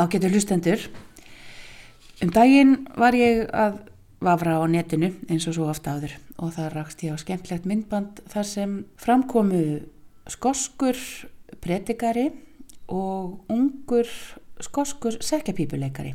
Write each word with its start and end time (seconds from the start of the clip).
Ágættu 0.00 0.30
hlustendur, 0.32 0.80
um 2.24 2.30
daginn 2.32 2.86
var 2.96 3.12
ég 3.12 3.42
að 3.52 3.82
vafra 4.24 4.56
á 4.56 4.64
netinu 4.64 5.10
eins 5.28 5.44
og 5.48 5.56
svo 5.56 5.66
ofta 5.68 5.96
áður 5.96 6.14
og 6.40 6.54
það 6.56 6.70
rakst 6.72 7.04
ég 7.04 7.12
á 7.12 7.20
skemmtlegt 7.20 7.68
myndband 7.68 8.22
þar 8.32 8.48
sem 8.48 8.72
framkomu 9.00 9.62
skoskur 10.28 10.96
predikari 11.60 12.30
og 12.88 13.44
ungur 13.52 14.08
skoskur 14.60 15.20
sekjapípuleikari 15.24 16.14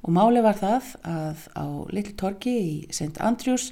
og 0.00 0.12
máli 0.16 0.40
var 0.44 0.56
það 0.56 0.88
að 1.04 1.44
á 1.60 1.64
Little 1.92 2.16
Torki 2.16 2.56
í 2.56 2.72
St. 2.88 3.20
Andrews 3.20 3.70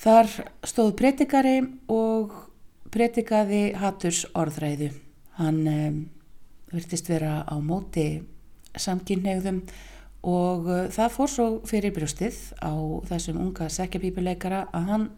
þar 0.00 0.30
stóð 0.66 0.94
predikari 1.02 1.58
og 1.90 2.32
predikaði 2.94 3.70
Hatturs 3.78 4.24
orðræðu. 4.34 4.90
Hann 5.38 5.60
um, 5.70 5.98
virtist 6.72 7.08
vera 7.10 7.40
á 7.46 7.54
móti 7.62 8.22
samkynneigðum 8.78 9.62
og 10.26 10.68
uh, 10.68 10.84
það 10.92 11.14
fór 11.16 11.32
svo 11.32 11.48
fyrir 11.68 11.94
brjóstið 11.96 12.38
á 12.60 12.74
þessum 13.08 13.40
unga 13.46 13.70
sekjapípuleikara 13.72 14.66
að 14.76 14.92
hann 14.92 15.08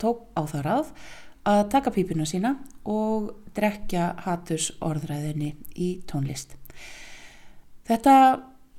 tók 0.00 0.26
á 0.34 0.42
það 0.48 0.66
ráð 0.66 0.92
að 1.44 1.62
taka 1.74 1.92
pípuna 1.92 2.26
sína 2.26 2.54
og 2.88 3.34
drekja 3.54 4.14
Hatturs 4.24 4.70
orðræðinni 4.84 5.52
í 5.76 5.90
tónlist. 6.08 6.56
Þetta 7.84 8.14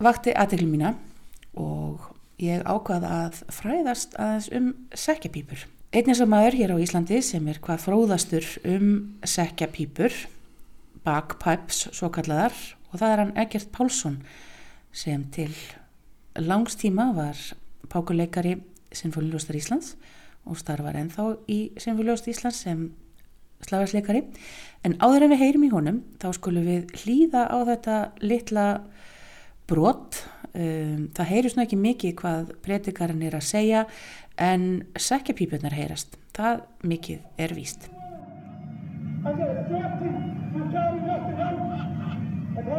vakti 0.02 0.34
aðteglu 0.34 0.68
mína 0.72 0.96
og 1.62 2.10
ég 2.42 2.66
ákvaða 2.66 3.12
að 3.26 3.42
fræðast 3.54 4.18
aðeins 4.20 4.50
um 4.58 4.72
sekjapípur. 4.98 5.68
Einnig 5.96 6.18
sem 6.18 6.28
maður 6.28 6.58
hér 6.60 6.74
á 6.76 6.78
Íslandi 6.84 7.22
sem 7.24 7.46
er 7.48 7.62
hvað 7.64 7.84
fróðastur 7.86 8.48
um 8.68 8.90
sekjapípur, 9.24 10.12
bagpipes 11.06 11.86
svo 11.96 12.10
kallaðar 12.14 12.56
og 12.92 13.00
það 13.00 13.12
er 13.12 13.22
hann 13.24 13.34
Egert 13.46 13.72
Pálsson 13.76 14.20
sem 14.96 15.26
til 15.36 15.52
langstíma 16.36 17.12
var 17.16 17.40
pákuleikari 17.92 18.58
Sinfóliuljóstar 18.96 19.58
Íslands 19.60 19.96
og 20.46 20.60
starfar 20.60 20.98
ennþá 21.00 21.32
í 21.52 21.60
Sinfóliuljóst 21.82 22.30
Íslands 22.32 22.62
sem 22.66 22.88
slagarsleikari 23.66 24.24
en 24.86 24.98
áður 25.02 25.26
en 25.26 25.34
við 25.34 25.44
heyrim 25.44 25.66
í 25.68 25.74
honum 25.74 26.02
þá 26.22 26.30
skulum 26.38 26.68
við 26.68 26.94
hlýða 27.04 27.48
á 27.50 27.58
þetta 27.72 27.98
litla 28.24 28.68
brot. 29.70 30.22
Um, 30.56 31.10
það 31.16 31.32
heyrjus 31.34 31.58
ná 31.58 31.66
ekki 31.66 31.80
mikið 31.82 32.16
hvað 32.22 32.54
predikarinn 32.64 33.26
er 33.28 33.36
að 33.36 33.48
segja 33.50 33.84
en 34.40 34.86
sekjapípunar 34.96 35.76
heyrast. 35.76 36.16
Það 36.36 36.64
mikið 36.86 37.44
er 37.44 37.58
víst. 37.58 37.90
I 39.26 39.34
got 39.34 39.68
drafted 39.68 40.45
Here 42.66 42.74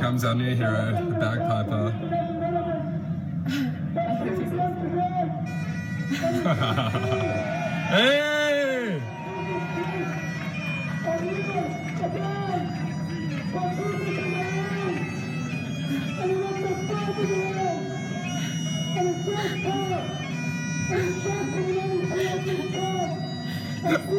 comes 0.00 0.24
our 0.24 0.36
new 0.36 0.54
hero, 0.54 0.92
the 1.10 1.18
bagpiper. 1.18 1.90
hey! 7.90 8.39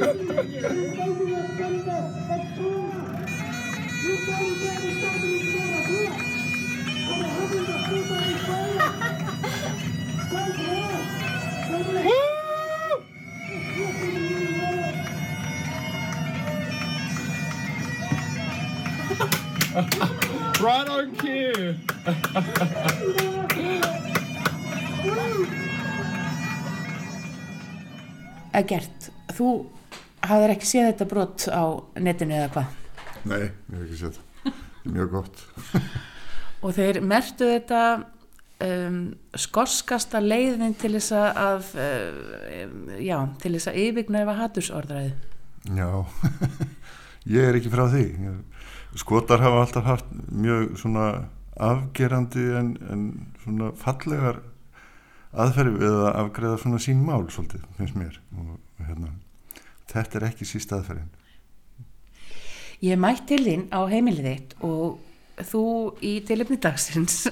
Right 20.61 20.89
on 20.89 21.15
cue! 21.15 21.75
Egert, 28.51 29.11
þú 29.31 29.47
hafðir 30.31 30.55
ekki 30.55 30.69
séð 30.69 30.87
þetta 30.91 31.09
brot 31.11 31.47
á 31.51 31.63
netinu 32.01 32.37
eða 32.39 32.53
hvað 32.55 32.77
Nei, 33.21 33.43
ég 33.43 33.75
hef 33.75 33.81
ekki 33.85 33.99
séð 33.99 34.15
það. 34.15 34.23
Það 34.41 34.87
er 34.87 34.93
mjög 34.95 35.11
gott. 35.13 35.43
og 36.65 36.75
þeir 36.77 36.99
mertu 37.05 37.49
þetta 37.51 37.81
um, 38.65 39.01
skorskasta 39.37 40.21
leiðin 40.23 40.73
til 40.81 40.95
þess 40.95 41.13
að 41.17 41.67
um, 41.83 42.79
já, 42.97 43.17
til 43.43 43.53
þess 43.57 43.69
að 43.69 44.15
að 44.23 44.39
hattursorðræði 44.41 45.11
Já, 45.69 45.89
ég 47.35 47.45
er 47.45 47.59
ekki 47.59 47.69
frá 47.69 47.85
því. 47.91 48.05
Skotar 48.97 49.43
hafa 49.43 49.61
alltaf 49.61 49.85
haft 49.85 50.07
mjög 50.33 50.73
svona 50.81 51.07
afgerandi 51.61 52.47
en, 52.57 52.71
en 52.89 53.03
svona 53.43 53.69
fallegar 53.77 54.41
aðferði 55.31 55.83
við 55.83 55.97
að 55.99 56.15
afgreða 56.23 56.61
svona 56.63 56.81
sín 56.81 57.03
mál 57.05 57.27
svolítið, 57.31 57.67
finnst 57.77 57.99
mér. 57.99 58.17
Og, 58.39 58.55
hérna, 58.87 59.13
þetta 59.91 60.19
er 60.19 60.27
ekki 60.31 60.47
síst 60.47 60.73
aðferðin. 60.75 61.11
Ég 62.81 62.97
mætt 62.97 63.27
til 63.29 63.43
þín 63.45 63.67
á 63.69 63.85
heimilið 63.91 64.27
þitt 64.27 64.55
og 64.65 65.43
þú 65.51 65.65
í 66.01 66.15
tilöfni 66.25 66.57
dagsins 66.61 67.27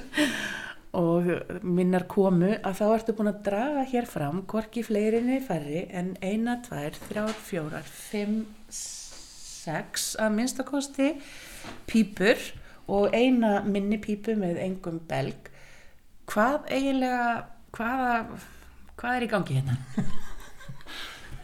og 1.00 1.26
minnar 1.62 2.06
komu 2.10 2.52
að 2.56 2.78
þá 2.80 2.84
ertu 2.86 3.14
búin 3.18 3.30
að 3.30 3.42
draga 3.46 3.84
hér 3.90 4.08
fram 4.10 4.42
hvorki 4.50 4.82
fleirinni 4.86 5.40
færri 5.42 5.84
en 5.90 6.14
eina, 6.22 6.58
tvær, 6.66 6.96
þrjár, 7.08 7.34
fjórar, 7.46 7.86
fimm, 8.10 8.44
sex 8.70 10.14
að 10.18 10.34
minnstakosti 10.38 11.12
pípur 11.90 12.40
og 12.90 13.14
eina 13.14 13.60
minni 13.66 14.00
pípu 14.02 14.34
með 14.38 14.58
engum 14.64 14.98
belg. 15.10 15.50
Hvað 16.30 16.70
eiginlega, 16.70 17.30
hvaða, 17.74 18.40
hvað 18.98 19.16
er 19.16 19.26
í 19.26 19.30
gangi 19.30 19.60
hérna? 19.60 19.78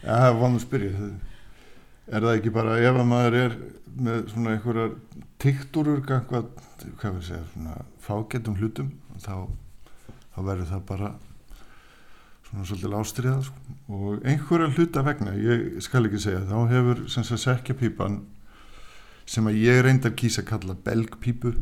Það 0.06 0.39
maður 0.41 0.56
að 0.56 0.62
spyrja. 0.62 1.11
Er 2.06 2.22
það 2.22 2.37
ekki 2.37 2.55
bara 2.55 2.78
ef 2.78 2.94
að 2.94 3.09
maður 3.11 3.37
er 3.41 3.56
með 3.97 4.27
svona 4.31 4.53
einhverjar 4.55 4.93
tiktúrur 5.43 6.03
hvað, 6.06 6.50
hvað 7.00 7.17
við 7.17 7.25
segja, 7.31 7.44
svona 7.53 7.78
fágetum 8.05 8.59
hlutum 8.61 8.93
þá, 9.22 9.47
þá 10.34 10.39
verður 10.45 10.71
það 10.71 10.84
bara 10.91 11.11
svona 12.47 12.66
svolítið 12.69 12.97
ástriða 13.00 13.41
sko. 13.47 13.77
og 13.97 14.27
einhverja 14.28 14.72
hluta 14.77 15.05
vegna 15.06 15.34
ég 15.41 15.81
skal 15.84 16.05
ekki 16.06 16.22
segja, 16.22 16.45
þá 16.47 16.72
hefur 16.72 17.03
sem 17.12 17.27
sagt 17.27 17.45
sekjapípan 17.47 18.21
sem 19.27 19.49
að 19.49 19.61
ég 19.65 19.83
reyndar 19.83 20.15
kýsa 20.15 20.45
að 20.45 20.50
kalla 20.53 20.78
belgpípu 20.87 21.56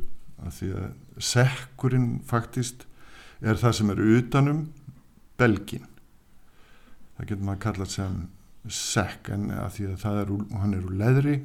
af 0.44 0.58
því 0.58 0.70
að 0.76 1.22
sekkurinn 1.32 2.08
faktist 2.26 2.84
er 3.40 3.58
það 3.60 3.78
sem 3.78 3.92
er 3.94 4.06
utanum 4.18 4.64
belgin 5.40 5.86
það 7.14 7.28
getur 7.30 7.46
maður 7.46 7.56
að 7.56 7.64
kalla 7.68 7.88
sem 7.94 8.18
sekk 8.72 9.28
en 9.34 9.50
að 9.52 9.70
því 9.76 9.90
að 9.90 10.00
það 10.00 10.20
er 10.22 10.32
hann 10.62 10.74
er 10.76 10.86
úr 10.88 10.96
leðri 11.02 11.36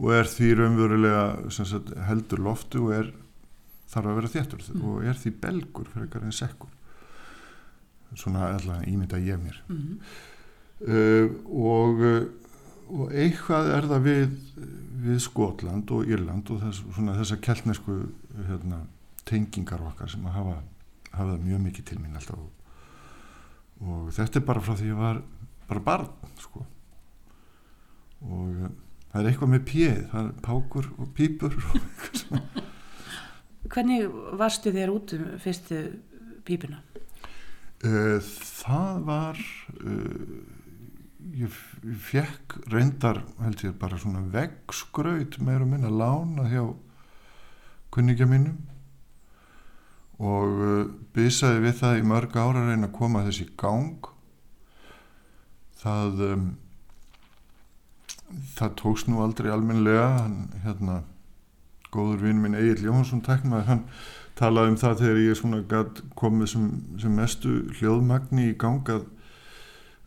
og 0.00 0.12
er 0.16 0.28
því 0.28 0.52
raunverulega 0.58 1.24
sagt, 1.52 1.92
heldur 2.08 2.42
loftu 2.42 2.86
og 2.86 2.94
er 2.96 3.10
þarf 3.92 4.08
að 4.08 4.18
vera 4.20 4.32
þéttur 4.34 4.62
mm. 4.64 4.84
og 4.88 5.08
er 5.08 5.18
því 5.20 5.32
belgur 5.42 5.90
fyrir 5.92 6.06
eitthvað 6.06 6.28
en 6.28 6.36
sekkur 6.36 6.78
svona 8.18 8.50
alltaf 8.52 8.86
ímynda 8.88 9.20
ég 9.22 9.40
mér 9.40 9.60
Mm. 9.68 9.98
uh, 10.88 11.28
og, 11.48 12.00
og 12.92 13.12
eitthvað 13.12 13.70
er 13.76 13.86
það 13.88 14.08
við, 14.08 14.34
við 15.04 15.20
Skotland 15.22 15.92
og 15.94 16.08
Írland 16.10 16.50
og 16.50 16.60
þess, 16.64 16.82
svona, 16.96 17.16
þessa 17.20 17.38
keltnesku 17.40 17.98
hérna, 18.48 18.82
tengingar 19.24 19.84
okkar 19.86 20.10
sem 20.10 20.26
að 20.26 20.36
hafa, 20.40 20.56
hafa 21.12 21.38
mjög 21.44 21.62
mikið 21.68 21.88
til 21.88 22.00
mín 22.02 22.18
alltaf 22.18 22.40
og, 22.42 22.50
og 23.86 24.10
þetta 24.16 24.40
er 24.40 24.46
bara 24.50 24.64
frá 24.64 24.74
því 24.74 24.88
að 24.88 24.92
ég 24.92 25.00
var 25.00 25.22
bara 25.68 25.84
barn 25.84 26.08
sko. 26.40 26.64
Og 28.22 28.48
uh, 28.48 28.70
það 29.12 29.20
er 29.20 29.30
eitthvað 29.30 29.52
með 29.54 29.66
pjeð 29.68 29.98
það 30.12 30.28
er 30.28 30.32
pákur 30.46 30.88
og 30.96 31.10
pípur 31.16 31.58
og 31.58 32.60
Hvernig 33.72 34.08
varstu 34.36 34.72
þér 34.74 34.90
út 34.92 35.14
um 35.16 35.28
fyrstu 35.40 35.78
pípuna? 36.44 36.82
Uh, 37.82 38.18
það 38.20 39.04
var 39.06 39.40
uh, 39.40 40.34
ég, 41.40 41.60
fekk 42.10 42.58
reyndar 42.72 43.22
held 43.40 43.64
ég 43.64 43.78
bara 43.80 44.00
svona 44.00 44.24
veggskraut 44.34 45.38
meira 45.42 45.66
minna 45.68 45.90
lána 45.90 46.48
hjá 46.50 46.66
kunningja 47.92 48.28
mínum. 48.28 48.60
Og 50.22 50.90
bysaði 51.16 51.64
við 51.64 51.78
það 51.80 51.96
í 51.98 52.02
mörg 52.06 52.36
ára 52.38 52.60
reyna 52.68 52.86
að 52.86 52.94
koma 52.94 53.24
þessi 53.26 53.48
gang 53.58 54.11
það 55.82 56.26
um, 56.30 56.50
það 58.56 58.76
tókst 58.80 59.10
nú 59.10 59.22
aldrei 59.22 59.50
almennilega. 59.52 60.08
Hann, 60.22 60.36
hérna, 60.64 60.98
góður 61.92 62.26
vinn 62.26 62.42
minn 62.42 62.58
Egil 62.58 62.88
Jóhansson 62.88 63.24
tækmaður, 63.24 63.68
hann 63.68 63.86
talaði 64.38 64.72
um 64.72 64.78
það 64.80 65.00
þegar 65.02 65.24
ég 65.26 65.38
svona 65.38 65.64
gat 65.68 66.04
komið 66.18 66.52
sem, 66.54 66.68
sem 67.02 67.16
mestu 67.16 67.56
hljóðmagni 67.78 68.48
í 68.50 68.58
gang 68.60 68.88
að, 68.92 69.08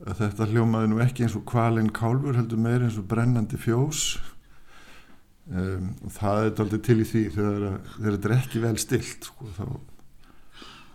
að 0.05 0.23
þetta 0.23 0.47
hljómaði 0.51 0.91
nú 0.91 1.01
ekki 1.05 1.27
eins 1.27 1.35
og 1.37 1.45
kvalinn 1.49 1.91
kálfur 1.95 2.39
heldur 2.39 2.61
meir 2.61 2.85
eins 2.85 2.97
og 3.01 3.05
brennandi 3.11 3.59
fjós. 3.61 4.15
Um, 5.45 5.91
og 6.01 6.15
það 6.15 6.39
er 6.41 6.63
aldrei 6.63 6.79
til 6.87 6.97
í 7.03 7.05
því 7.05 7.21
þegar, 7.35 7.75
þetta 7.99 8.29
er 8.31 8.33
ekki 8.39 8.61
vel 8.63 8.79
stilt 8.81 9.27
sko, 9.29 9.51
þá, 9.53 9.67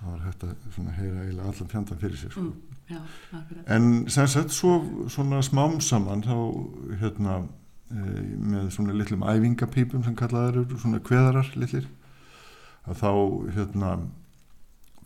þá 0.01 0.09
er 0.11 0.25
þetta 0.25 0.49
svona 0.75 0.95
heyra 0.97 1.23
eiginlega 1.23 1.53
allan 1.53 1.71
fjandan 1.71 2.01
fyrir 2.01 2.19
sér 2.19 2.35
sko. 2.35 2.49
Mm, 2.49 2.70
já. 2.91 3.01
En 3.77 4.09
sem 4.11 4.27
sagt 4.29 4.51
svo 4.55 4.79
svona 5.09 5.41
smám 5.47 5.81
saman 5.81 6.23
þá 6.27 6.37
hérna 7.01 7.37
e, 7.91 7.99
með 8.51 8.71
svona 8.77 8.97
litlum 8.99 9.23
æfingapípum 9.27 10.05
sem 10.05 10.17
kallaðar 10.19 10.61
eru 10.65 10.79
svona 10.79 11.01
kveðarar 11.07 11.53
litlir 11.57 11.87
að 12.89 12.99
þá 13.03 13.11
hérna 13.57 13.93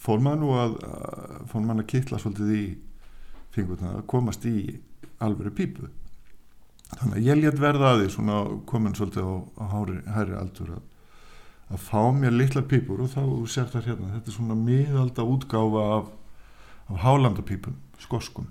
fór 0.05 0.21
maður 0.25 0.41
nú 0.43 0.55
að 0.61 0.75
að- 0.85 1.45
fór 1.53 1.63
maður 1.65 1.85
að 1.85 1.91
kittla 1.93 2.19
svolítið 2.23 2.55
í 2.57 2.65
fingurna 3.55 3.95
að 3.99 4.07
komast 4.11 4.45
í 4.51 4.57
alvöru 5.23 5.51
pípu 5.55 5.89
þannig 6.95 7.17
að 7.21 7.27
ég 7.29 7.39
létt 7.41 7.61
verða 7.63 7.93
að 7.95 8.03
því 8.03 8.11
svona 8.15 8.41
komin 8.69 8.95
svolítið 8.95 9.25
á, 9.27 9.35
á 9.63 9.65
hári, 9.73 9.97
hæri 10.15 10.35
aldur 10.39 10.75
að, 10.77 10.83
að 11.75 11.81
fá 11.89 12.03
mér 12.15 12.35
litla 12.37 12.63
pípur 12.63 13.01
og 13.07 13.11
þá 13.15 13.23
sér 13.51 13.71
það 13.73 13.89
hérna 13.89 14.13
þetta 14.15 14.31
er 14.31 14.37
svona 14.37 14.57
miðalda 14.59 15.25
útgáfa 15.27 15.85
af, 15.99 16.11
af 16.91 17.01
hálandapípum, 17.05 17.77
skoskum 18.03 18.51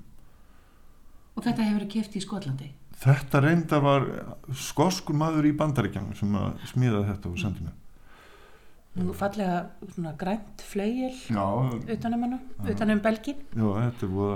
Og 1.33 1.41
þetta 1.45 1.65
hefur 1.65 1.79
verið 1.79 1.91
keft 1.95 2.15
í 2.17 2.21
Skotlandi. 2.21 2.67
Þetta 3.03 3.39
reynda 3.41 3.79
var 3.81 4.03
skoskur 4.53 5.15
maður 5.17 5.47
í 5.49 5.53
bandaríkjanum 5.57 6.13
sem 6.17 6.35
að 6.37 6.59
smíða 6.69 6.99
þetta 7.07 7.31
og 7.31 7.39
sendi 7.41 7.65
mér. 7.65 7.79
Nú 8.93 9.15
fallega 9.17 9.63
svona 9.95 10.11
grænt 10.21 10.61
fleigil 10.61 11.15
Já, 11.33 11.41
utanum 11.95 12.27
hana, 12.27 12.37
utanum 12.69 13.01
belgin. 13.01 13.39
já, 13.49 13.65
þetta 13.65 14.05
er 14.05 14.11
voða, 14.13 14.35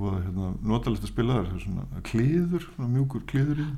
voða 0.00 0.22
hérna, 0.24 0.48
notalegt 0.66 1.06
að 1.06 1.12
spila 1.12 1.36
það 1.38 1.62
svona 1.62 2.02
klíður, 2.10 2.66
svona 2.74 2.90
mjúkur 2.96 3.22
klíður 3.30 3.62
í. 3.62 3.68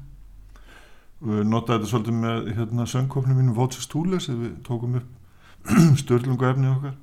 Og 1.20 1.28
við 1.34 1.44
notaði 1.52 1.76
þetta 1.82 1.90
svolítið 1.92 2.18
með 2.24 2.50
hérna, 2.56 2.88
söngkofnum 2.88 3.36
mínum 3.36 3.60
þegar 3.60 4.40
við 4.40 4.56
tókum 4.64 4.96
upp 5.02 5.68
störlungu 6.00 6.48
efni 6.48 6.72
okkar. 6.72 6.96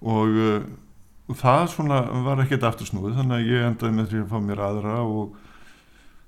Og, 0.00 0.36
uh, 0.40 1.36
það 1.36 1.68
svona 1.74 2.00
var 2.26 2.42
ekkert 2.42 2.66
aftursnúið 2.66 3.18
þannig 3.20 3.36
að 3.36 3.50
ég 3.52 3.68
endaði 3.68 3.96
með 3.96 4.10
því 4.10 4.20
að 4.24 4.30
fá 4.32 4.38
mér 4.42 4.62
aðra 4.66 4.96
og, 5.04 5.38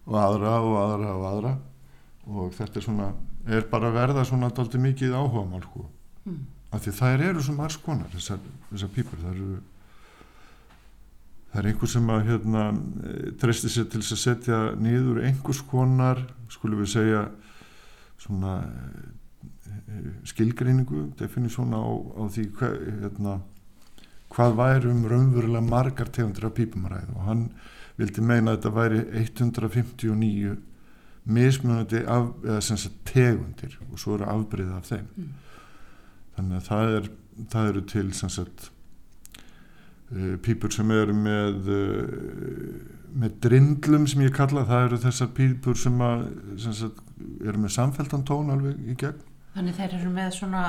og 0.07 0.19
aðra 0.21 0.55
og 0.61 0.77
aðra 0.83 1.13
og 1.17 1.29
aðra 1.31 1.53
og 2.23 2.53
þetta 2.55 2.79
er 2.79 2.87
svona 2.87 3.09
er 3.51 3.67
bara 3.71 3.91
að 3.91 3.99
verða 3.99 4.25
svona 4.29 4.53
dálítið 4.55 4.85
mikið 4.85 5.17
áhuga 5.19 5.43
mál 5.51 5.63
sko. 5.65 5.89
Mm. 6.23 6.43
af 6.71 6.85
því 6.85 6.93
þær 7.01 7.23
eru 7.27 7.43
sem 7.43 7.57
margs 7.59 7.77
konar 7.83 8.13
þessar, 8.13 8.39
þessar 8.71 8.91
pípur 8.95 9.19
þær 9.19 9.33
eru 9.33 9.57
það 11.51 11.59
er 11.61 11.69
einhver 11.69 11.91
sem 11.91 12.13
að 12.15 12.29
hérna, 12.31 12.63
eh, 13.03 13.33
treysti 13.43 13.69
sér 13.69 13.89
til 13.91 14.01
að 14.01 14.21
setja 14.23 14.61
niður 14.79 15.25
einhvers 15.27 15.61
konar 15.69 16.23
skulum 16.49 16.81
við 16.81 16.93
segja 16.95 17.25
svona 18.23 18.55
eh, 19.67 20.13
skilgreiningu 20.31 21.11
definísjón 21.19 21.75
á, 21.75 21.83
á 21.83 22.23
því 22.31 22.47
hva, 22.57 22.71
hérna, 23.03 23.41
hvað 24.33 24.57
væri 24.59 24.91
um 24.91 25.07
raunverulega 25.11 25.65
margar 25.67 26.11
tegundir 26.13 26.49
af 26.49 26.55
pípum 26.57 26.87
að 26.89 26.97
ræða 26.97 27.17
og 27.17 27.25
hann 27.29 27.47
vildi 27.99 28.25
meina 28.25 28.53
að 28.53 28.59
þetta 28.59 28.75
væri 28.79 29.01
159 29.23 30.55
mismunandi 31.25 32.05
af, 32.11 32.31
sagt 32.65 32.95
tegundir 33.09 33.77
og 33.91 33.99
svo 34.01 34.17
eru 34.17 34.31
afbreyða 34.33 34.79
af 34.81 34.89
þeim. 34.89 35.11
Mm. 35.17 35.35
þannig 36.37 36.57
að 36.57 36.71
það, 36.71 36.95
er, 36.97 37.11
það 37.53 37.69
eru 37.69 37.85
til 37.93 38.09
sagt 38.33 38.71
uh, 40.11 40.35
pípur 40.43 40.73
sem 40.73 40.91
eru 40.97 41.15
með 41.15 41.71
uh, 41.77 42.99
með 43.13 43.37
drindlum 43.45 44.07
sem 44.09 44.25
ég 44.25 44.35
kalla 44.37 44.65
það 44.69 44.87
eru 44.87 44.99
þessar 45.03 45.31
pípur 45.37 45.79
sem, 45.79 46.01
að, 46.05 46.25
sem 46.63 46.75
sagt, 46.77 47.01
eru 47.45 47.61
með 47.61 47.75
samfeltan 47.77 48.25
tón 48.29 48.53
alveg 48.55 48.79
í 48.89 48.97
gegn. 48.99 49.21
Þannig 49.53 49.77
þeir 49.77 49.97
eru 49.99 50.13
með 50.15 50.31
svona 50.39 50.63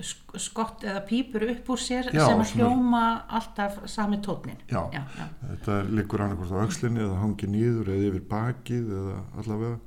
skott 0.00 0.82
eða 0.84 1.00
pípur 1.06 1.44
upp 1.52 1.68
úr 1.70 1.78
sér 1.78 2.08
Já, 2.10 2.24
sem 2.26 2.40
hljóma 2.58 3.24
alltaf 3.28 3.76
sami 3.86 4.18
tónin. 4.18 4.58
Já. 4.68 4.82
já, 4.92 5.02
já. 5.18 5.26
þetta 5.52 5.76
liggur 5.94 6.24
annarkvort 6.24 6.50
á 6.50 6.64
öxlinni 6.66 7.04
eða 7.04 7.20
hangi 7.22 7.46
nýður 7.46 7.92
eða 7.94 8.08
yfir 8.10 8.24
bakið 8.32 8.90
eða 8.98 9.16
allavega 9.38 9.78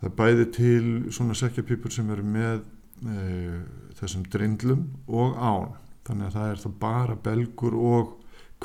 það 0.00 0.08
er 0.10 0.14
bæði 0.18 0.46
til 0.58 0.86
svona 1.14 1.38
sekkjapípur 1.38 1.94
sem 1.94 2.10
eru 2.10 2.26
með 2.26 2.60
e, 3.06 3.62
þessum 4.00 4.26
drindlum 4.34 4.82
og 5.06 5.38
án 5.38 5.70
þannig 6.06 6.26
að 6.28 6.36
það 6.36 6.50
er 6.50 6.62
þá 6.64 6.68
bara 6.82 7.16
belgur 7.22 7.78
og 7.78 8.14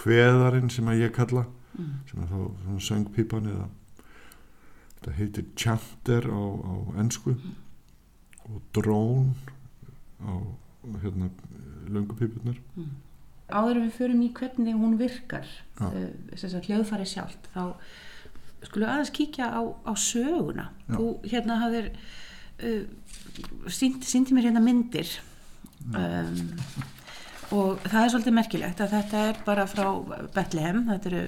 kveðarinn 0.01 0.69
sem 0.73 0.87
að 0.91 1.03
ég 1.05 1.15
kalla 1.15 1.45
Mm. 1.71 2.01
sem 2.03 2.19
er 2.19 2.27
þá 2.27 2.39
svona 2.65 2.81
söngpípan 2.83 3.45
eða 3.47 3.65
þetta 4.91 5.11
heitir 5.15 5.45
chanter 5.55 6.25
á, 6.27 6.41
á 6.67 6.73
ennsku 6.99 7.31
og 8.43 8.57
drón 8.75 9.29
á 10.21 10.33
hérna 11.03 11.29
löngupípunar 11.91 12.59
Áður 13.51 13.81
en 13.81 13.87
við 13.89 13.95
förum 13.97 14.21
í 14.23 14.29
hvernig 14.31 14.77
hún 14.79 14.93
virkar, 14.95 15.47
Já. 15.75 15.87
uh, 15.89 16.05
þess 16.39 16.55
að 16.55 16.69
hljóðfæri 16.69 17.07
sjálft, 17.09 17.49
þá 17.51 17.63
skulum 18.63 18.85
við 18.85 18.91
aðeins 18.93 19.11
kíkja 19.17 19.49
á, 19.51 19.61
á 19.83 19.93
söguna. 19.99 20.69
Já. 20.87 20.95
Þú 20.95 21.07
hérna 21.33 21.57
hafðir, 21.59 21.89
uh, 22.63 22.85
sínt, 23.67 24.07
sínti 24.07 24.37
mér 24.37 24.47
hérna 24.47 24.63
myndir 24.63 25.11
um, 25.91 26.39
og 27.51 27.81
það 27.83 28.01
er 28.01 28.11
svolítið 28.13 28.35
merkilegt 28.37 28.81
að 28.83 28.93
þetta 28.95 29.23
er 29.29 29.39
bara 29.45 29.65
frá 29.67 29.87
Bethlehem, 30.35 30.83
þetta 30.87 31.09
eru 31.11 31.23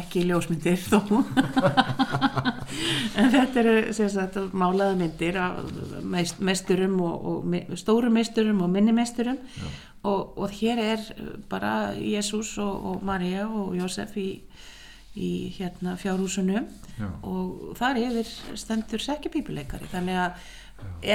ekki 0.00 0.24
ljósmyndir 0.26 0.80
þó, 0.82 0.98
en 3.20 3.30
þetta 3.34 3.62
eru 3.62 3.76
sagt, 3.94 4.38
málaða 4.50 4.98
myndir 4.98 5.38
af 5.40 5.60
meist, 6.02 6.42
meisturum 6.42 6.98
og, 7.06 7.30
og 7.30 7.78
stórum 7.78 8.18
meisturum 8.18 8.64
og 8.64 8.72
minni 8.72 8.94
meisturum. 8.96 9.38
Og, 10.00 10.38
og 10.40 10.52
hér 10.56 10.80
er 10.80 11.02
bara 11.50 11.92
Jésús 11.92 12.54
og, 12.62 12.86
og 12.90 13.02
Maria 13.04 13.44
og 13.44 13.74
Jósef 13.76 14.14
í, 14.16 14.30
í 15.12 15.32
hérna 15.58 15.98
fjárhúsinu. 16.00 16.64
Já. 17.00 17.08
og 17.24 17.76
þar 17.78 18.00
yfir 18.00 18.32
stendur 18.58 19.00
sekkjapípuleikari. 19.04 19.88
Þannig 19.92 20.18
að 20.20 20.48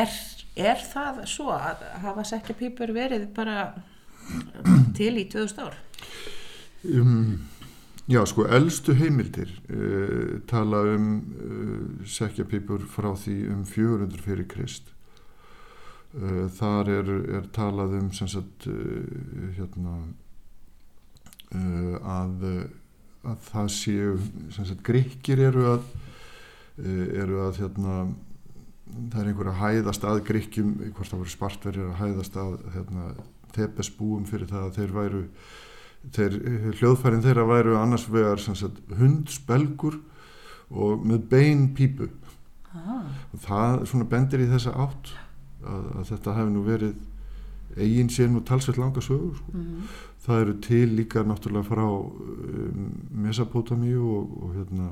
er, 0.01 0.15
er 0.57 0.81
það 0.81 1.19
svo 1.29 1.51
að 1.53 1.83
hafa 2.05 2.25
sekkjapípur 2.31 2.93
verið 2.95 3.27
bara 3.35 3.67
til 4.97 5.13
í 5.19 5.27
2000 5.31 5.65
ár 5.65 5.79
Um, 6.85 7.39
já, 8.07 8.21
sko, 8.29 8.45
elstu 8.45 8.93
heimildir 8.93 9.49
uh, 9.73 10.41
tala 10.49 10.83
um 10.93 11.07
uh, 11.17 12.03
sekkjapípur 12.05 12.85
frá 12.91 13.13
því 13.17 13.37
um 13.53 13.63
400 13.65 14.21
fyrir 14.21 14.45
Krist. 14.49 14.91
Uh, 16.13 16.45
þar 16.59 16.91
er, 16.93 17.11
er 17.39 17.49
talað 17.55 17.97
um 17.99 18.11
sem 18.13 18.29
sagt, 18.29 18.69
hérna, 19.57 19.97
að, 21.55 22.45
að 23.23 23.41
það 23.47 23.67
séu, 23.71 24.15
sem 24.53 24.67
sagt, 24.67 24.81
grikkir 24.85 25.39
eru 25.47 25.65
að, 25.69 25.85
eru 26.83 27.39
að, 27.45 27.59
hérna, 27.61 27.93
það 29.13 29.19
er 29.21 29.29
einhver 29.29 29.51
að 29.51 29.61
hæðast 29.61 30.07
að 30.09 30.23
grikkjum, 30.27 30.73
hvort 30.89 31.11
það 31.11 31.21
voru 31.21 31.33
spartverjir 31.33 31.91
að 31.91 32.01
hæðast 32.01 32.39
að, 32.41 32.57
hérna, 32.75 33.05
Þebesbúum 33.55 34.27
fyrir 34.29 34.49
það 34.51 34.67
að 34.67 34.77
þeir 34.79 34.93
væru 34.95 35.23
þeir, 36.15 36.37
hljóðfærin 36.79 37.23
þeirra 37.25 37.47
væru 37.49 37.79
annars 37.79 38.05
vegar 38.11 38.41
sagt, 38.43 38.81
hundsbelgur 38.99 39.99
og 40.69 41.05
með 41.05 41.27
bein 41.31 41.67
pípu. 41.77 42.09
Ah, 42.75 43.07
og 43.31 43.39
það 43.45 43.85
svona 43.87 44.07
bendir 44.11 44.43
í 44.43 44.49
þessa 44.51 44.73
átt 44.83 45.13
að, 45.63 45.83
að 45.95 46.07
þetta 46.11 46.37
hefði 46.39 46.55
nú 46.55 46.63
verið 46.65 46.95
eigin 47.75 48.11
sér 48.11 48.29
nú 48.31 48.41
talsveit 48.45 48.77
langa 48.79 49.01
sögur 49.03 49.35
sko. 49.37 49.51
mm, 49.53 49.89
það 50.25 50.41
eru 50.41 50.55
til 50.63 50.85
líka 50.95 51.23
náttúrulega 51.23 51.67
frá 51.67 51.85
um, 51.87 52.85
Mesopotamíu 53.23 54.03
og, 54.03 54.35
og 54.43 54.55
hérna 54.59 54.89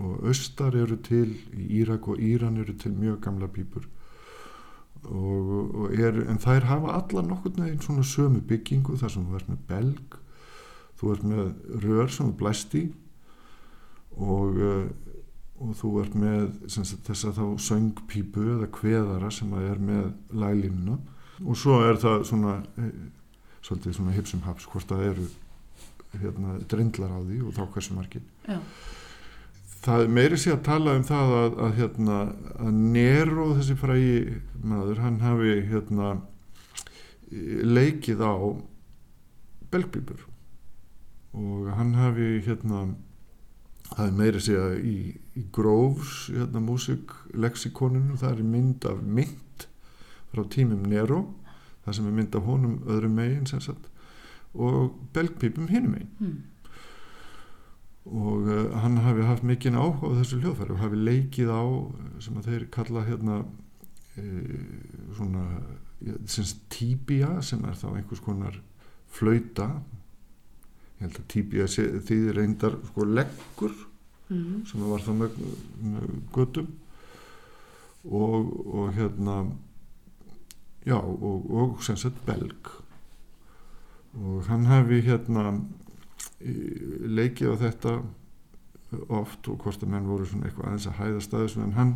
og 0.00 0.26
austar 0.28 0.76
eru 0.80 0.96
til 1.04 1.34
í 1.56 1.66
Írak 1.80 2.08
og 2.08 2.20
Íran 2.20 2.56
eru 2.60 2.72
til 2.72 2.92
mjög 2.96 3.20
gamla 3.24 3.48
pípur 3.52 3.84
og, 5.08 5.52
og 5.74 5.94
er, 5.96 6.18
en 6.28 6.40
þær 6.40 6.68
hafa 6.68 6.96
allar 6.98 7.28
nokkurn 7.28 7.64
veginn 7.64 7.84
svona 7.84 8.06
sömu 8.06 8.42
byggingu 8.46 8.98
þar 9.00 9.14
sem 9.14 9.28
þú 9.28 9.38
ert 9.38 9.52
með 9.52 9.62
belg 9.70 10.18
þú 11.00 11.12
ert 11.14 11.28
með 11.30 11.44
rör 11.84 12.12
sem 12.12 12.28
þú 12.28 12.36
blæst 12.42 12.76
í 12.76 12.82
og, 14.20 14.58
uh, 14.60 14.90
og 15.60 15.72
þú 15.78 15.92
ert 16.02 16.18
með 16.18 16.50
sagt, 16.66 17.06
þessa 17.08 17.32
þá 17.36 17.44
söngpípu 17.68 18.44
eða 18.56 18.68
kveðara 18.76 19.30
sem 19.32 19.52
að 19.56 19.70
er 19.70 19.82
með 19.90 20.10
lælínuna 20.42 20.98
og 21.40 21.56
svo 21.56 21.80
er 21.86 21.96
það 22.00 22.26
svona 22.28 22.58
eh, 22.80 22.90
svolítið 23.64 23.96
svona 23.96 24.12
hipsum 24.12 24.42
haps 24.44 24.66
hvort 24.68 24.88
það 24.90 25.06
eru 25.08 25.28
hérna, 26.20 26.56
drindlar 26.68 27.12
á 27.16 27.20
því 27.22 27.38
og 27.46 27.54
þá 27.56 27.62
hversu 27.74 27.96
margir. 27.96 28.24
Já, 28.48 28.58
það 29.80 30.08
meiri 30.12 30.38
sér 30.40 30.58
að 30.58 30.64
tala 30.66 30.96
um 30.98 31.04
það 31.08 31.34
að, 31.36 31.54
að, 31.64 31.76
hérna, 31.78 32.18
að 32.60 32.80
Nero 32.96 33.46
þessi 33.58 33.76
frægi 33.80 34.16
maður 34.60 35.00
hann 35.04 35.20
hafi 35.24 35.54
hérna, 35.70 36.10
leikið 37.30 38.24
á 38.26 38.34
belgbýbur 39.70 40.26
og 41.40 41.70
hann 41.78 41.94
hafi 41.94 42.40
hérna 42.44 42.82
það 43.90 44.16
meiri 44.18 44.42
sér 44.42 44.60
að 44.64 44.76
í, 44.84 44.96
í 45.38 45.44
Groves 45.54 46.26
hérna, 46.34 46.62
músiklexikoninu 46.66 48.18
það 48.20 48.36
er 48.36 48.50
mynd 48.54 48.88
af 48.90 49.00
mynd 49.06 49.66
frá 50.30 50.44
tímum 50.52 50.84
Nero 50.90 51.22
það 51.86 51.96
sem 51.96 52.10
er 52.10 52.18
mynd 52.18 52.36
af 52.36 52.46
honum 52.46 52.76
öðrum 52.86 53.16
megin 53.16 53.48
og 54.50 54.96
belgpípum 55.14 55.70
hinum 55.70 55.96
megin 55.96 56.16
Mm. 56.20 56.38
Og 58.10 58.48
uh, 58.50 58.78
hann 58.82 58.98
hafi 59.04 59.26
haft 59.26 59.46
mikinn 59.46 59.78
áhuga 59.78 60.10
á 60.10 60.18
þessu 60.20 60.40
hljóðfæri 60.40 60.74
og 60.74 60.82
hafi 60.82 60.98
leikið 60.98 61.52
á 61.54 61.62
eh, 61.62 62.08
sem 62.24 62.40
að 62.40 62.48
þeir 62.50 62.66
kalla 62.74 63.04
hérna 63.06 63.36
uh, 63.44 64.64
svona 65.18 65.44
ja, 66.02 66.16
tíbia 66.74 67.36
sem 67.46 67.62
er 67.68 67.78
þá 67.78 67.86
einhvers 67.92 68.24
konar 68.24 68.58
flauta. 69.10 69.68
Ég 70.98 71.06
held 71.06 71.22
að 71.22 71.30
tíbia 71.32 71.70
þýðir 71.70 72.36
reyndar 72.40 72.76
sko 72.90 73.06
leggur 73.06 73.78
Mm. 74.30 74.62
sem 74.62 74.82
var 74.86 75.02
það 75.02 75.16
með, 75.24 75.38
með 75.82 76.10
göttum 76.30 76.66
og, 78.06 78.52
og 78.70 78.92
hérna 78.94 79.40
já 80.86 80.96
og, 81.00 81.48
og 81.50 81.80
sem 81.82 81.98
sagt 81.98 82.20
belg. 82.28 82.70
Og 84.14 84.46
hann 84.46 84.68
hafi 84.70 85.00
hérna 85.06 85.58
leikið 86.40 87.52
á 87.52 87.56
þetta 87.66 87.94
oft 89.12 89.48
og 89.50 89.60
hvort 89.62 89.82
að 89.84 89.92
menn 89.92 90.08
voru 90.08 90.26
svona 90.26 90.48
eitthvað 90.48 90.70
aðeins 90.70 90.88
að 90.90 90.98
hæðast 90.98 91.34
að 91.34 91.44
þessu 91.44 91.62
en 91.62 91.76
hann, 91.76 91.92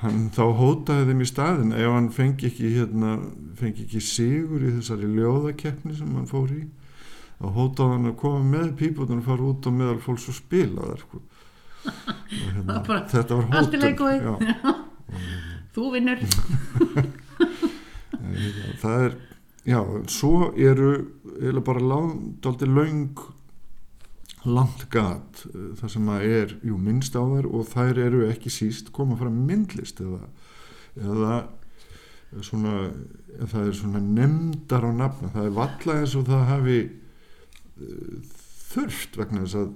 hann 0.00 0.22
þá 0.34 0.44
hótaði 0.60 1.08
þeim 1.10 1.24
í 1.24 1.28
staðin 1.28 1.74
ef 1.76 1.90
hann 1.92 2.08
fengi 2.14 2.48
ekki 2.48 2.70
hérna, 2.78 3.16
fengi 3.58 3.84
ekki 3.84 4.00
sigur 4.04 4.64
í 4.64 4.72
þessari 4.78 5.10
ljóðakeppni 5.18 5.96
sem 5.98 6.14
hann 6.16 6.30
fór 6.30 6.54
í 6.54 6.62
þá 7.40 7.46
hótaði 7.58 7.96
hann 7.98 8.10
að 8.12 8.18
koma 8.22 8.42
með 8.54 8.72
píputunum 8.80 9.20
og 9.24 9.28
fara 9.28 9.48
út 9.50 9.68
á 9.68 9.70
meðal 9.74 10.00
fólks 10.04 10.30
og 10.32 10.38
spila 10.38 10.94
sko. 11.02 11.20
og 11.84 12.48
hérna, 12.54 12.80
Bara, 12.86 13.04
þetta 13.10 13.40
var 13.40 13.46
hótun 13.52 13.84
Þú 15.74 15.90
vinnur. 15.96 16.24
Eh, 18.24 18.76
það 18.80 19.02
er 19.04 19.14
já, 19.68 19.78
svo 20.08 20.46
eru 20.56 21.60
bara 21.66 21.82
daldi 22.42 22.66
laung 22.70 23.20
langt 24.46 24.86
gat 24.92 25.44
eh, 25.50 25.72
það 25.80 25.92
sem 25.96 26.08
er, 26.16 26.54
jú, 26.66 26.78
minnst 26.80 27.16
á 27.16 27.22
þær 27.22 27.48
og 27.50 27.68
þær 27.72 28.00
eru 28.06 28.24
ekki 28.28 28.52
síst 28.52 28.92
koma 28.94 29.18
fram 29.20 29.36
myndlist 29.48 30.02
eða, 30.04 30.28
eða 31.00 31.36
svona 32.44 32.90
það 33.44 33.68
er 33.68 33.76
svona 33.78 34.02
nefndar 34.02 34.86
á 34.86 34.92
nafna 34.94 35.32
það 35.34 35.48
er 35.48 35.56
valla 35.58 35.98
eins 36.00 36.16
og 36.18 36.28
það 36.28 36.46
hafi 36.50 36.78
eh, 36.84 38.14
þurft 38.74 39.18
vegna 39.20 39.44
þess 39.44 39.60
að, 39.62 39.74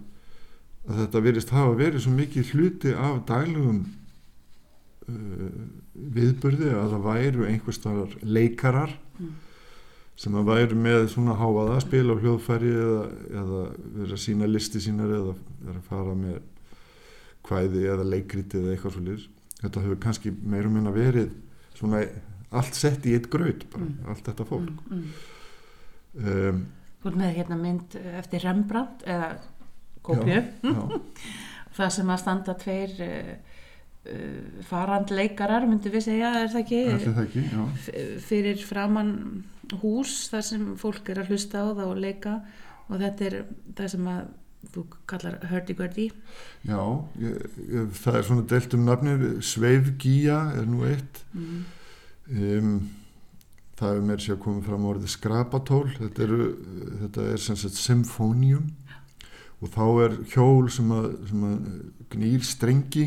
að 0.88 1.02
þetta 1.04 1.24
virðist 1.28 1.54
hafa 1.54 1.78
verið 1.78 2.04
svo 2.04 2.14
mikið 2.16 2.54
hluti 2.54 2.94
af 2.98 3.20
daglegum 3.28 3.82
uh, 5.06 5.66
viðburði 6.16 6.72
að 6.72 6.94
það 6.94 7.04
væru 7.04 7.46
einhvers 7.46 7.78
staðar 7.78 8.16
leikarar 8.24 8.96
Mm. 9.18 9.34
Sem 10.18 10.34
að 10.34 10.48
væru 10.50 10.78
með 10.82 11.04
svona 11.12 11.36
háaða 11.38 11.76
að 11.76 11.84
spila 11.86 12.14
á 12.14 12.20
hljóðfæri 12.22 12.70
eða, 12.74 13.02
eða 13.40 13.60
vera 13.98 14.16
að 14.16 14.22
sína 14.24 14.48
listi 14.50 14.80
sínar 14.82 15.12
eða 15.14 15.34
vera 15.62 15.78
að 15.78 15.90
fara 15.90 16.14
með 16.18 16.38
kvæði 17.48 17.84
eða 17.92 18.06
leikriti 18.12 18.58
eða 18.58 18.72
eitthvað 18.74 18.96
svo 18.96 19.04
þetta 19.58 19.84
hefur 19.84 20.00
kannski 20.02 20.32
meira 20.42 20.70
minna 20.70 20.90
verið 20.94 21.30
svona 21.78 22.02
allt 22.58 22.74
sett 22.78 23.06
í 23.06 23.14
eitt 23.16 23.28
graut 23.30 23.64
bara, 23.72 23.84
Mm. 23.84 24.08
allt 24.08 24.24
þetta 24.26 24.44
fólk 24.48 24.68
Mm. 24.90 25.04
Mm. 26.18 26.28
um, 26.48 26.66
Þú 27.02 27.08
ert 27.12 27.16
með 27.20 27.34
hérna 27.36 27.56
mynd 27.62 27.94
eftir 28.18 28.42
Rembrandt 28.42 29.04
eða 29.06 29.28
já, 30.64 31.00
Það 31.78 31.90
sem 31.94 32.08
að 32.10 32.18
standa 32.24 32.54
tveir 32.58 32.94
uh, 33.04 33.34
farandleikarar, 34.68 35.66
myndum 35.68 35.92
við 35.92 36.06
segja, 36.06 36.32
er 36.40 36.52
það 36.52 36.62
ekki? 36.62 36.82
allir 36.94 37.16
það 37.16 37.24
ekki 37.26 38.20
fyrir 38.24 38.62
framann 38.64 39.14
hús 39.82 40.28
þar 40.32 40.44
sem 40.46 40.68
fólk 40.80 41.10
er 41.12 41.22
að 41.22 41.34
hlusta 41.34 41.64
á 41.64 41.68
það 41.74 41.88
og 41.88 42.02
leika. 42.04 42.36
Og 42.88 43.02
þetta 43.02 43.26
er 43.26 43.40
það 43.76 43.90
sem 43.92 44.06
að 44.08 44.28
þú 44.72 44.84
kallar 45.08 45.36
hurdy-gurdy 45.46 46.08
já 46.66 46.80
ég, 47.22 47.42
ég, 47.70 47.90
það 47.94 48.16
er 48.18 48.24
svona 48.26 48.46
delt 48.50 48.74
um 48.74 48.88
nafni 48.88 49.12
Sveifgía 49.44 50.38
er 50.58 50.66
nú 50.66 50.82
eitt. 50.88 51.20
Mm. 51.32 51.60
um, 52.34 52.72
það 53.78 53.94
er 53.94 54.08
mér 54.08 54.24
sér 54.24 54.40
koma 54.42 54.64
fram 54.66 54.88
orðið 54.90 55.12
skrapatól. 55.14 55.84
Þetta, 55.94 56.24
eru, 56.24 56.48
þetta 57.04 57.28
er 57.32 57.44
sem 57.44 57.58
sagt 57.60 57.78
symfónium 57.78 58.66
og 59.62 59.72
þá 59.74 59.84
er 60.04 60.18
hjól 60.32 60.68
sem 60.70 60.90
að, 60.94 61.08
sem 61.30 61.46
að 61.46 61.56
gnýr 62.14 62.44
strengi 62.46 63.06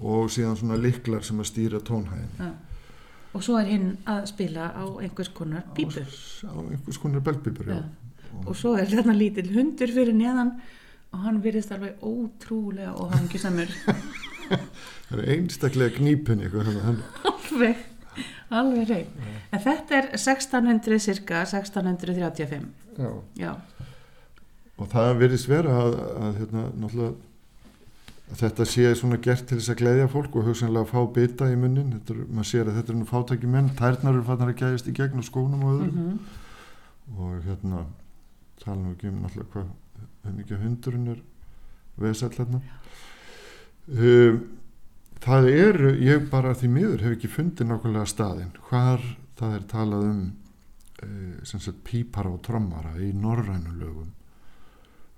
og 0.00 0.30
síðan 0.32 0.58
svona 0.58 0.80
liklar 0.80 1.24
sem 1.26 1.40
að 1.42 1.50
stýra 1.50 1.80
tónhæðin 1.84 2.40
ja. 2.40 2.50
og 3.36 3.44
svo 3.44 3.58
er 3.60 3.70
hinn 3.70 3.90
að 4.08 4.26
spila 4.32 4.70
á 4.72 4.84
einhvers 5.02 5.32
konar 5.36 5.66
pípu 5.76 6.04
á 6.04 6.56
einhvers 6.56 7.00
konar 7.02 7.24
belgbípur 7.24 7.68
já. 7.70 7.80
Ja. 7.80 7.84
og 8.46 8.56
svo 8.56 8.76
er 8.80 8.88
þarna 8.90 9.16
lítill 9.16 9.50
hundur 9.54 9.92
fyrir 9.92 10.16
neðan 10.16 10.56
og 11.10 11.24
hann 11.26 11.40
virðist 11.42 11.72
alveg 11.74 12.02
ótrúlega 12.06 12.94
og 12.96 13.14
hangjusamur 13.14 13.72
það 15.08 15.18
er 15.18 15.24
einstaklega 15.34 16.00
hann, 16.00 16.80
hann, 16.84 17.00
alveg, 17.30 17.84
alveg 18.50 18.90
reyn 18.90 19.30
en 19.50 19.64
þetta 19.64 19.98
er 19.98 20.12
1600 20.16 21.02
cirka 21.02 21.44
1635 21.44 22.68
já. 22.98 23.10
já, 23.38 23.52
og 24.76 24.88
það 24.92 25.18
virðist 25.24 25.50
vera 25.50 25.82
að, 25.84 25.98
að 26.20 26.40
hérna, 26.40 26.64
náttúrulega 26.76 27.29
þetta 28.38 28.66
sé 28.68 28.92
svona 28.94 29.18
gert 29.22 29.46
til 29.48 29.58
þess 29.58 29.72
að 29.72 29.80
gleyðja 29.80 30.10
fólk 30.12 30.36
og 30.38 30.46
hugsanlega 30.50 30.86
að 30.86 30.92
fá 30.92 31.14
bita 31.16 31.48
í 31.50 31.56
munnin. 31.58 31.96
Er, 31.98 32.20
maður 32.28 32.50
sér 32.52 32.70
að 32.70 32.78
þetta 32.78 32.92
er 32.92 33.00
nú 33.00 33.08
fátæki 33.08 33.50
menn. 33.50 33.72
Tærnar 33.78 34.14
eru 34.14 34.26
fannar 34.28 34.52
að 34.52 34.60
gæðist 34.62 34.90
í 34.90 34.94
gegn 34.96 35.22
og 35.22 35.26
skónum 35.26 35.66
og 35.66 35.74
öðrum 35.78 35.98
mm 36.04 36.38
og 37.18 37.42
hérna 37.44 37.84
tala 38.60 38.78
nú 38.82 38.94
ekki 38.94 39.10
um 39.10 39.22
náttúrulega 39.24 39.64
hvað 40.22 40.36
mikið 40.36 40.62
hundurinn 40.64 41.12
er 41.14 41.22
vesall 42.00 42.34
hérna 42.36 42.60
um, 43.88 44.40
það 45.24 45.48
eru 45.54 45.94
ég 46.04 46.28
bara 46.30 46.54
því 46.54 46.70
miður 46.74 47.04
hef 47.06 47.16
ekki 47.16 47.32
fundið 47.32 47.70
nákvæmlega 47.70 48.08
staðinn. 48.08 48.54
Hvar 48.68 49.02
það 49.40 49.56
er 49.56 49.66
talað 49.72 50.06
um 50.10 50.22
uh, 51.02 51.34
sem 51.48 51.60
sagt 51.60 51.82
pípara 51.84 52.32
og 52.32 52.42
trommara 52.46 52.96
í 53.00 53.12
norrænu 53.16 53.74
lögum 53.80 54.14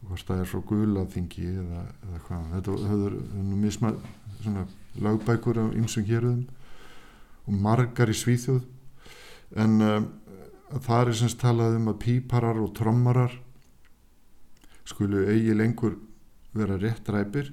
hvort 0.09 0.27
það 0.27 0.43
er 0.43 0.51
frá 0.51 0.63
gulaþingi 0.69 1.47
eða, 1.53 1.85
eða 2.07 2.21
hvað. 2.27 2.49
Þetta 2.57 2.77
höfður 2.91 3.17
misma 3.63 3.93
svona 4.43 4.67
lögbækur 5.03 5.61
á 5.63 5.67
ymsum 5.79 6.07
héruðum 6.09 6.43
og 7.47 7.63
margar 7.65 8.11
í 8.11 8.17
Svíþjóð. 8.17 8.63
En 9.63 9.79
um, 9.85 10.11
það 10.81 11.13
er 11.13 11.19
semst 11.21 11.41
talað 11.43 11.79
um 11.79 11.91
að 11.93 12.01
píparar 12.07 12.61
og 12.63 12.73
trommarar 12.77 13.35
skulu 14.89 15.27
eigi 15.31 15.55
lengur 15.55 15.97
vera 16.57 16.79
rétt 16.81 17.09
ræpir 17.13 17.53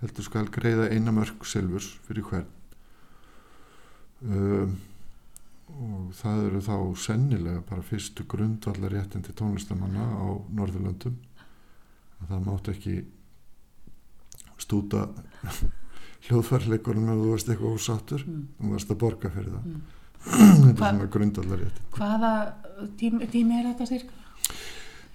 heldur 0.00 0.24
skal 0.24 0.48
greiða 0.52 0.88
eina 0.92 1.12
mörg 1.12 1.44
selvurs 1.48 1.90
fyrir 2.06 2.26
hvern. 2.28 2.48
Um, 4.20 4.76
og 5.70 6.12
það 6.18 6.44
eru 6.48 6.60
þá 6.66 6.76
sennilega 6.98 7.62
bara 7.68 7.84
fyrstu 7.86 8.26
grundvallar 8.28 8.92
réttin 8.92 9.24
til 9.24 9.36
tónlistamanna 9.38 10.02
á 10.02 10.28
Norðurlöndum 10.52 11.16
að 12.20 12.28
það 12.34 12.44
mátt 12.46 12.68
ekki 12.74 12.94
stúta 14.60 15.06
hljóðfærleikunum 16.28 17.08
ef 17.14 17.20
þú 17.22 17.30
varst 17.32 17.48
eitthvað 17.52 17.76
ósattur 17.78 18.24
Mm. 18.26 18.42
þú 18.60 18.72
varst 18.74 18.90
að 18.92 18.98
borga 19.04 19.30
fyrir 19.34 19.52
það 19.56 19.64
Mm. 19.70 19.80
þetta 20.66 20.68
er 20.70 20.90
svona 20.92 21.06
grundvallar 21.14 21.60
réttin 21.62 21.86
hvaða 21.96 22.32
tími, 23.00 23.26
tími 23.32 23.54
er 23.60 23.70
þetta 23.70 23.86
cirka? 23.88 24.12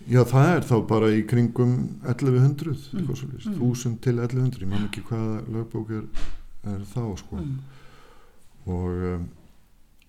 Já, 0.09 0.21
það 0.27 0.47
er 0.55 0.65
þá 0.69 0.75
bara 0.89 1.07
í 1.13 1.21
kringum 1.29 1.75
1100, 2.03 2.73
eitthvað 2.93 3.19
svo 3.21 3.29
Mm. 3.29 3.61
1000 3.61 3.99
til 4.01 4.17
1100, 4.19 4.61
ég 4.65 4.67
man 4.71 4.87
ekki 4.89 5.03
hvaða 5.07 5.37
lögbók 5.53 5.93
er, 5.99 6.03
er 6.73 6.81
þá, 6.89 7.03
sko. 7.21 7.37
Mm. 7.37 7.59
Og, 8.65 9.05
um, 9.13 9.29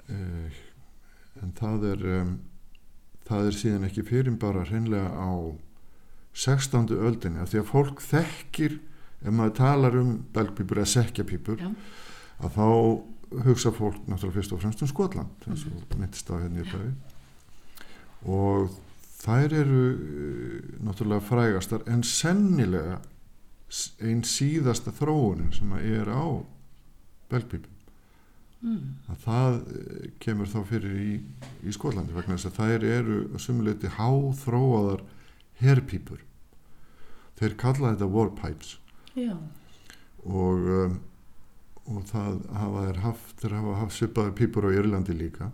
e, 0.09 0.17
en 1.43 1.53
það 1.61 1.85
er, 1.93 2.05
um, 2.23 2.31
það 3.29 3.47
er 3.51 3.57
síðan 3.61 3.85
ekki 3.91 4.03
fyrir 4.09 4.37
bara 4.41 4.65
hreinlega 4.65 5.13
á 5.13 5.33
16. 6.37 6.91
öldinni, 7.01 7.41
af 7.41 7.49
því 7.53 7.61
að 7.63 7.71
fólk 7.71 8.03
þekkir, 8.05 8.79
ef 9.25 9.33
maður 9.33 9.55
talar 9.57 9.97
um 9.97 10.11
belgpípur 10.37 10.83
eða 10.83 10.91
sekkjapípur, 10.93 11.63
Já. 11.65 11.71
að 12.45 12.59
þá 12.59 12.67
hugsa 13.47 13.73
fólk 13.75 14.03
náttúrulega 14.07 14.37
fyrst 14.37 14.53
og 14.55 14.61
fremst 14.63 14.83
um 14.85 14.91
Skotland, 14.91 15.47
eins 15.49 15.65
og 15.67 15.97
myndist 15.99 16.29
á 16.31 16.37
hérna 16.39 16.63
í 16.63 16.69
bæði. 16.69 16.93
Og 18.27 18.75
þær 19.23 19.55
eru 19.63 19.81
eh, 19.95 20.75
náttúrulega 20.85 21.25
frægastar 21.25 21.87
en 21.91 22.03
sennilega 22.07 22.99
s- 23.71 23.95
ein 24.01 24.21
síðasta 24.23 24.93
þróunin 24.95 25.51
sem 25.57 25.73
að 25.73 25.89
er 26.03 26.13
á 26.13 26.25
belgpípum 27.33 27.73
Mm. 28.65 28.95
að 29.13 29.17
það 29.21 29.57
eh, 29.77 30.07
kemur 30.19 30.49
þá 30.49 30.61
fyrir 30.67 30.95
í, 30.97 31.11
í 31.69 31.73
Skotlandi 31.77 32.15
vegna 32.17 32.35
þess 32.39 32.49
að 32.49 32.55
þær 32.57 32.85
eru 32.89 33.19
að 33.37 33.43
sumuleiti 33.45 33.91
háþróaðar 33.99 35.03
herpípur 35.63 36.23
þeir 37.39 37.55
kalla 37.61 37.93
þetta 37.95 38.09
warpipes 38.13 38.77
Já. 39.17 39.35
og, 40.25 40.67
um, 40.79 40.97
og 41.87 42.03
það 42.11 42.41
hafa 42.57 42.87
þeir 42.89 43.03
haft 43.05 43.37
þeir 43.43 43.55
hafa 43.61 43.77
haft 43.83 43.97
svipaðar 43.99 44.35
pípur 44.41 44.69
á 44.69 44.77
Írlandi 44.77 45.17
líka 45.17 45.51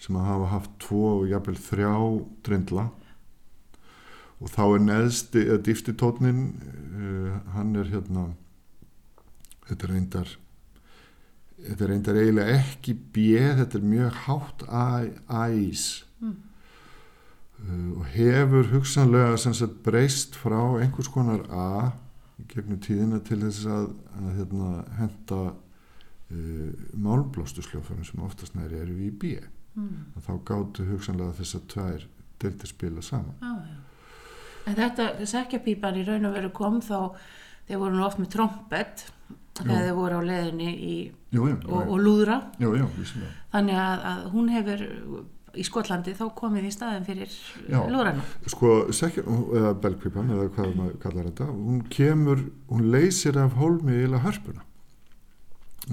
sem 0.00 0.16
hafa 0.20 0.50
haft 0.52 0.72
tvo 0.82 1.02
og 1.20 1.26
jafnvel 1.30 1.58
þrjá 1.60 1.92
drindla 2.46 2.86
og 4.42 4.50
þá 4.52 4.62
er 4.66 4.82
neðsti 4.84 5.44
eða 5.46 5.60
dýfsti 5.68 5.94
tónnin 6.00 6.40
uh, 6.54 7.36
hann 7.54 7.76
er 7.80 7.92
hérna 7.92 8.24
þetta 9.68 9.86
er 9.86 9.92
reyndar 9.94 10.32
þetta 11.64 11.84
er 11.86 11.92
reyndar 11.94 12.18
eiginlega 12.20 12.56
ekki 12.58 12.96
B 13.14 13.28
þetta 13.60 13.78
er 13.80 13.86
mjög 13.92 14.18
hátt 14.26 14.66
æs 14.72 15.86
Mm. 16.24 16.36
Uh, 17.62 17.90
og 17.98 18.06
hefur 18.14 18.70
hugsanlega 18.72 19.36
sagt 19.40 19.82
breyst 19.86 20.38
frá 20.38 20.60
einhvers 20.80 21.10
konar 21.12 21.44
A 21.50 21.92
gegnum 22.50 22.80
tíðina 22.82 23.20
til 23.24 23.40
þess 23.44 23.68
að, 23.70 23.86
að 24.18 24.30
hérna, 24.38 24.70
henda 24.98 25.40
uh, 25.50 26.88
málblóstu 26.98 27.64
sljóðfærum 27.64 28.06
sem 28.06 28.24
oftast 28.26 28.58
næri 28.58 28.82
eru 28.82 28.98
í 28.98 29.10
B. 29.10 29.36
Mm. 29.74 30.14
að 30.14 30.26
þá 30.28 30.34
gáttu 30.46 30.84
hugsanlega 30.86 31.34
þess 31.40 31.56
að 31.58 31.62
tvær 31.72 32.02
deildi 32.42 32.68
spila 32.70 33.02
saman. 33.02 33.34
Já. 33.42 33.80
En 34.64 34.76
þetta 34.78 35.26
sekjapípan 35.28 35.98
í 35.98 36.04
raun 36.06 36.28
og 36.28 36.36
veru 36.38 36.50
kom 36.54 36.78
þá, 36.84 37.16
þeir 37.66 37.80
voru 37.82 37.98
nú 37.98 38.04
oft 38.06 38.20
með 38.22 38.30
trompet 38.36 39.04
þegar 39.58 39.82
þeir 39.86 39.96
voru 39.98 40.20
á 40.20 40.22
leiðinni 40.28 40.70
í, 40.72 40.94
jú, 41.34 41.48
jú, 41.50 41.58
og, 41.68 41.90
og 41.90 41.98
lúðra. 42.00 42.38
Jú, 42.62 42.72
þannig 43.52 43.80
að, 43.82 44.06
að 44.10 44.24
hún 44.32 44.48
hefur 44.54 44.86
í 45.56 45.64
Skotlandi 45.66 46.14
þá 46.18 46.24
komið 46.38 46.68
í 46.68 46.72
staðin 46.74 47.06
fyrir 47.06 47.32
Já. 47.70 47.80
lúðrana. 47.90 48.22
sko, 48.50 48.70
eða 49.58 49.72
belgpipan 49.84 50.30
eða 50.34 50.48
hvað 50.56 50.70
maður 50.78 50.96
kallar 51.02 51.28
þetta 51.30 51.48
hún 51.52 51.82
kemur, 51.90 52.44
hún 52.70 52.88
leysir 52.94 53.38
af 53.38 53.56
hólmi 53.60 53.96
eða 54.04 54.22
hörpuna 54.24 54.64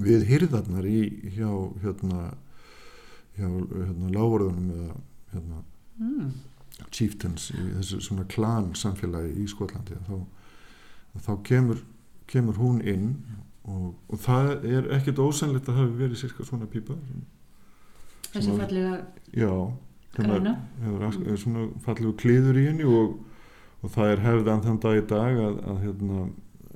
við 0.02 0.24
hyrðarnar 0.30 0.86
í 0.88 1.00
hjá 1.36 1.50
hérna 1.82 2.32
hjá 3.36 3.46
hérna 3.48 4.12
lávorðunum 4.14 4.70
eða 4.78 4.96
hérna 5.34 5.62
Mm. 6.00 6.30
chieftains 6.90 7.50
í 7.52 7.62
þessu 7.76 7.98
svona 8.00 8.24
klan 8.32 8.70
samfélagi 8.74 9.34
í 9.42 9.44
Skotlandi 9.46 9.98
þá, 10.08 10.14
þá 11.20 11.32
kemur, 11.44 11.82
kemur 12.26 12.56
hún 12.56 12.80
inn 12.88 13.10
og, 13.68 13.92
og 14.08 14.18
það 14.24 14.64
er 14.64 14.88
ekkert 14.96 15.20
ósennlegt 15.22 15.68
að 15.68 15.76
hafi 15.82 15.98
verið 16.00 16.16
sirka 16.22 16.46
svona 16.48 16.66
pípa 16.72 16.96
Sem 16.96 17.20
að- 18.52 18.60
fallega 18.62 19.06
já 19.32 19.52
græna. 20.16 20.54
hefur 20.82 21.02
er 21.32 21.36
svona 21.36 21.66
fallegu 21.84 22.12
kliður 22.16 22.58
í 22.60 22.66
henni 22.66 22.84
og, 22.84 23.18
og 23.82 23.90
það 23.90 24.12
er 24.12 24.24
hefðan 24.26 24.62
þann 24.66 24.80
dag 24.80 24.96
í 25.02 25.06
dag 25.06 25.36
að, 25.46 25.58
að, 25.70 25.80
hérna, 25.86 26.20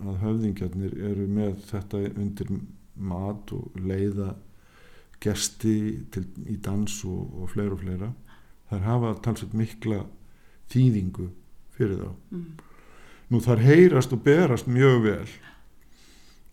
að 0.07 0.17
höfðingjarnir 0.25 0.97
eru 1.11 1.27
með 1.27 1.55
þetta 1.71 2.03
undir 2.17 2.51
mat 2.97 3.53
og 3.53 3.71
leiða 3.81 4.35
gesti 5.21 6.05
til, 6.13 6.25
í 6.49 6.57
dans 6.61 7.05
og, 7.09 7.43
og 7.43 7.51
fleira 7.51 7.73
og 7.73 7.81
fleira 7.81 8.11
þær 8.71 8.83
hafa 8.85 9.15
talsveit 9.25 9.55
mikla 9.57 10.03
þýðingu 10.73 11.31
fyrir 11.77 12.01
þá 12.03 12.11
Mm. 12.33 12.45
nú 13.31 13.41
þar 13.41 13.59
heyrast 13.65 14.13
og 14.13 14.23
berast 14.25 14.67
mjög 14.69 15.03
vel 15.03 15.29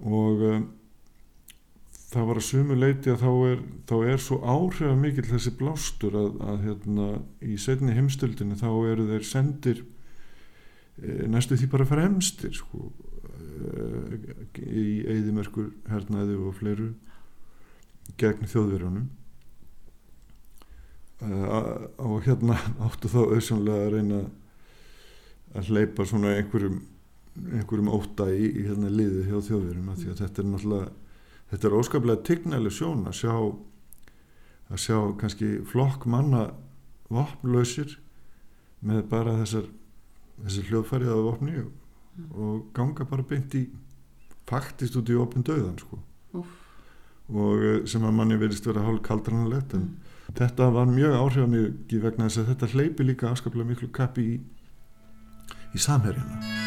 og 0.04 0.42
um, 0.48 0.68
það 2.14 2.28
var 2.30 2.40
að 2.40 2.46
sumu 2.48 2.78
leiti 2.78 3.12
að 3.14 3.24
þá 3.24 3.32
er, 3.50 3.64
þá 3.90 3.96
er 4.12 4.22
svo 4.22 4.38
áhrifa 4.42 4.98
mikill 5.00 5.26
þessi 5.30 5.54
blástur 5.60 6.18
að, 6.20 6.30
að 6.50 6.68
hérna, 6.68 7.08
í 7.46 7.58
setni 7.62 7.96
heimstöldinu 7.98 8.60
þá 8.60 8.70
eru 8.92 9.08
þeir 9.10 9.26
sendir 9.28 9.82
e, 11.02 11.26
næstu 11.32 11.58
því 11.60 11.72
bara 11.74 11.90
fremstir 11.90 12.54
sko, 12.58 12.92
e, 13.54 14.22
í 14.64 14.86
eðimerkur 15.16 15.74
hernaði 15.90 16.38
og 16.40 16.56
fleiru 16.60 16.94
gegn 18.20 18.50
þjóðverjónum 18.52 19.12
og 21.24 22.18
hérna 22.26 22.58
áttu 22.84 23.08
þá 23.08 23.22
auðsjónlega 23.22 23.86
að 23.86 23.94
reyna 23.94 24.18
að 25.54 25.70
hleypa 25.70 26.06
svona 26.10 26.34
einhverjum 26.36 26.82
einhverjum 27.34 27.90
óta 27.94 28.28
í, 28.30 28.50
í 28.50 28.66
hérna 28.68 28.92
liðið 28.92 29.30
hjá 29.30 29.38
þjóðverjum 29.48 29.96
því 29.96 30.12
að 30.12 30.20
þetta 30.20 30.42
er 30.42 30.50
náttúrulega 30.50 30.92
þetta 31.54 31.70
er 31.70 31.78
óskaplega 31.78 32.26
tignæli 32.26 32.72
sjón 32.74 33.06
að 33.06 33.20
sjá 33.22 33.34
að 34.74 34.82
sjá 34.82 34.98
kannski 35.22 35.50
flokk 35.70 36.08
manna 36.10 36.48
vopnlausir 37.14 38.00
með 38.84 39.06
bara 39.12 39.38
þessar 39.44 39.70
þessi 40.42 40.66
hljóðfærið 40.70 41.14
af 41.14 41.22
vopni 41.28 41.56
og, 41.62 41.70
og 42.34 42.64
ganga 42.76 43.06
bara 43.10 43.26
beint 43.28 43.54
í 43.58 43.68
faktist 44.50 44.98
út 45.00 45.12
í 45.12 45.20
opin 45.20 45.46
döðan 45.46 45.78
sko. 45.80 46.00
Úff. 46.34 46.58
og 47.30 47.62
eh, 47.62 47.78
sem 47.88 48.04
að 48.04 48.18
manni 48.18 48.40
verðist 48.42 48.66
vera 48.68 48.84
hálf 48.88 49.04
kaldranalegt 49.06 49.78
en 49.78 49.86
þetta 50.34 50.72
var 50.74 50.90
mjög 50.90 51.16
áhrifamikið 51.20 52.04
vegna 52.08 52.28
þess 52.28 52.42
að 52.42 52.52
þetta 52.52 52.74
hleypi 52.74 53.08
líka 53.08 53.30
afskaplega 53.30 53.70
miklu 53.70 53.94
kappi 53.94 54.28
í, 54.34 54.36
í 55.78 55.86
samherjana 55.86 56.63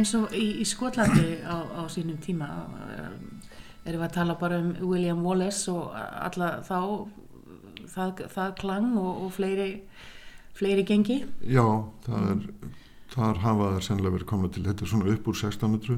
eins 0.00 0.14
og 0.18 0.34
í, 0.36 0.46
í 0.62 0.66
Skotlandi 0.68 1.40
á, 1.44 1.56
á 1.60 1.82
sínum 1.92 2.18
tíma 2.22 2.48
um, 2.66 3.40
erum 3.84 4.02
við 4.02 4.06
að 4.08 4.16
tala 4.18 4.36
bara 4.40 4.60
um 4.60 4.74
William 4.88 5.22
Wallace 5.24 5.70
og 5.72 5.94
alla 5.96 6.56
þá 6.66 6.80
það, 7.90 8.26
það 8.34 8.54
klang 8.60 8.92
og, 8.98 9.24
og 9.26 9.32
fleiri, 9.34 9.70
fleiri 10.56 10.84
gengi. 10.88 11.22
Já, 11.44 11.64
það 12.06 12.30
er 12.34 12.46
þar 13.10 13.40
hafa 13.42 13.70
það 13.74 13.80
sennilega 13.86 14.14
verið 14.14 14.28
komna 14.30 14.50
til. 14.54 14.64
Þetta 14.66 14.84
er 14.84 14.90
svona 14.92 15.14
upp 15.14 15.30
úr 15.30 15.38
1600 15.40 15.96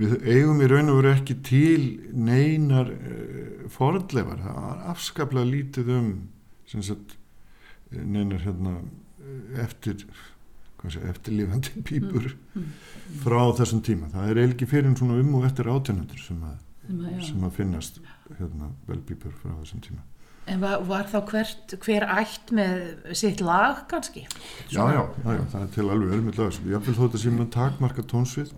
við 0.00 0.14
eigum 0.26 0.62
í 0.62 0.70
raun 0.70 0.92
og 0.92 0.98
veru 1.00 1.12
ekki 1.12 1.36
til 1.46 1.84
neinar 2.14 2.90
uh, 2.94 3.68
forðleifar 3.72 4.42
það 4.42 4.58
var 4.64 4.82
afskaplega 4.94 5.52
lítið 5.52 5.92
um 5.98 6.10
sagt 6.68 7.14
eh, 7.92 8.02
neinar 8.02 8.42
hérna 8.44 8.74
eh, 9.22 9.62
eftir 9.64 10.04
hvað 10.78 10.94
sé, 10.94 11.02
eftirlifandi 11.10 11.82
pípur 11.88 12.30
frá 13.22 13.40
þessum 13.58 13.82
tíma. 13.86 14.10
Það 14.12 14.30
er 14.30 14.42
eiginlega 14.42 14.70
fyrir 14.70 14.92
um 14.92 15.34
og 15.38 15.48
eftir 15.48 15.72
átjönundur 15.72 16.22
sem, 16.22 16.44
Sem 16.88 17.42
að, 17.44 17.50
finnast 17.52 17.98
hérna 18.38 18.70
velpípur 18.88 19.34
frá 19.42 19.52
þessum 19.58 19.82
tíma. 19.84 20.04
En 20.48 20.62
var, 20.62 20.80
var 20.88 21.04
þá 21.10 21.18
hvert, 21.28 21.74
hver 21.84 22.06
ætt 22.08 22.52
með 22.56 22.78
sitt 23.20 23.42
lag 23.44 23.82
kannski? 23.90 24.22
já, 24.72 24.80
já, 24.80 25.02
já, 25.02 25.32
já, 25.36 25.42
það 25.52 25.60
er 25.60 25.70
til 25.74 25.84
alveg 25.92 26.14
ölmitt 26.16 26.40
lag. 26.40 26.60
Ég 26.72 26.86
vil 26.86 26.96
þótt 26.96 27.18
að 27.18 27.24
sem 27.26 27.42
að 27.44 27.50
takmarka 27.58 28.04
tónsvið. 28.08 28.54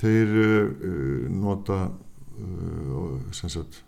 Þeir 0.00 0.34
uh, 0.38 1.24
nota 1.34 1.80
uh, 1.90 3.16
sem 3.34 3.50
sagt 3.50 3.82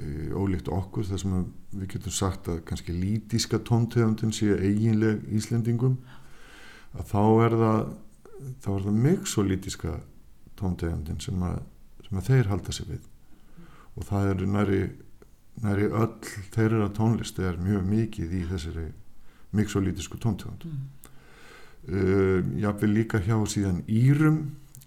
ólíkt 0.00 0.70
okkur 0.72 1.04
þar 1.04 1.20
sem 1.20 1.32
við 1.74 1.90
getum 1.92 2.14
sagt 2.14 2.48
að 2.48 2.62
kannski 2.68 2.94
lítíska 2.96 3.60
tóntegundin 3.68 4.32
sé 4.32 4.54
eiginleg 4.56 5.26
Íslendingum 5.36 5.98
að 6.96 7.10
þá 7.10 7.22
er 7.46 7.58
það 7.64 7.82
þá 8.60 8.70
er 8.74 8.84
það 8.86 9.00
mixolítiska 9.04 9.96
tóntegundin 10.60 11.20
sem 11.22 11.42
að, 11.44 11.58
sem 12.06 12.20
að 12.20 12.30
þeir 12.30 12.50
halda 12.52 12.74
sig 12.74 12.88
við. 12.90 13.08
Og 13.96 14.06
það 14.08 14.30
er 14.30 14.46
næri, 14.54 14.80
næri 15.64 15.90
öll 15.90 16.32
þeirra 16.54 16.88
tónlist 16.96 17.40
er 17.42 17.60
mjög 17.60 17.84
mikið 17.90 18.38
í 18.38 18.46
þessari 18.50 18.86
mixolítisku 19.56 20.20
tóntegund. 20.22 20.66
Mm. 20.66 20.88
uh, 21.90 22.40
jáfnvel 22.60 22.94
líka 22.94 23.20
hjá 23.24 23.36
síðan 23.48 23.82
Írum. 23.88 24.40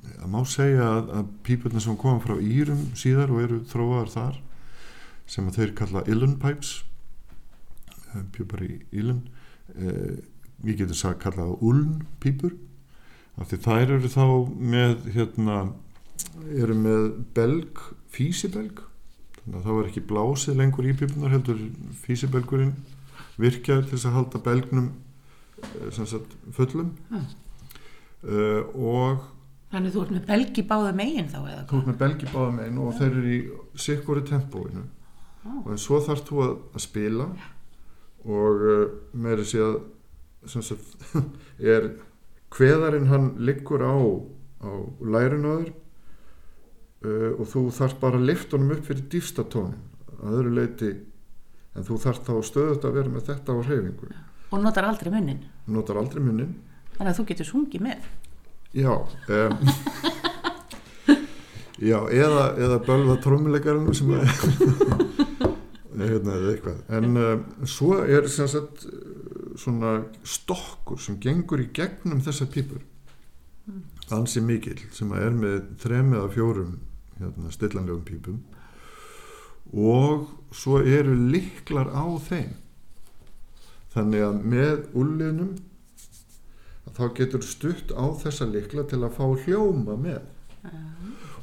Það 0.04 0.32
má 0.34 0.42
segja 0.48 0.88
að, 0.98 1.14
að 1.20 1.30
pípurna 1.48 1.82
sem 1.84 2.00
koma 2.00 2.24
frá 2.24 2.36
Írum 2.40 2.90
síðar 3.00 3.32
og 3.32 3.44
eru 3.44 3.62
þróaðar 3.72 4.12
þar 4.14 4.42
sem 5.34 5.48
að 5.48 5.60
þeir 5.60 5.72
kalla 5.80 6.04
Illun 6.12 6.36
Pipes 6.42 6.74
uh, 8.12 8.24
pípar 8.36 8.66
í 8.66 8.74
Illun 8.92 9.24
uh, 9.80 10.20
við 10.64 10.84
getum 10.84 10.98
sagt 10.98 11.22
kallað 11.24 11.58
Uln 11.62 12.04
pípur 12.24 12.56
af 13.40 13.50
því 13.50 13.60
þær 13.66 13.94
eru 13.98 14.12
þá 14.12 14.26
með 14.58 15.08
hérna 15.16 15.60
eru 16.54 16.76
með 16.78 17.06
belg, 17.36 17.80
físibelg 18.14 18.84
þannig 19.44 19.60
að 19.60 19.66
þá 19.68 19.72
er 19.74 19.88
ekki 19.90 20.04
blásið 20.10 20.60
lengur 20.60 20.88
í 20.88 20.96
pípunar 20.98 21.34
heldur 21.34 21.62
físibelgurinn 22.04 22.76
virkjaður 23.42 23.88
til 23.88 23.98
þess 23.98 24.10
að 24.10 24.18
halda 24.18 24.42
belgnum 24.46 24.90
eh, 25.64 25.88
sem 25.96 26.08
sagt 26.10 26.36
fullum. 26.56 26.92
Ah. 27.12 27.32
uh, 28.30 28.62
og 28.74 29.30
Þannig 29.74 29.96
þú 29.96 30.04
ert 30.04 30.14
með 30.14 30.26
belgi 30.28 30.64
báða 30.70 30.92
megin 30.94 31.32
þá 31.32 31.40
eða 31.40 31.64
þú 31.70 31.80
ert 31.80 31.90
með 31.90 32.00
belgi 32.04 32.30
báðum 32.30 32.60
einn 32.62 32.78
og 32.84 32.92
þeir 33.00 33.10
eru 33.10 33.32
í 33.34 33.40
sikkori 33.88 34.26
tempóinu. 34.30 34.86
Ah. 35.44 35.58
og 35.64 35.74
en 35.74 35.82
svo 35.82 36.00
þarf 36.06 36.24
þú 36.30 36.44
að, 36.46 36.54
að 36.78 36.86
spila 36.86 37.28
og 38.24 38.62
uh, 38.64 38.86
meiri 39.18 39.48
sé 39.50 39.60
að 39.60 39.82
sem 39.82 39.82
sagt, 39.82 40.03
er 41.76 41.90
kveðarinn 42.54 43.10
hann 43.10 43.32
liggur 43.44 43.84
á, 43.84 43.96
á 44.64 44.72
lærunöður 45.02 45.72
uh, 47.06 47.32
og 47.38 47.48
þú 47.50 47.66
þarf 47.78 47.98
bara 48.04 48.20
að 48.20 48.30
lifta 48.32 48.58
honum 48.58 48.76
upp 48.78 48.86
fyrir 48.90 49.08
dýfsta 49.14 49.48
tónin 49.50 49.82
að 50.20 50.38
öðru 50.40 50.54
leiti 50.60 50.92
en 51.74 51.88
þú 51.88 51.98
þarf 52.04 52.22
þá 52.28 52.34
stöðut 52.50 52.86
að 52.88 53.00
vera 53.00 53.14
með 53.14 53.26
þetta 53.32 53.56
á 53.56 53.58
hreyfingu. 53.66 54.12
Og 54.54 54.62
notar 54.62 54.86
aldrei 54.86 55.10
munnin. 55.14 55.42
notar 55.66 55.98
aldrei 55.98 56.22
munnin. 56.22 56.54
Þannig 56.94 57.10
að 57.10 57.18
þú 57.18 57.26
getur 57.32 57.50
sungið 57.50 57.88
með. 57.88 58.12
Já 58.74 58.94
um, 58.94 59.58
Já, 61.84 61.98
eða, 62.14 62.44
eða 62.62 62.78
bölva 62.86 63.16
trommuleikarinn 63.22 63.96
sem 63.98 64.12
að 64.14 64.30
hérna, 66.00 66.38
eða 66.38 66.52
eitthvað. 66.54 66.78
En 66.96 67.18
um, 67.18 67.42
svo 67.68 67.98
er 68.06 68.30
sem 68.32 68.48
sagt 68.52 68.86
svona 69.60 69.94
stokkur 70.28 71.00
sem 71.02 71.20
gengur 71.22 71.62
í 71.62 71.70
gegnum 71.76 72.22
þessar 72.24 72.50
pípur. 72.54 72.82
Ansi 74.14 74.42
mikil 74.44 74.80
sem 74.92 75.12
að 75.16 75.28
er 75.28 75.38
með 75.38 75.60
þrem 75.84 76.16
eða 76.18 76.32
fjórum 76.34 76.74
hérna, 77.20 77.52
stillanlegum 77.54 78.04
pípum. 78.08 78.42
Og 79.74 80.28
svo 80.54 80.82
eru 80.84 81.16
liklar 81.32 81.90
á 81.90 82.06
þeim. 82.28 82.52
Þannig 83.94 84.26
að 84.26 84.48
með 84.54 84.88
úrliðnum 84.98 85.54
að 86.84 86.98
þá 86.98 87.04
getur 87.20 87.46
stutt 87.46 87.94
á 87.96 88.06
þessa 88.20 88.50
likla 88.50 88.86
til 88.90 89.04
að 89.04 89.16
fá 89.18 89.26
hljóma 89.46 89.98
með. 89.98 90.24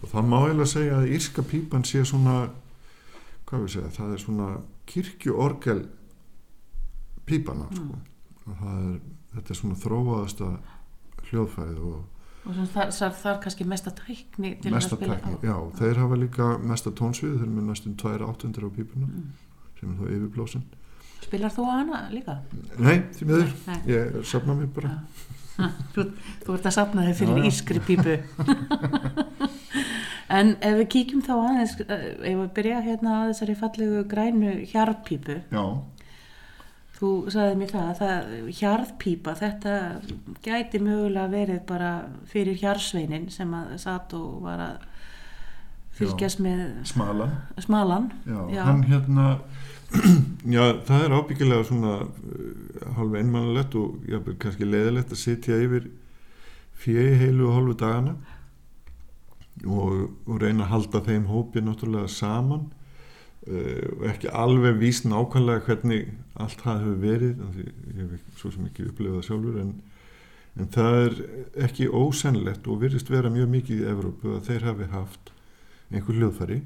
Og 0.00 0.10
það 0.10 0.28
má 0.28 0.36
eiginlega 0.40 0.72
segja 0.72 0.98
að 0.98 1.14
írska 1.16 1.44
pípan 1.46 1.86
sé 1.86 2.02
svona 2.08 2.50
hvað 3.50 3.64
við 3.64 3.72
segja, 3.74 3.94
það 3.96 4.12
er 4.14 4.22
svona 4.22 4.48
kirkjuorgel 4.90 5.80
pípana 7.30 7.66
sko. 7.72 7.98
og 8.46 8.56
það 8.62 8.78
er, 8.90 8.96
þetta 9.34 9.54
er 9.54 9.58
svona 9.60 9.78
þróaðasta 9.84 10.50
hljóðfæð 11.30 11.84
og 11.90 12.00
Og 12.48 12.56
þar, 12.72 12.88
þar, 12.96 13.10
þar 13.20 13.34
kannski 13.44 13.64
mesta 13.68 13.90
tækni 13.92 14.54
til 14.64 14.70
mesta 14.72 14.96
að 14.96 15.02
spila 15.02 15.16
tekni, 15.20 15.34
á. 15.44 15.44
já, 15.44 15.56
þeir 15.76 15.98
hafa 16.00 16.16
líka 16.16 16.46
mesta 16.70 16.90
tónsvið, 16.96 17.34
þeir 17.36 17.42
eru 17.44 17.56
með 17.58 17.66
næstum 17.68 17.96
2 18.00 18.14
áttundir 18.30 18.64
á 18.64 18.70
pípuna 18.72 19.06
Mm. 19.10 19.26
sem 19.80 19.90
er 19.92 19.98
þá 19.98 20.14
yfirblósin 20.16 20.62
Spilar 21.20 21.52
þú 21.52 21.66
á 21.68 21.72
hana 21.76 21.98
líka? 22.14 22.38
Nei, 22.80 22.96
því 23.12 23.28
miður, 23.28 23.52
ég 23.92 24.16
safna 24.24 24.56
mér 24.56 24.70
bara 24.72 24.94
Þú, 25.92 26.06
þú 26.46 26.54
ert 26.56 26.66
að 26.70 26.72
safna 26.78 27.04
þig 27.10 27.16
fyrir 27.20 27.36
Já, 27.36 27.42
já. 27.44 27.48
ískri 27.52 27.80
pípu. 27.84 28.14
en 30.38 30.52
ef 30.64 30.76
við 30.80 30.86
kíkjum 30.94 31.22
þá 31.26 31.32
aðeins, 31.36 31.74
eh, 31.84 32.04
ef 32.30 32.38
við 32.40 32.50
byrja 32.56 32.80
hérna 32.86 33.14
að 33.20 33.32
þessari 33.34 33.56
fallegu 33.60 34.02
grænu 34.10 34.52
hjarðpípu, 34.72 35.36
Já, 35.52 35.64
þú 37.00 37.10
sagði 37.32 37.56
mér 37.60 37.72
það, 37.72 37.90
það 38.00 38.30
hjarðpípa, 38.58 39.34
þetta 39.40 39.74
gæti 40.44 40.80
mögulega 40.84 41.32
verið 41.32 41.60
bara 41.68 41.90
fyrir 42.28 42.58
hjarðsveinin 42.60 43.30
sem 43.32 43.54
að 43.56 43.74
satt 43.80 44.14
og 44.18 44.42
var 44.44 44.64
að 44.66 44.86
fylgjast 46.00 46.40
með 46.44 46.64
smalan 46.88 47.34
smalan. 47.60 48.10
Já, 48.28 48.40
Já. 48.54 48.62
hann 48.68 48.82
hérna 48.88 49.26
já, 50.54 50.62
það 50.86 51.04
er 51.04 51.14
ábyggilega 51.18 51.66
svona 51.66 51.94
uh, 52.04 52.90
hálfu 52.96 53.16
einmannalegt 53.18 53.74
og 53.80 54.04
jafnvel 54.08 54.36
kannski 54.42 54.68
leiðilegt 54.68 55.14
að 55.16 55.22
sitja 55.24 55.58
yfir 55.60 55.88
fjegi 56.80 57.16
heilu 57.24 57.48
og 57.48 57.56
hálfu 57.56 57.74
dagana 57.80 58.14
og, 59.66 60.12
og 60.28 60.36
reyna 60.40 60.64
að 60.66 60.70
halda 60.74 61.02
þeim 61.08 61.26
hópi 61.32 61.64
náttúrulega 61.64 62.12
saman 62.12 62.68
og 63.50 64.04
ekki 64.10 64.32
alveg 64.42 64.80
víst 64.80 65.06
nákvæmlega 65.08 65.64
hvernig 65.66 66.10
allt 66.40 66.60
það 66.64 66.82
hefur 66.84 67.00
verið 67.04 67.40
því 67.54 67.64
ég 67.66 68.12
hef 68.14 68.40
svo 68.40 68.52
sem 68.54 68.68
ekki 68.68 68.86
upplifað 68.88 69.26
sjálfur 69.26 69.58
en, 69.62 69.72
en 70.60 70.70
það 70.76 70.98
er 71.00 71.18
ekki 71.66 71.88
ósennlegt 71.88 72.68
og 72.70 72.80
virðist 72.84 73.10
vera 73.12 73.32
mjög 73.32 73.50
mikið 73.56 73.82
í 73.82 73.90
Evrópu 73.90 74.36
að 74.36 74.46
þeir 74.50 74.68
hafi 74.70 74.88
haft 74.94 75.34
einhver 75.90 76.20
hljóðfæri 76.20 76.62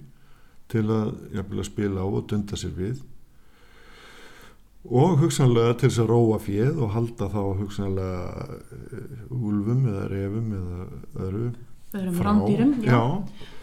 til 0.72 0.84
að, 0.92 1.10
að 1.40 1.66
spila 1.68 2.04
á 2.04 2.06
og 2.08 2.24
dunda 2.30 2.58
sér 2.60 2.76
við 2.76 3.02
og 4.84 5.18
hugsanlega 5.22 5.78
til 5.80 5.88
þess 5.88 6.02
að 6.02 6.10
róa 6.12 6.38
fjöð 6.44 6.80
og 6.84 6.90
halda 6.92 7.28
þá 7.32 7.42
hugsanlega 7.60 8.48
uh, 8.52 9.14
úlfum 9.32 9.86
eða 9.88 10.08
refum 10.12 10.50
eða 10.58 10.88
Öðrum 11.24 11.54
frá. 12.18 12.32
já. 12.84 12.90
já. 12.90 13.53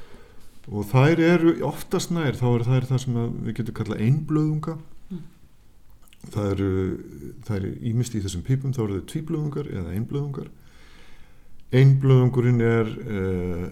Og 0.70 0.86
þær 0.92 1.20
eru 1.26 1.54
oftast 1.66 2.12
nær 2.14 2.36
þá 2.38 2.46
eru 2.54 2.68
þær 2.70 2.86
það 2.92 3.00
sem 3.06 3.16
að 3.18 3.30
við 3.48 3.56
getum 3.62 3.78
kallað 3.82 4.04
einblöðunga 4.08 4.78
Mm. 5.12 5.22
það 6.32 6.52
eru 6.54 6.68
eru 7.58 7.72
ímist 7.92 8.14
í 8.16 8.22
þessum 8.24 8.44
pípum 8.48 8.72
þá 8.76 8.82
eru 8.86 9.00
þau 9.00 9.08
tvíblöðungar 9.12 9.68
eða 9.74 9.96
einblöðungar 9.98 10.52
einblöðungurinn 11.72 12.62
er 12.62 12.92
uh, 13.02 13.66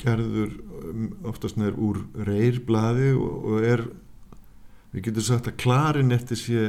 gerður 0.00 0.54
um, 0.90 1.04
oftast 1.30 1.58
nær 1.60 1.76
úr 1.78 2.00
reyrblaði 2.26 3.12
og, 3.18 3.46
og 3.52 3.66
er 3.68 3.84
við 4.94 5.06
getum 5.08 5.26
sagt 5.26 5.48
að 5.50 5.56
klarinetti 5.62 6.38
sé 6.38 6.64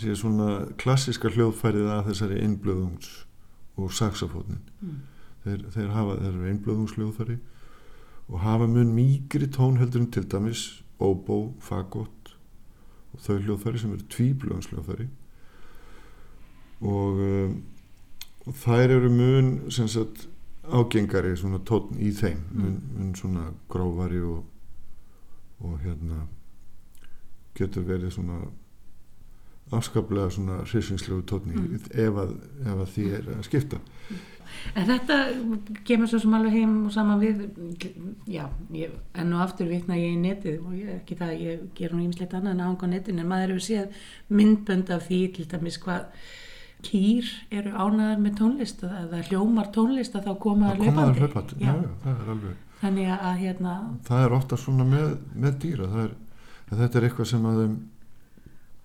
sé 0.00 0.14
svona 0.16 0.66
klassiska 0.80 1.28
hljóðfærið 1.34 1.88
af 1.92 2.06
þessari 2.10 2.42
einblöðungs 2.46 3.10
og 3.80 3.92
saxofónin 3.96 4.60
Mm. 4.82 5.00
Þeir, 5.44 5.64
þeir 5.74 5.90
hafa, 5.96 6.18
þeir 6.20 6.30
eru 6.32 6.50
einblöðungsljóðfæri 6.52 7.38
og 8.28 8.42
hafa 8.42 8.68
mun 8.70 8.94
mýgri 8.96 9.48
tón 9.52 9.80
heldur 9.80 10.04
en 10.04 10.10
til 10.14 10.24
dæmis 10.30 10.66
óbó, 11.02 11.52
fagott 11.60 12.34
og 13.12 13.24
þau 13.24 13.38
hljóðfæri 13.42 13.82
sem 13.82 13.94
eru 13.96 14.08
tvíblöðungsljóðfæri 14.14 15.08
og, 16.82 17.22
um, 17.26 17.56
og 18.46 18.60
þær 18.62 18.96
eru 18.98 19.10
mun 19.12 19.52
sem 19.70 19.90
sagt 19.90 20.28
ágengari 20.62 21.34
svona 21.36 21.60
tónn 21.66 21.98
í 21.98 22.12
þeim 22.14 22.40
mun, 22.54 22.78
mun 22.96 23.14
svona 23.18 23.48
grófari 23.70 24.22
og, 24.22 24.44
og 25.62 25.78
hérna 25.82 26.26
getur 27.58 27.86
verið 27.86 28.14
svona 28.14 28.40
afskaplega 29.72 30.30
svona 30.32 30.60
hrisingslegu 30.66 31.22
tónn 31.28 31.52
í 31.52 31.64
ef, 31.78 32.18
að, 32.18 32.36
ef 32.62 32.76
að 32.76 32.88
því 32.94 33.08
er 33.18 33.30
að 33.36 33.44
skipta 33.48 33.80
En 34.74 34.86
þetta 34.88 35.18
kemur 35.88 36.10
svo 36.10 36.20
sem 36.22 36.36
alveg 36.36 36.56
heim 36.58 36.76
og 36.86 36.94
saman 36.94 37.22
við, 37.22 37.42
já, 38.30 38.46
ég, 38.76 38.94
enn 39.18 39.34
og 39.36 39.44
aftur 39.46 39.70
vitna 39.70 39.98
ég 39.98 40.14
í 40.16 40.20
netið 40.20 40.62
og 40.62 40.76
ég, 40.78 40.94
ekki 41.00 41.18
það, 41.18 41.34
ég 41.42 41.66
ger 41.78 41.94
hún 41.94 42.06
ímislegt 42.06 42.36
annað 42.38 42.56
en 42.56 42.64
hanga 42.66 42.88
á 42.88 42.92
netinu, 42.92 43.24
en 43.24 43.30
maður 43.32 43.54
hefur 43.54 43.66
séð 43.68 44.02
myndbönd 44.32 44.92
af 44.94 45.06
því 45.08 45.20
til 45.36 45.48
dæmis 45.52 45.78
hvað 45.82 46.08
kýr 46.82 47.28
eru 47.54 47.72
ánaðar 47.76 48.20
með 48.22 48.36
tónlist 48.40 48.82
það 48.82 49.28
hljómar 49.28 49.70
tónlist 49.74 50.16
að 50.18 50.28
þá 50.28 50.32
koma 50.42 50.72
að 50.72 50.80
það 50.80 50.88
koma 50.88 51.04
hlaupandi. 51.06 51.14
það 51.14 51.22
hlaupandi 51.22 51.58
já, 51.62 51.72
já, 51.72 51.90
það 52.02 52.12
er 52.12 52.36
alveg 52.36 52.60
Þannig 52.82 53.10
að, 53.14 53.36
hérna, 53.38 53.72
það 54.08 54.24
er 54.24 54.32
ofta 54.34 54.56
svona 54.58 54.84
með, 54.88 55.10
með 55.38 55.58
dýra 55.62 55.86
er, 56.02 56.14
þetta 56.72 56.98
er 56.98 57.04
eitthvað 57.06 57.28
sem 57.30 57.44
að 57.46 57.60
þeim 57.60 57.76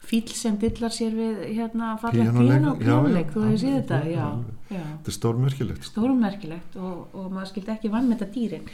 fíl 0.07 0.27
sem 0.37 0.57
dillar 0.61 0.93
sér 0.93 1.15
við 1.17 1.39
hérna 1.57 1.95
píanó, 1.99 2.43
já, 2.77 2.77
píanóleik, 2.79 3.27
já, 3.27 3.33
þú 3.33 3.45
hefur 3.45 3.61
séð 3.61 3.73
þetta, 3.77 3.97
já, 4.11 4.27
já. 4.69 4.83
þetta 4.83 5.11
er 5.11 5.15
stórmerkilegt 5.17 5.87
stórmerkilegt 5.89 6.77
og, 6.79 6.99
og 7.17 7.31
maður 7.33 7.49
skildi 7.51 7.73
ekki 7.73 7.91
vann 7.91 8.07
með 8.07 8.21
þetta 8.21 8.35
dýrin 8.35 8.69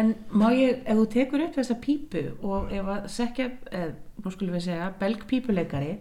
en 0.00 0.14
má 0.30 0.46
ég, 0.56 0.84
ef 0.84 1.02
þú 1.02 1.08
tekur 1.16 1.44
upp 1.46 1.58
þessa 1.58 1.76
pípu 1.82 2.22
og 2.46 2.72
ef 2.76 2.92
að 2.94 3.10
sekja, 3.16 3.50
eð, 3.80 3.98
nú 4.22 4.32
skulum 4.36 4.56
við 4.56 4.66
segja 4.70 4.92
belg 5.02 5.26
pípuleikari 5.28 5.98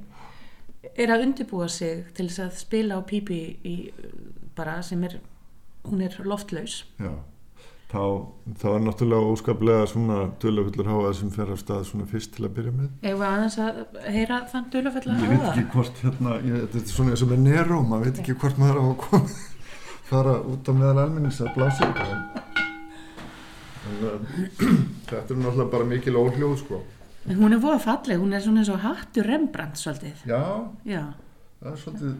er 0.95 1.12
að 1.12 1.25
undirbúa 1.25 1.67
sig 1.71 2.05
til 2.15 2.29
þess 2.29 2.45
að 2.45 2.62
spila 2.62 2.99
á 2.99 3.01
pípi 3.03 3.41
í, 3.67 3.75
bara 4.55 4.79
sem 4.86 5.03
er 5.08 5.19
hún 5.84 6.01
er 6.01 6.15
loftlaus. 6.25 6.86
Já, 6.99 7.12
þá, 7.89 8.02
þá 8.62 8.65
er 8.71 8.84
náttúrulega 8.86 9.32
óskaplega 9.34 9.86
svona 9.89 10.17
dulafullur 10.41 10.89
háað 10.91 11.15
sem 11.19 11.32
fer 11.34 11.54
af 11.54 11.62
stað 11.62 11.88
svona 11.89 12.06
fyrst 12.10 12.36
til 12.36 12.45
að 12.45 12.54
byrja 12.60 12.73
með. 12.75 12.91
Við 13.06 13.23
aðeins 13.30 13.58
að 13.65 13.80
heyra 14.13 14.39
þann 14.52 14.67
dulafell 14.75 15.06
að 15.06 15.23
Ég 15.23 15.34
veit 15.34 15.47
ekki 15.49 15.65
hvort 15.73 16.04
hérna, 16.04 16.36
ég, 16.45 16.60
þetta 16.65 16.82
er 16.82 16.93
svona 16.93 17.15
eins 17.15 17.25
og 17.25 17.32
með 17.34 17.41
Nero, 17.47 17.82
maður 17.89 18.10
veit 18.10 18.21
ekki 18.23 18.38
hvort 18.43 18.62
maður 18.62 18.80
á 18.80 18.84
að 18.84 18.95
koma, 19.06 19.34
fara 20.12 20.38
út 20.54 20.69
á 20.69 20.73
meðal 20.78 21.04
almennings 21.06 21.41
að 21.41 21.52
blása 21.58 21.89
þetta. 21.89 22.45
Uh, 23.89 24.15
þetta 25.10 25.25
er 25.25 25.39
náttúrulega 25.41 25.69
bara 25.73 25.89
mikil 25.89 26.19
óhljóð, 26.21 26.58
sko. 26.62 26.84
En 27.30 27.41
hún 27.41 27.54
er 27.54 27.62
voða 27.62 27.82
falleg, 27.84 28.21
hún 28.21 28.34
er 28.34 28.43
svona 28.43 28.62
eins 28.62 28.69
og 28.71 28.84
hattur 28.84 29.28
Rembrandt 29.28 29.78
svolítið 29.78 30.21
Já, 30.30 30.43
Já, 30.88 31.02
það 31.60 31.73
er 31.73 31.82
svolítið, 31.82 32.13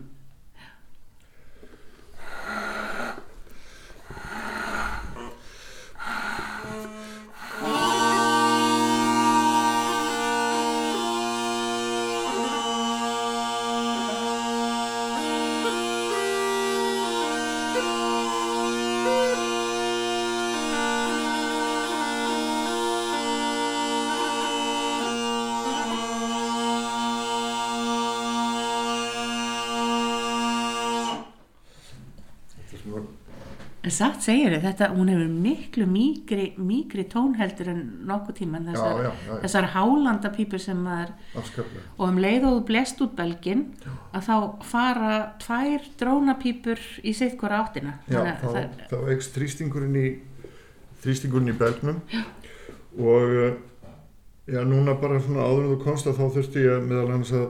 en 33.90 33.96
satt 33.96 34.24
segir 34.26 34.54
þið 34.56 34.66
þetta, 34.68 34.90
hún 34.94 35.10
hefur 35.12 35.30
miklu 35.48 35.88
mýgri, 35.90 36.46
mýgri 36.62 37.06
tónheldur 37.10 37.72
en 37.74 37.82
nokkuð 38.10 38.38
tíma 38.40 38.60
en 38.60 38.70
þessar, 38.70 39.00
Já, 39.02 39.10
já, 39.10 39.12
já, 39.28 39.38
þessar 39.44 39.70
hálandapípur 39.76 40.62
sem 40.64 40.82
maður 40.86 41.14
afskaplega. 41.42 41.86
og 41.98 42.06
um 42.08 42.20
leið 42.22 42.48
og 42.50 42.58
þú 42.58 42.66
blest 42.70 43.02
út 43.06 43.16
belgin 43.18 43.66
að 44.14 44.28
þá 44.30 44.36
fara 44.70 45.14
tvær 45.42 45.88
drónapípur 46.02 46.84
í 47.04 47.14
sitt 47.18 47.38
hvora 47.42 47.64
áttina. 47.66 47.98
Já, 48.08 48.20
Þannig 48.20 48.44
þá, 48.44 48.50
það, 48.54 48.84
þá 48.92 49.14
eikst 49.16 49.40
þrýstingurinn 49.40 50.00
í 50.00 50.10
í 51.00 51.56
belgnum. 51.56 52.02
Og 53.00 53.34
uh, 53.40 53.54
já, 54.50 54.62
núna 54.68 54.96
bara 55.00 55.20
svona 55.24 55.46
áður 55.48 55.78
komst 55.84 56.10
að 56.10 56.20
þá 56.20 56.26
þurfti 56.36 56.66
ég 56.66 56.88
meðal 56.90 57.14
hans 57.14 57.32
að, 57.38 57.48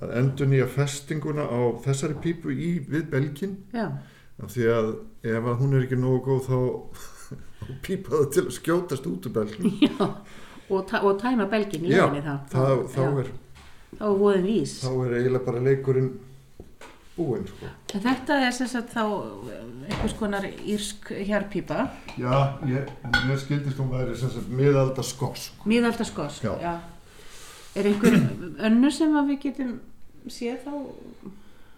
að 0.00 0.14
endur 0.20 0.50
nýja 0.50 0.68
festinguna 0.70 1.44
á 1.44 1.60
þessari 1.84 2.16
pípu 2.22 2.54
í 2.54 2.70
við 2.88 3.10
belgin 3.12 3.58
já, 3.74 3.90
af 4.44 4.54
því 4.54 4.68
að 4.74 4.90
ef 5.30 5.48
að 5.52 5.58
hún 5.60 5.74
er 5.76 5.84
ekki 5.86 5.98
nógu 6.00 6.20
góð 6.28 6.46
þá, 6.48 6.58
þá 7.60 7.72
pípa 7.84 8.14
það 8.16 8.30
til 8.36 8.44
að 8.46 8.54
skjótast 8.56 9.10
út 9.10 9.28
úr 9.28 9.34
belgnum 9.36 9.76
já 9.88 10.08
og, 10.70 10.92
og 11.02 11.14
tæma 11.20 11.46
belgin 11.50 11.86
í 11.86 11.92
leginni 11.92 12.22
þá. 12.24 12.34
þá, 12.52 12.64
þá, 12.94 13.04
er, 13.22 13.30
þá 13.98 14.04
er 14.08 14.18
voðin 14.22 14.46
vís. 14.46 14.74
þá 14.84 14.90
er 15.04 15.16
eiginlega 15.18 15.46
bara 15.48 15.62
leikurinn 15.66 16.10
búinn 17.16 17.46
sko. 17.50 17.70
þetta 17.90 18.38
er 18.46 18.54
sem 18.56 18.70
sagt 18.70 18.94
þá 18.94 19.02
einhvers 19.90 20.14
konar 20.18 20.46
írsk 20.46 21.10
hérpípa 21.26 21.88
Já, 22.20 22.32
ég, 22.70 22.88
mér 23.26 23.42
skildist 23.42 23.80
hún 23.82 23.90
væri 23.92 24.16
sem 24.18 24.32
sagt 24.32 24.48
miðalda 24.54 25.04
skosk 25.06 25.66
miðalda 25.68 26.06
skosk 26.08 26.46
Já. 26.46 26.54
já. 26.62 26.74
er 27.76 27.90
einhver 27.90 28.16
önnur 28.70 28.94
sem 28.94 29.16
að 29.18 29.34
við 29.34 29.42
getum 29.48 29.76
séð 30.30 30.64
þá 30.68 30.72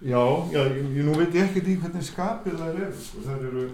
Já, 0.03 0.23
já, 0.51 0.61
ég, 0.67 0.83
ég, 0.97 1.05
nú 1.07 1.15
veit 1.15 1.35
ég 1.39 1.47
ekkert 1.47 1.69
í 1.71 1.77
hvernig 1.79 2.05
skapið 2.09 2.57
þær 2.59 2.79
eru, 2.83 2.93
sko, 3.07 3.23
þær 3.29 3.45
eru... 3.51 3.65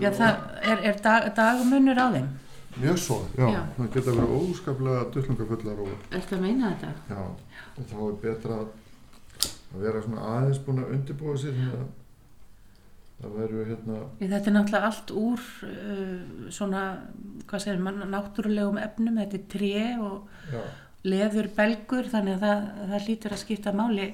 já, 0.00 0.10
það 0.16 0.38
er, 0.72 0.82
er 0.90 1.00
dag, 1.04 1.26
dagmunur 1.36 2.00
á 2.00 2.06
þeim. 2.14 2.30
Mjög 2.76 2.96
svo, 3.00 3.18
já, 3.36 3.46
Já. 3.52 3.60
það 3.76 3.86
geta 3.94 4.14
verið 4.16 4.32
óskaplega 4.36 5.04
dullungafullar 5.12 5.78
og 5.84 6.16
ertu 6.18 6.36
að 6.36 6.42
meina 6.44 6.72
þetta? 6.74 6.90
já, 7.08 7.20
og 7.76 7.86
þá 7.88 7.94
er 8.06 8.16
betra 8.24 8.58
að 8.62 9.78
vera 9.84 10.02
svona 10.04 10.26
aðeins 10.34 10.60
búin 10.64 10.82
að 10.82 10.90
undirbúa 10.96 11.36
sér 11.40 11.54
þannig 11.56 11.78
að 11.78 11.86
það 13.22 13.36
veru 13.40 13.62
hérna, 13.70 14.00
Ég, 14.20 14.28
þetta 14.34 14.50
er 14.50 14.56
náttúrulega 14.58 14.90
allt 14.90 15.12
úr 15.16 15.46
uh, 15.70 16.50
svona, 16.52 16.82
hvað 17.48 17.64
segir 17.64 17.80
mann, 17.86 18.02
náttúrulegum 18.12 18.80
efnum, 18.82 19.20
þetta 19.22 19.40
er 19.40 19.46
tré 19.56 19.84
og 19.96 20.52
já, 20.52 20.60
leður 21.08 21.48
belgur, 21.56 22.10
þannig 22.12 22.36
að 22.36 22.44
það, 22.44 22.68
það 22.92 23.08
lítur 23.08 23.36
að 23.36 23.42
skipta 23.46 23.72
máli, 23.76 24.10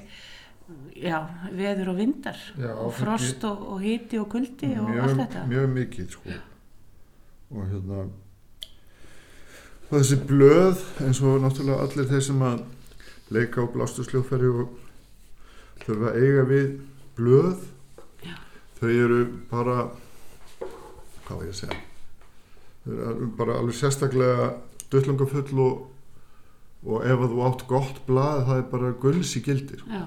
já, 1.02 1.18
veður 1.56 1.92
og 1.92 1.98
vindar 1.98 2.38
Já, 2.58 2.70
og 2.74 2.92
frost 2.94 3.44
og, 3.48 3.62
og 3.74 3.80
hiti 3.82 4.18
og 4.20 4.28
kuldi 4.32 4.72
og 4.78 4.90
allt 4.90 5.16
mjög, 5.16 5.20
þetta. 5.22 5.44
mjög 5.50 5.68
mikið, 5.76 6.10
sko. 6.16 6.36
Og 7.52 7.66
hérna, 7.68 8.04
og 9.90 9.98
þessi 9.98 10.18
blöð, 10.28 10.84
eins 11.04 11.20
og 11.20 11.42
náttúrulega 11.44 11.84
allir 11.84 12.08
þeir 12.08 12.24
sem 12.24 12.44
að 12.48 12.62
leika 13.32 13.64
á 13.64 13.72
blástusljófæri 13.74 14.48
og 14.52 14.78
þurfa 15.84 16.12
að 16.12 16.20
eiga 16.22 16.44
við 16.48 16.68
blöð, 17.18 17.64
Já. 18.24 18.34
þau 18.80 18.88
eru 18.92 19.22
bara, 19.50 19.78
hvað 21.26 21.34
var 21.36 21.46
ég 21.48 21.52
að 21.52 21.60
segja, 21.60 21.80
þau 22.86 22.92
eru 23.10 23.30
bara 23.40 23.58
alveg 23.60 23.78
sérstaklega 23.80 24.52
döllungafull 24.92 25.60
og, 25.66 25.82
og 26.88 27.04
ef 27.08 27.26
að 27.26 27.34
þú 27.34 27.44
átt 27.48 27.66
gott 27.68 28.00
blað, 28.08 28.46
það 28.48 28.62
er 28.62 28.70
bara 28.72 28.94
gulls 29.04 29.36
í 29.36 29.44
gildi, 29.44 29.80
sko. 29.82 29.92
Já, 29.92 30.06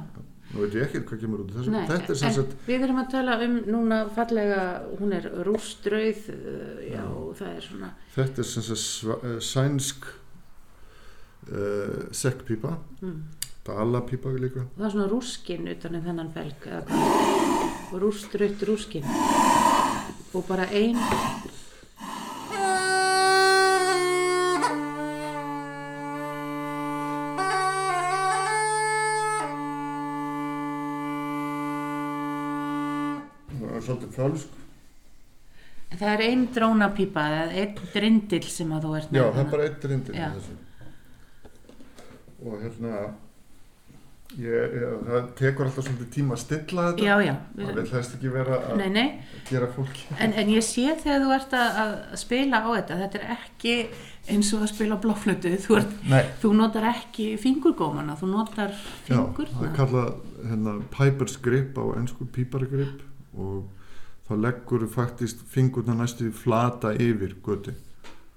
Nú 0.55 0.63
veit 0.63 0.75
ég 0.77 0.85
ekkert 0.87 1.09
hvað 1.09 1.19
kemur 1.25 1.41
út 1.43 1.49
úr 1.51 1.57
þessu. 1.59 1.71
nei, 1.73 1.85
Þetta 1.89 2.13
er 2.13 2.19
sem 2.21 2.29
en 2.29 2.35
sagt, 2.37 2.53
við 2.67 2.83
erum 2.87 2.99
að 3.01 3.09
tala 3.11 3.33
um 3.43 3.55
núna 3.67 3.97
fallega, 4.15 4.59
hún 5.01 5.11
er 5.17 5.25
rústrauð, 5.43 6.21
uh, 6.31 6.77
já, 6.87 7.01
það 7.41 7.49
er 7.49 7.65
svona, 7.65 7.89
Þetta 8.15 8.43
er 8.45 8.47
sem 8.53 8.63
sagt 8.69 9.17
eh, 9.25 9.39
sænsk 9.43 10.07
uh, 11.51 12.05
sekkpípa, 12.15 12.71
mm, 13.01 13.19
dalapípa 13.67 14.31
líka. 14.39 14.63
það 14.77 14.87
er 14.87 14.95
svona 14.95 15.09
rúskin 15.11 15.67
utan 15.75 15.99
um 15.99 16.07
þennan 16.07 16.31
hvað, 16.35 16.95
rústrauð 18.05 18.65
rúskin. 18.71 19.03
Og 20.35 20.43
bara 20.47 20.65
ein 20.71 20.97
Fölsk. 34.25 34.61
En 35.91 35.99
Það 36.01 36.13
er 36.15 36.23
ein 36.25 36.47
drónapípa 36.55 37.25
eða 37.31 37.59
einn 37.61 37.75
drindill 37.93 38.47
sem 38.51 38.71
að 38.75 38.87
þú 38.87 38.95
ert 38.99 39.11
Já, 39.13 39.21
með 39.21 39.35
það 39.35 39.43
er 39.45 39.51
bara 39.51 39.67
Já. 40.17 40.29
þessu. 40.35 40.55
Og 42.45 42.57
hérna, 42.61 42.89
ég, 44.35 44.73
ég, 44.75 44.95
það 45.07 45.29
tekur 45.39 45.69
alltaf 45.69 45.85
svolítið 45.87 46.09
tíma 46.13 46.35
að 46.35 46.41
stilla 46.41 46.87
þetta. 46.89 47.05
Já, 47.05 47.15
já. 47.25 47.35
Það 47.61 47.77
vil 47.79 47.85
helst 47.93 48.15
ekki 48.17 48.31
vera 48.33 48.57
að 48.59 48.81
Nei, 48.81 48.89
nei, 48.95 49.05
gera 49.49 49.69
fólki. 49.71 50.03
en, 50.19 50.33
en 50.41 50.51
ég 50.51 50.65
sé 50.67 50.85
þegar 51.03 51.23
þú 51.23 51.31
ert 51.37 51.55
að, 51.61 51.79
að 51.85 51.95
spila 52.25 52.61
á 52.65 52.69
þetta, 52.75 52.97
þetta 53.03 53.21
er 53.21 53.33
ekki 53.37 53.75
eins 54.35 54.51
og 54.57 54.65
að 54.65 54.71
spila 54.73 54.97
blóflötu, 55.05 55.53
þú, 55.63 55.79
þú 56.41 56.51
notar 56.57 56.89
ekki 56.91 57.29
fingurgómana, 57.41 58.17
þú 58.19 58.31
notar 58.33 58.73
Já, 58.73 58.81
það 59.05 59.15
er 59.15 59.23
fingurna. 59.29 59.71
kallað 59.77 60.11
hérna, 60.49 60.75
Piper's 60.97 61.37
grip 61.45 61.77
á 61.79 61.83
ennsku 62.01 62.27
píparagrip 62.35 63.05
og 63.37 63.63
þá 64.25 64.33
leggur 64.41 64.87
faktist 64.89 65.43
fingurna 65.51 65.93
næstu 65.99 66.31
flata 66.33 66.93
yfir 66.93 67.35
göti 67.45 67.75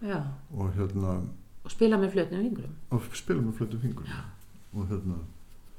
Já, 0.05 0.21
og 0.55 0.73
hérna 0.77 1.19
og 1.65 1.73
spila 1.73 1.97
með 2.01 2.13
flötnum 2.15 2.43
fingurum. 2.47 2.75
og 2.95 3.09
spila 3.19 3.41
með 3.43 3.57
flötu 3.61 3.81
fingur 3.83 4.11
og 4.75 4.85
hérna, 4.93 5.17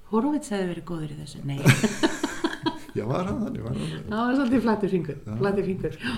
Horovits 0.10 0.50
hefði 0.50 0.67
verið 0.74 0.86
góður 0.89 1.12
í 1.13 1.19
þessu, 1.22 1.43
nei, 1.45 1.60
já 2.98 3.06
var 3.06 3.28
hann 3.30 3.43
þannig, 3.43 3.62
var 3.63 3.76
hann 3.76 3.84
þannig? 3.86 4.08
Það 4.10 4.24
var 4.26 4.39
svolítið 4.39 4.63
flatur 4.65 4.89
fingur, 4.95 5.19
Já. 5.26 5.36
flatur 5.43 5.67
fingur, 5.69 6.00
já, 6.02 6.15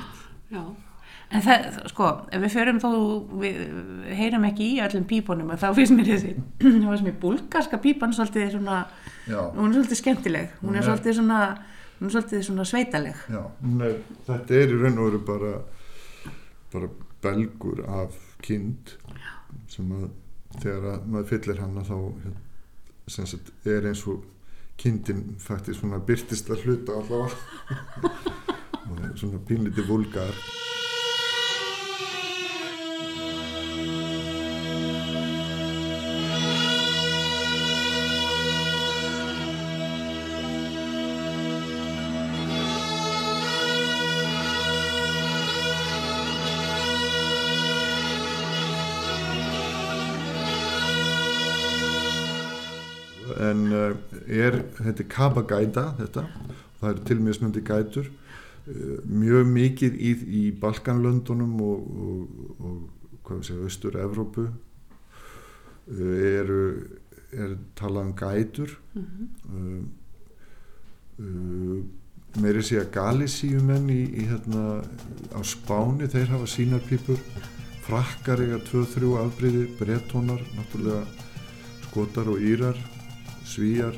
já. 0.56 0.63
En 1.32 1.43
það, 1.45 1.67
sko, 1.88 2.08
ef 2.36 2.41
við 2.43 2.54
förum 2.56 2.80
þó, 2.84 2.89
við 3.39 3.60
heyrum 4.19 4.45
ekki 4.49 4.65
í 4.73 4.80
öllum 4.84 5.06
pípunum, 5.08 5.51
þá 5.60 5.67
finnst 5.77 5.93
mér 5.95 6.10
þessi, 6.10 6.32
þá 6.63 6.88
finnst 6.89 7.06
mér 7.08 7.19
búlgarska 7.21 7.80
pípan 7.84 8.15
svolítið 8.15 8.49
svona, 8.58 8.80
Já, 9.27 9.38
hún 9.56 9.69
er 9.69 9.77
svolítið 9.77 9.99
skemmtileg. 10.01 10.49
Hún 10.63 10.75
er 10.75 10.82
er- 10.82 10.88
svolítið 10.89 11.15
svona 11.21 11.39
hún 12.01 12.09
er 12.09 12.15
svolítið 12.15 12.43
svona 12.47 12.65
sveitaleg. 12.65 13.17
Já, 13.29 13.43
er, 13.85 13.97
þetta 14.25 14.57
er 14.57 14.73
í 14.73 14.81
raun 14.81 14.97
og 14.97 15.07
veru 15.11 15.21
bara 15.27 15.53
bara 16.71 16.89
belgur 17.21 17.83
af 17.85 18.15
kind 18.41 18.95
sem 19.69 19.91
að 19.93 20.07
þegar 20.57 20.87
að 20.95 21.05
maður 21.13 21.29
fyllir 21.29 21.61
hana 21.61 21.83
þá 21.85 21.95
hérna, 22.23 23.27
sagt, 23.29 23.51
er 23.69 23.85
eins 23.91 24.01
og 24.09 24.25
kindin 24.81 25.35
faktisk 25.39 25.79
svona 25.79 26.01
byrtist 26.01 26.49
að 26.49 26.65
hluta 26.65 26.97
allavega. 26.97 27.37
Og 28.91 28.97
svona 29.15 29.37
pínlítið 29.47 29.87
vulgar 29.87 30.33
er, 54.27 54.57
þetta 54.77 55.03
er 55.03 55.10
kabagæta 55.12 55.86
þetta, 55.99 56.25
það 56.79 56.89
er 56.91 57.05
tilmismöndi 57.10 57.63
gætur. 57.67 58.10
Uh, 58.62 58.97
mjög 59.10 59.47
mikið 59.49 59.95
í, 59.97 60.12
í 60.41 60.43
Balkanlöndunum 60.62 61.55
og, 61.65 61.88
og, 62.07 62.19
og 62.62 63.23
hvað 63.25 63.39
við 63.39 63.47
segja, 63.47 63.69
Östur-Evrópu 63.69 64.45
uh, 64.49 64.60
eru 66.21 66.62
er 67.31 67.55
talað 67.79 68.10
um 68.10 68.13
gætur. 68.19 68.77
Mhm. 68.93 69.25
uh, 69.55 69.81
uh, 71.23 71.81
meiri 72.39 72.62
sé 72.63 72.77
að 72.79 72.93
Galísíumenn 72.95 73.89
í, 73.91 74.03
í 74.21 74.27
hérna 74.29 74.79
á 75.36 75.39
Spáni, 75.43 76.07
þeir 76.07 76.29
hafa 76.31 76.47
sínar 76.47 76.84
pípur 76.88 77.19
frakkar 77.84 78.39
eiga 78.45 78.62
2-3 78.69 79.12
afbreyði, 79.19 79.65
brettónar 79.79 80.39
náttúrulega 80.55 81.03
skotar 81.89 82.29
og 82.31 82.39
írar 82.39 82.77
svíjar 83.51 83.97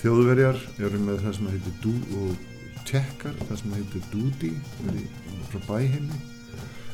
þjóðverjar 0.00 0.58
eru 0.82 1.00
með 1.02 1.22
það 1.26 1.36
sem 1.38 1.50
heitir 1.52 1.76
dú 1.82 1.92
og 2.22 2.48
tekkar, 2.88 3.36
það 3.46 3.60
sem 3.60 3.74
heitir 3.76 4.06
dúdi 4.12 4.52
frá 5.52 5.60
bæheimi. 5.68 6.18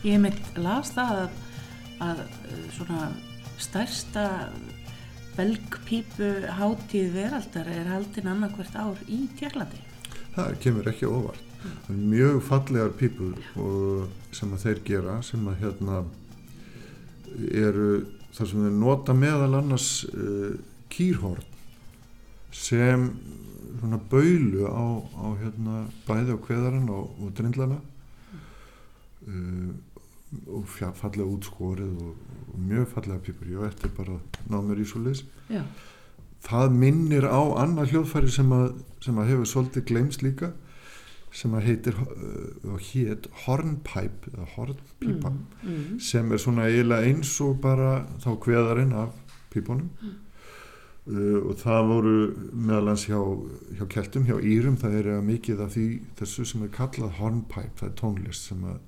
Ég 0.06 0.20
mitt 0.22 0.58
las 0.60 0.92
það 0.94 1.22
að, 1.24 1.38
að 2.04 2.22
uh, 2.26 2.60
svona 2.76 3.00
stærsta 3.58 4.26
belgpípu 5.38 6.30
hátíð 6.58 7.12
veraldar 7.14 7.68
er 7.70 7.90
haldin 7.92 8.30
annarkvært 8.30 8.76
ár 8.78 8.98
í 9.06 9.24
Tjekklandi. 9.38 9.80
það 10.34 10.56
kemur 10.62 10.88
ekki 10.90 11.08
það 11.62 11.92
er 11.94 12.00
mjög 12.12 12.40
fallegar 12.46 12.94
pípur 12.98 13.38
og, 13.58 14.08
sem 14.34 14.52
að 14.54 14.64
þeir 14.66 14.80
gera 14.86 15.18
sem 15.26 15.46
að 15.50 15.62
hérna 15.64 16.02
eru 17.50 17.88
þar 18.34 18.50
sem 18.50 18.66
þeir 18.66 18.76
nota 18.82 19.14
meðal 19.16 19.54
annars 19.60 19.88
uh, 20.12 20.58
kýrhorn 20.92 21.47
sem 22.54 23.10
svona 23.78 23.98
baulu 24.10 24.64
á, 24.66 24.84
á 25.22 25.26
hérna 25.42 25.82
bæði 26.08 26.34
á 26.34 26.38
kveðarinn 26.46 26.88
og, 26.90 27.12
og 27.22 27.34
drindlana. 27.38 27.78
Uh, 29.28 29.74
og 30.52 30.64
fjall, 30.68 30.92
fallega 30.96 31.24
útskorið 31.24 31.92
og, 32.04 32.16
og 32.52 32.56
mjög 32.68 32.88
fallega 32.92 33.22
pípur. 33.24 33.48
Ég 33.48 33.64
ætti 33.70 33.88
bara 33.96 34.18
að 34.18 34.42
ná 34.52 34.58
mér 34.64 34.82
í 34.82 34.88
svo 34.88 35.00
leys 35.04 35.22
það 36.44 36.74
minnir 36.76 37.24
á 37.24 37.40
annað 37.64 37.94
hljóðfæri 37.94 38.28
sem 38.30 38.52
að, 38.52 38.66
sem 39.02 39.16
að 39.18 39.30
hefur 39.32 39.48
svolítið 39.48 39.86
gleymst 39.88 40.22
líka 40.22 40.52
sem 41.34 41.52
að 41.56 41.64
heitir 41.68 41.96
uh, 41.98 42.76
hét 42.90 43.26
hornpipe 43.44 44.30
eða 44.34 44.46
hornpípa 44.56 45.32
Mm. 45.64 45.98
sem 46.00 46.30
er 46.32 46.38
svona 46.40 46.68
eiginlega 46.68 47.08
eins 47.10 47.32
og 47.44 47.56
bara 47.60 48.04
þá 48.22 48.28
kveðarinn 48.44 48.92
af 48.96 49.16
pípunum 49.52 49.88
uh, 51.08 51.40
og 51.48 51.56
það 51.62 51.90
voru 51.90 52.14
meðalans 52.52 53.06
hjá, 53.08 53.18
hjá 53.78 53.84
keltum, 53.90 54.28
hjá 54.28 54.36
Írum 54.38 54.78
það 54.80 55.00
er 55.00 55.10
mikið 55.24 55.64
af 55.64 55.74
því 55.74 55.88
þessu 56.20 56.46
sem 56.52 56.64
er 56.66 56.72
kallað 56.74 57.18
hornpipe, 57.18 57.74
það 57.80 57.90
er 57.90 57.98
tónlist 58.00 58.48
sem 58.50 58.64
að 58.68 58.78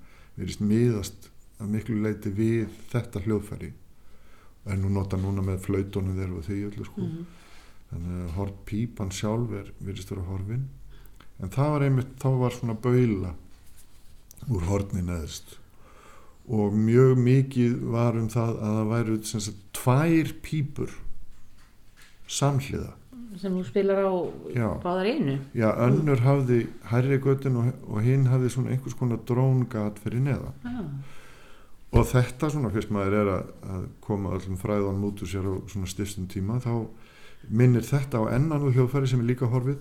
verist 0.40 0.64
miðast 0.64 1.30
að 1.61 1.74
miklu 1.74 2.00
leiti 2.00 2.33
við 2.33 2.72
þetta 2.92 3.22
hljóðfæri. 3.26 3.70
Er 4.68 4.80
nú 4.80 4.90
nota 4.92 5.18
núna 5.20 5.44
með 5.44 5.62
flautónu 5.66 6.16
þeir 6.16 6.35
og 6.37 6.46
því 6.46 6.59
öllu 6.70 6.87
sko. 6.88 7.04
Mm. 7.04 7.37
þannig 7.90 8.18
að 8.22 8.35
hornpípan 8.37 9.09
sjálf 9.11 9.54
er 9.59 9.70
virðist 9.80 10.12
vera 10.12 10.26
horfin. 10.28 10.66
En 11.40 11.50
það 11.50 11.72
var 11.74 11.85
einmitt, 11.87 12.12
þá 12.20 12.28
var 12.38 12.54
svona 12.54 12.76
baula 12.78 13.33
úr 14.48 14.66
horni 14.68 15.02
neðst. 15.04 15.56
Og 16.50 16.74
mjög 16.74 17.18
mikið 17.20 17.80
var 17.92 18.18
um 18.18 18.28
það 18.30 18.61
að 18.66 18.80
það 18.94 19.24
sagt 19.33 19.64
tvær 19.76 20.33
pípur 20.44 20.94
samhliða 22.31 22.95
Sem 23.40 23.55
þú 23.55 23.61
spilar 23.64 24.01
á 24.05 24.12
Já. 24.53 24.66
báðar 24.83 25.07
einu. 25.07 25.37
já, 25.55 25.69
önnur 25.87 26.21
hafði 26.27 26.59
hærri 26.90 27.19
göttin 27.23 27.57
og, 27.61 27.69
og 27.88 28.03
hinn 28.05 28.27
hafði 28.29 28.51
svona 28.53 28.73
einhvers 28.75 28.97
konar 28.99 29.21
dróngat 29.29 30.01
fyrir 30.03 30.21
neða 30.25 30.51
Já. 30.66 30.83
og 31.95 32.07
þetta 32.11 32.51
svona 32.53 32.73
fyrst 32.75 32.90
maður 32.95 33.16
er 33.21 33.31
að, 33.37 33.47
að 33.77 33.87
koma 34.05 34.35
öllum 34.37 34.59
fræðan 34.61 35.05
út 35.09 35.23
úr 35.25 35.31
sér 35.31 35.47
á 35.47 35.55
svona 35.71 35.88
stifstum 35.90 36.27
tíma 36.31 36.59
þá 36.62 36.75
minnir 37.49 37.87
þetta 37.87 38.21
á 38.21 38.25
ennan 38.37 38.66
og 38.66 38.75
hljóðfæri 38.77 39.09
sem 39.11 39.23
er 39.23 39.31
líka 39.31 39.49
horfið 39.51 39.79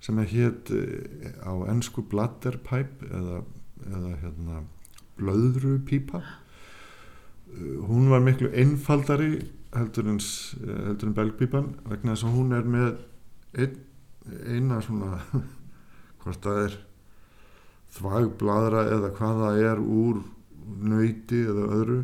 sem 0.00 0.18
er 0.22 0.28
hétt 0.32 0.72
eh, 0.74 1.30
á 1.44 1.52
ennsku 1.70 2.02
bladderpipe 2.10 3.06
eða, 3.12 3.40
eða 3.86 4.12
hérna 4.24 4.60
blöðrupípa 5.20 6.22
Eh, 7.48 7.78
hún 7.88 8.10
var 8.12 8.20
miklu 8.20 8.50
einfaldari 8.52 9.38
heldur 9.76 10.08
en, 10.08 10.18
eh, 10.18 10.80
heldur 10.88 11.10
en 11.10 11.16
belgpípan 11.16 11.70
vegna 11.88 12.14
þess 12.14 12.28
að 12.28 12.36
hún 12.38 12.56
er 12.56 12.68
með 12.68 12.90
ein, 13.58 13.78
eina 14.48 14.80
svona 14.84 15.18
hvort 16.22 16.42
það 16.44 16.64
er 16.66 16.78
þvagbladra 17.98 18.84
eða 18.94 19.12
hvað 19.16 19.40
það 19.44 19.62
er 19.70 19.80
úr 19.82 20.20
nöyti 20.88 21.44
eða 21.48 21.70
öðru 21.78 22.02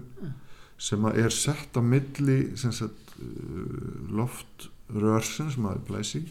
sem 0.81 1.05
að 1.05 1.19
er 1.25 1.35
sett 1.35 1.77
á 1.77 1.83
milli 1.85 2.39
sagt, 2.57 3.13
uh, 3.21 4.09
loftrörsin 4.17 5.53
sem 5.53 5.65
maður 5.65 5.85
blæsi 5.91 6.23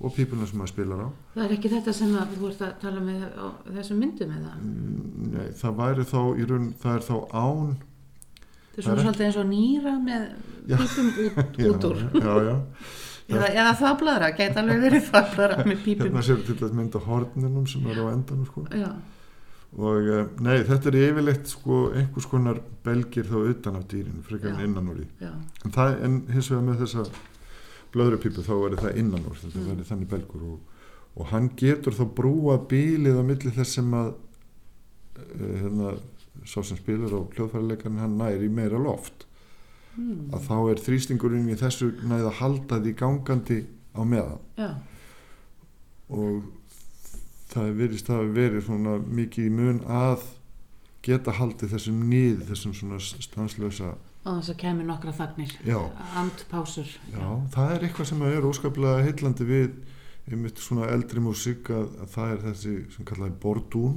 og 0.00 0.14
pípuna 0.16 0.46
sem 0.48 0.60
maður 0.60 0.72
spilar 0.72 1.02
á 1.04 1.08
Það 1.34 1.44
er 1.44 1.54
ekki 1.56 1.72
þetta 1.74 1.94
sem 1.96 2.14
að 2.16 2.34
þú 2.38 2.50
ert 2.50 2.64
að 2.64 2.76
tala 2.84 3.02
með 3.04 3.24
þessum 3.66 4.00
myndum 4.00 4.34
eða? 4.38 4.54
Mm, 4.62 5.28
Nei, 5.34 5.48
það 5.60 5.78
væri 5.82 6.06
þá 6.08 6.20
í 6.22 6.48
raun, 6.50 6.68
það 6.80 6.96
er 6.96 7.06
þá 7.10 7.16
án 7.34 7.74
Það 8.70 8.80
er 8.80 8.86
svona 8.86 9.04
svolítið 9.04 9.26
eins 9.28 9.38
og 9.42 9.46
nýra 9.50 9.94
með 10.00 10.26
pípum 10.70 11.08
út, 11.26 11.56
út 11.70 11.86
úr. 11.90 12.02
já, 12.20 12.34
já, 12.48 12.56
Eða, 13.30 13.46
eða 13.54 13.72
þvablaðra, 13.78 14.28
gæti 14.34 14.58
alveg 14.58 14.80
verið 14.82 15.04
þvablaðra 15.06 15.64
með 15.70 15.82
pípum. 15.84 16.06
hérna 16.08 16.22
sér 16.26 16.40
til 16.48 16.56
að 16.66 16.72
mynda 16.80 16.98
horninum 17.04 17.66
sem 17.70 17.84
er 17.92 18.00
á 18.02 18.06
endanum 18.10 18.46
sko. 18.48 18.64
Og 19.70 20.08
uh, 20.10 20.24
nei, 20.42 20.56
þetta 20.66 20.90
er 20.90 20.96
yfirleitt 20.98 21.46
sko, 21.46 21.76
einhvers 21.94 22.26
konar 22.26 22.58
belgir 22.82 23.28
þá 23.30 23.36
utan 23.52 23.76
af 23.78 23.84
dýrinu, 23.92 24.22
frekar 24.26 24.56
en 24.56 24.64
innan 24.66 24.88
úr 24.90 24.96
því 25.04 25.28
en, 25.28 25.74
það, 25.76 25.92
en 26.08 26.16
hins 26.34 26.48
vegar 26.50 26.64
með 26.66 26.80
þessa 26.82 27.04
blöðrupípu 27.94 28.42
þá 28.46 28.50
verður 28.64 28.82
það 28.88 28.98
innan 29.04 29.28
úr 29.30 29.38
þetta 29.38 29.60
Mm. 29.60 29.68
verður 29.70 29.88
þannig 29.92 30.10
belgur 30.10 30.42
og, 30.48 30.58
og 31.20 31.30
hann 31.30 31.46
getur 31.62 31.94
þá 31.94 32.02
brúa 32.18 32.56
bílið 32.70 33.18
á 33.18 33.24
milli 33.30 33.52
þess 33.60 33.76
sem 33.78 33.94
að 33.94 34.10
uh, 34.10 35.54
hérna, 35.62 35.94
sá 36.46 36.60
sem 36.62 36.78
spilar 36.78 37.12
á 37.12 37.20
hljóðfærileikarinn 37.34 38.00
hann 38.02 38.16
næri 38.20 38.48
meira 38.52 38.80
loft 38.80 39.26
mm. 39.96 40.30
að 40.34 40.46
þá 40.48 40.56
er 40.72 40.82
þrýstingurinn 40.86 41.50
í 41.52 41.58
þessu 41.60 41.92
næð 42.02 42.30
að 42.30 42.38
halda 42.40 42.80
því 42.80 42.96
gangandi 43.02 43.60
á 43.96 44.02
meðan 44.06 44.44
já, 44.60 44.70
og 46.10 46.42
það 47.50 47.72
virðist 47.80 48.10
það 48.10 48.22
hafi 48.22 48.36
verið 48.36 48.68
svona 48.68 48.98
mikið 49.20 49.48
í 49.48 49.56
mun 49.56 49.80
að 49.90 50.28
geta 51.04 51.34
haldið 51.38 51.74
þessum 51.74 52.04
nýð 52.10 52.46
þessum 52.50 52.76
svona 52.76 53.00
stanslösa 53.00 53.94
á 54.20 54.30
þess 54.36 54.52
að 54.52 54.58
kemur 54.60 54.84
nokkra 54.84 55.14
þagnir. 55.16 55.54
Andpásur. 56.20 56.88
já, 57.08 57.26
það 57.54 57.74
er 57.74 57.86
eitthvað 57.86 58.08
sem 58.10 58.24
er 58.28 58.46
óskaplega 58.46 59.04
heillandi 59.06 59.46
við 59.48 59.70
einmitt 60.30 60.60
svona 60.60 60.90
eldri 60.92 61.22
músík 61.24 61.70
að, 61.72 61.94
að 62.04 62.10
það 62.14 62.32
er 62.34 62.42
þessi 62.44 62.74
sem 62.94 63.08
kallaði 63.08 63.38
bordún 63.42 63.96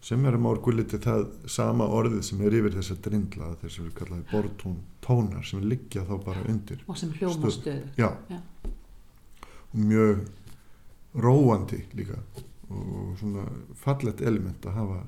sem 0.00 0.24
er 0.24 0.32
að 0.38 0.40
mórguliti 0.46 0.96
það 1.04 1.26
sama 1.46 1.84
orðið 1.92 2.22
sem 2.24 2.40
er 2.46 2.54
yfir 2.56 2.72
þessa 2.78 2.94
drindla 3.04 3.50
þessi 3.62 3.82
er 3.84 3.90
kallaði 3.98 4.24
bordún 4.30 4.78
tónar 5.04 5.44
sem 5.44 5.60
liggja 5.68 6.04
þá 6.08 6.14
bara 6.24 6.44
undir 6.48 6.80
Og 6.88 6.96
sem 6.98 7.10
hljóma 7.18 7.50
Stöð. 7.50 7.58
stöðu. 7.58 7.88
já, 7.98 8.10
Já. 8.30 8.40
og 9.74 9.80
mjög 9.90 10.22
róandi 11.14 11.82
líka 11.98 12.16
og 12.70 13.16
svona 13.20 13.44
fallett 13.76 14.20
element 14.22 14.64
að 14.66 14.72
hafa 14.78 15.00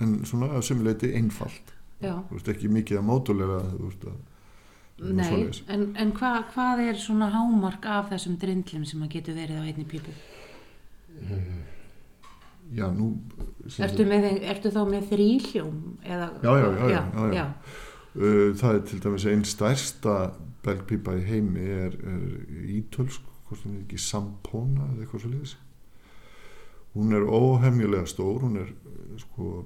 en 0.00 0.18
svona 0.24 0.46
að 0.54 0.62
sumuleiti 0.68 1.10
einfalt 1.16 1.74
Já. 2.00 2.14
þú 2.28 2.36
veist 2.38 2.48
ekki 2.54 2.68
mikið 2.72 2.98
að 3.00 3.08
mótulega 3.10 3.60
þú 3.74 3.86
veist 3.88 4.04
að 4.10 4.18
Nei, 5.00 5.48
en, 5.72 5.96
en 5.96 6.10
hva, 6.12 6.42
hvað 6.52 6.80
er 6.90 6.98
svona 7.00 7.30
hámark 7.32 7.86
af 7.88 8.10
þessum 8.12 8.34
drindlum 8.36 8.82
sem 8.84 9.00
að 9.02 9.14
getur 9.14 9.34
verið 9.38 9.56
á 9.56 9.64
einni 9.64 9.86
pípu? 9.88 10.12
Já, 12.74 12.86
nú 12.94 13.12
Ertu, 13.78 14.06
með, 14.08 14.26
ertu 14.50 14.70
þá 14.72 14.80
með 14.88 15.08
þrýhljóm? 15.12 15.80
Eða, 16.02 16.28
Já, 16.42 16.52
já, 16.58 16.68
já, 16.74 16.86
já, 16.90 17.32
já. 17.36 17.46
Uh, 18.10 18.46
það 18.58 18.70
er 18.74 18.84
til 18.88 19.00
dæmis 19.04 19.26
einn 19.30 19.44
stærsta 19.46 20.14
belgpípa 20.64 21.14
í 21.20 21.24
heimi 21.28 21.66
er, 21.70 21.94
er 21.94 22.70
ítölsk, 22.80 23.26
hvort 23.46 23.66
hún 23.66 23.76
er 23.76 23.84
ekki 23.84 24.00
Sampona 24.02 24.88
eða 24.90 25.04
eitthvað 25.04 25.24
svo 25.24 25.32
liðis 25.34 25.56
hún 26.96 27.14
er 27.14 27.26
óhemjulega 27.26 28.08
stór 28.10 28.44
hún 28.44 28.58
er 28.64 28.72
sko 29.22 29.64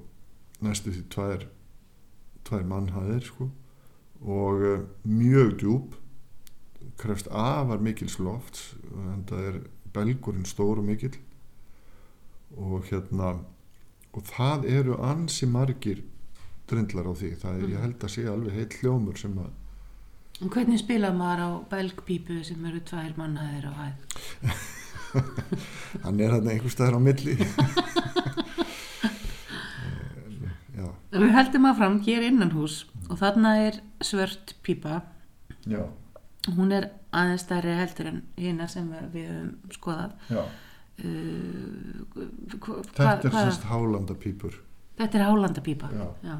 næstu 0.65 0.93
því 0.93 1.03
tvær 1.13 1.45
tvær 2.45 2.65
mannhæðir 2.69 3.25
sko 3.25 3.49
og 4.21 4.65
uh, 4.65 4.83
mjög 5.09 5.55
djúb 5.61 5.95
krefst 7.01 7.27
afar 7.31 7.81
mikils 7.83 8.19
lofts 8.21 8.75
en 8.93 9.25
það 9.27 9.49
er 9.49 9.57
belgurinn 9.95 10.45
stór 10.47 10.79
og 10.79 10.87
mikill 10.87 11.17
og 12.57 12.85
hérna 12.89 13.33
og 14.15 14.23
það 14.29 14.65
eru 14.71 14.95
ansi 15.03 15.45
margir 15.51 16.03
drindlar 16.69 17.07
á 17.09 17.13
því 17.13 17.31
það 17.41 17.59
er, 17.61 17.69
ég 17.75 17.83
held 17.83 18.03
að 18.07 18.13
sé 18.15 18.25
alveg 18.31 18.53
heill 18.59 18.79
hljómur 18.81 19.17
sem 19.21 19.37
að 19.43 19.53
En 20.43 20.49
hvernig 20.51 20.81
spilað 20.81 21.13
maður 21.15 21.41
á 21.47 21.49
belgpípu 21.71 22.41
sem 22.43 22.65
eru 22.67 22.81
tvær 22.83 23.13
mannaðir 23.15 23.69
á 23.71 23.73
hæð? 23.79 23.95
hann 26.03 26.19
er 26.19 26.33
hann 26.35 26.49
einhver 26.51 26.73
staðar 26.73 26.97
á 26.99 27.01
milli 27.05 27.37
Eh, 30.75 31.19
Við 31.21 31.31
heldum 31.31 31.65
að 31.69 31.77
fram 31.79 31.93
hér 32.03 32.25
innan 32.27 32.51
hús 32.51 32.81
og 33.07 33.19
þarna 33.21 33.53
er 33.69 33.77
svört 34.03 34.55
pípa. 34.65 35.01
já, 35.63 35.85
Hún 36.57 36.71
er 36.75 36.89
aðeins 37.15 37.41
stærri 37.45 37.73
heldur 37.79 38.09
en 38.11 38.19
hérna 38.37 38.67
sem 38.69 38.89
við 39.13 39.29
höfum 39.31 39.71
skoðað. 39.71 40.11
já 40.29 40.43
Uh, 40.95 42.05
þetta 42.95 43.27
er 43.27 43.33
semst 43.35 43.65
hálandapípur 43.67 44.53
þetta 44.95 45.17
er 45.19 45.23
hálandapípa. 45.27 45.89
Já. 45.91 46.05
Já. 46.23 46.35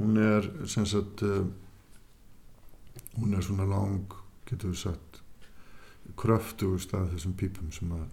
hún 0.00 0.16
er 0.18 0.48
sem 0.66 0.86
sagt 0.90 1.22
uh, 1.22 1.44
hún 3.20 3.36
er 3.38 3.44
svona 3.46 3.68
lang 3.70 4.10
getur 4.50 4.72
við 4.72 4.80
sagt 4.82 5.20
kröftugust 6.18 6.94
af 6.98 7.12
þessum 7.12 7.36
pípum 7.38 7.70
sem 7.72 7.92
að 7.94 8.08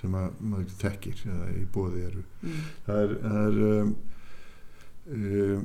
sem 0.00 0.14
að 0.16 0.38
maður 0.40 0.70
þekkir 0.80 1.24
eða 1.28 1.48
í 1.58 1.64
bóði 1.74 2.04
eru 2.06 2.22
Mm. 2.40 2.60
það 2.86 3.00
er, 3.02 3.10
það 3.26 3.40
er 3.48 3.58
um, 3.82 3.94
um, 5.18 5.64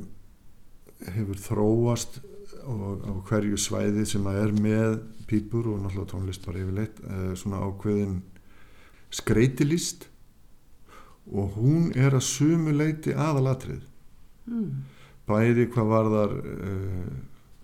hefur 1.13 1.39
þróast 1.45 2.17
á, 2.65 2.73
á 2.73 3.11
hverju 3.29 3.57
svæði 3.61 4.03
sem 4.09 4.25
að 4.27 4.41
er 4.41 4.51
með 4.65 4.97
pípur 5.29 5.69
og 5.71 5.83
náttúrulega 5.85 6.11
tónlist 6.11 6.45
bara 6.49 6.63
yfirleitt 6.65 6.99
uh, 7.05 7.31
svona 7.37 7.61
ákveðin 7.69 8.17
skreitilist 9.15 10.09
og 11.25 11.55
hún 11.57 11.89
er 11.97 12.13
að 12.17 12.25
sumu 12.27 12.73
leiti 12.75 13.15
aðalatrið 13.15 13.83
Mm. 14.45 14.83
bæði 15.25 15.63
hvað 15.73 15.87
varðar 15.89 16.33
uh, 16.37 17.13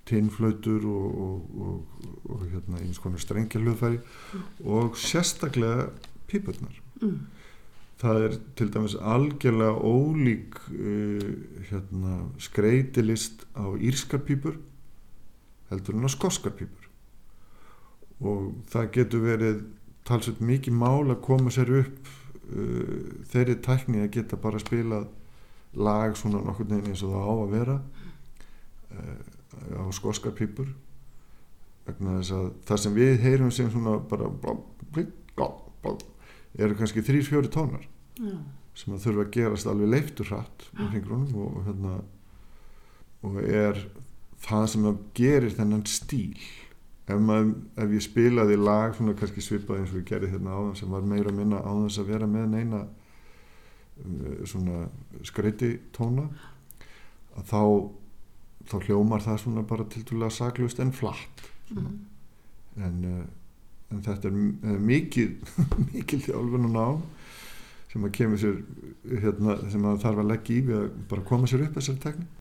tinnflautur 0.10 0.88
og, 0.90 1.20
og, 1.26 1.60
og, 1.62 2.08
og 2.26 2.40
hérna 2.50 2.80
eins 2.82 2.98
konar 2.98 3.22
strengjalöðfæri 3.22 4.00
og 4.66 4.98
sérstaklega 4.98 5.92
pípurnar 6.32 6.80
Mm. 7.02 7.20
það 8.02 8.24
er 8.26 8.40
til 8.58 8.68
dæmis 8.74 8.96
algjörlega 8.98 9.78
ólík 9.78 10.58
uh, 10.74 11.30
hérna, 11.70 12.16
skreitilist 12.42 13.46
á 13.54 13.70
írskar 13.78 14.26
pípur 14.26 14.58
heldur 15.70 16.00
en 16.00 16.10
á 16.10 16.12
skoskar 16.18 16.58
pípur 16.58 16.90
og 18.26 18.56
það 18.74 18.90
getur 18.98 19.24
verið 19.30 19.62
talsveit 20.08 20.42
mikið 20.44 20.78
mál 20.78 21.10
að 21.10 21.22
koma 21.26 21.54
sér 21.54 21.74
upp 21.82 22.12
uh, 22.52 23.02
þeirri 23.32 23.58
tækni 23.64 24.06
að 24.06 24.14
geta 24.18 24.40
bara 24.42 24.62
spilað 24.62 25.10
lag 25.78 26.18
svona 26.20 26.42
nokkur 26.44 26.68
neginn 26.68 26.92
eins 26.92 27.04
og 27.06 27.14
það 27.16 27.28
á 27.28 27.34
að 27.36 27.54
vera 27.56 27.78
uh, 28.92 29.20
á 29.78 29.86
skoskar 29.96 30.36
pípur 30.36 30.72
vegna 31.88 32.20
þess 32.20 32.34
að 32.38 32.48
það 32.68 32.82
sem 32.84 32.98
við 32.98 33.14
heyrum 33.26 33.54
sem 33.54 33.70
svona 33.72 33.98
bara 34.10 34.30
blá, 34.30 34.56
blí, 34.94 35.06
blá, 35.38 35.48
blá, 35.84 35.96
eru 36.60 36.78
kannski 36.78 37.04
þrýr 37.06 37.28
fjóri 37.28 37.52
tónar 37.52 37.86
Já. 38.20 38.36
sem 38.78 38.96
að 38.96 39.06
þurfa 39.06 39.26
að 39.26 39.32
gerast 39.38 39.70
alveg 39.72 39.94
leiftur 39.96 40.32
hratt 40.32 40.68
með 40.78 40.96
fingrunum 40.96 41.46
og, 41.46 41.62
hérna, 41.68 41.96
og 43.28 43.40
er 43.42 43.82
það 44.42 44.68
sem 44.74 44.90
að 44.92 45.02
gerir 45.18 45.56
þennan 45.58 45.88
stíl 45.90 46.46
ef, 47.08 47.18
maður, 47.18 47.54
ef 47.84 47.96
ég 47.96 48.06
spilaði 48.06 48.58
lag 48.60 48.96
svona 48.96 49.16
kannski 49.18 49.44
svipað 49.44 49.82
eins 49.82 49.94
og 49.94 50.02
ég 50.02 50.10
gerði 50.10 50.32
hérna 50.36 50.56
áðan 50.58 50.78
sem 50.80 50.94
var 50.94 51.06
meira 51.08 51.34
minna 51.36 51.62
á 51.62 51.72
þess 51.86 52.02
að 52.04 52.12
vera 52.14 52.30
með 52.30 52.48
neina 52.54 52.82
um, 54.04 54.46
svona 54.50 54.86
skreiti 55.28 55.74
tóna 55.96 56.28
að 57.40 57.48
þá 57.52 57.62
þá 58.72 58.76
hljómar 58.86 59.24
það 59.26 59.40
svona 59.42 59.64
bara 59.68 59.88
tildulega 59.90 60.36
saklust 60.36 60.82
en 60.84 60.94
flatt 60.96 61.46
svona. 61.70 61.96
en, 62.78 63.00
uh, 63.08 63.24
en 63.92 64.04
þetta 64.06 64.30
er 64.30 64.76
er 64.76 64.86
mikið 64.92 65.56
mikil 65.94 66.22
þjálfun 66.28 66.70
og 66.70 66.76
nám 66.76 67.02
sem 67.92 68.06
að 68.08 68.14
kemur 68.16 68.40
sér 68.40 68.62
hérna, 69.20 69.58
sem 69.72 69.84
að 69.84 70.04
þarf 70.06 70.22
að 70.22 70.30
leggja 70.30 70.56
í 70.56 70.62
við 70.70 70.78
að 70.78 70.94
bara 71.12 71.28
koma 71.28 71.50
sér 71.50 71.66
upp 71.66 71.76
þessari 71.80 72.06
tekni 72.06 72.41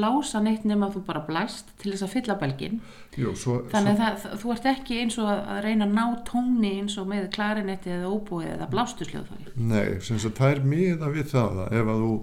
blása 0.00 0.40
neitt 0.42 0.64
nema 0.66 0.88
að 0.88 0.96
þú 0.96 1.02
bara 1.06 1.22
blæst 1.28 1.70
til 1.78 1.92
þess 1.92 2.06
að 2.08 2.12
fylla 2.16 2.36
belgin. 2.40 2.80
Jú, 3.20 3.34
svo, 3.36 3.60
Þannig 3.70 3.98
svo, 3.98 4.06
að 4.08 4.20
það, 4.24 4.36
þú 4.42 4.52
ert 4.56 4.68
ekki 4.72 5.00
eins 5.04 5.18
og 5.20 5.28
að, 5.30 5.40
að 5.54 5.60
reyna 5.68 5.86
að 5.88 5.96
ná 5.98 6.04
tóni 6.30 6.70
eins 6.80 6.96
og 7.00 7.08
með 7.10 7.26
klarinetti 7.36 7.92
eða 7.94 8.10
óbúið 8.16 8.48
eða 8.56 8.70
blástusljóðfæri. 8.72 9.52
nei, 9.56 10.00
sem 10.00 10.18
sagt 10.22 10.40
það 10.40 10.54
er 10.56 10.62
miða 10.72 11.12
við 11.14 11.28
það 11.34 11.60
að 11.66 11.76
ef 11.80 11.92
að 11.94 12.04
þú 12.06 12.14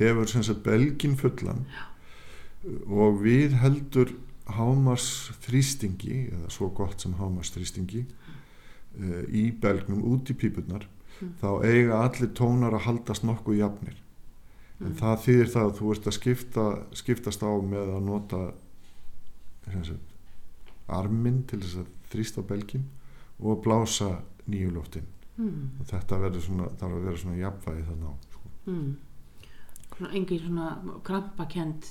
hefur 0.00 0.30
sem 0.32 0.44
sagt 0.50 0.62
belgin 0.64 1.16
fullan 1.20 1.64
Já. 1.70 1.82
og 2.88 3.20
við 3.24 3.56
heldur 3.60 4.14
hámars 4.56 5.08
þrýstingi 5.44 6.16
eða 6.34 6.50
svo 6.50 6.70
gott 6.74 7.04
sem 7.04 7.12
hámars 7.20 7.52
þrýstingi 7.54 8.04
uh, 8.06 9.22
í 9.28 9.50
belgnum 9.62 10.00
út 10.10 10.32
í 10.32 10.36
pípurnar 10.40 10.88
þá 11.40 11.50
eiga 11.68 12.00
allir 12.06 12.32
tónar 12.34 12.74
að 12.78 12.86
haldast 12.88 13.26
nokkuð 13.28 13.60
jafnir 13.60 13.98
en 14.80 14.96
það 14.96 15.22
þýðir 15.26 15.52
það 15.54 15.68
að 15.68 15.76
þú 15.78 15.92
ert 15.94 16.06
að 16.10 16.16
skipta, 16.16 16.66
skiptast 17.02 17.42
á 17.44 17.50
með 17.60 17.94
að 17.96 18.02
nota 18.06 18.42
sagt, 19.70 20.14
arminn 20.90 21.42
til 21.46 21.60
þess 21.62 21.82
að 21.82 21.90
þrýsta 22.10 22.44
belgin 22.48 22.86
og 23.40 23.54
að 23.54 23.62
blása 23.68 24.10
nýju 24.50 24.74
loftin 24.74 25.08
Mm. 25.40 25.70
og 25.80 25.86
þetta 25.88 26.18
verður 26.20 26.42
svona, 26.44 26.66
þarf 26.76 26.96
að 26.98 27.04
vera 27.06 27.20
svona 27.22 27.36
jafnvægi 27.38 27.84
þannig 27.86 28.08
á 28.10 28.14
sko. 28.34 28.50
Mm. 28.66 30.10
Engin 30.10 30.40
svona 30.42 30.66
krampakend 31.06 31.88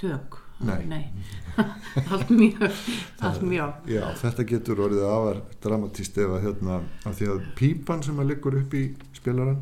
tök. 0.00 0.38
Nei. 0.64 0.86
Nei. 0.88 1.02
allt 2.12 2.30
mjög, 2.32 2.78
allt 3.20 3.42
mjög. 3.44 3.90
Já, 3.92 4.06
þetta 4.22 4.46
getur 4.48 4.80
orðið 4.86 5.04
afar 5.10 5.42
dramatíst 5.66 6.16
ef 6.24 6.32
að 6.38 6.46
hérna, 6.46 6.78
af 7.04 7.18
því 7.18 7.28
að 7.34 7.42
pípan 7.58 8.04
sem 8.06 8.22
að 8.22 8.30
liggur 8.32 8.56
upp 8.62 8.76
í 8.80 8.84
spilaran 9.18 9.60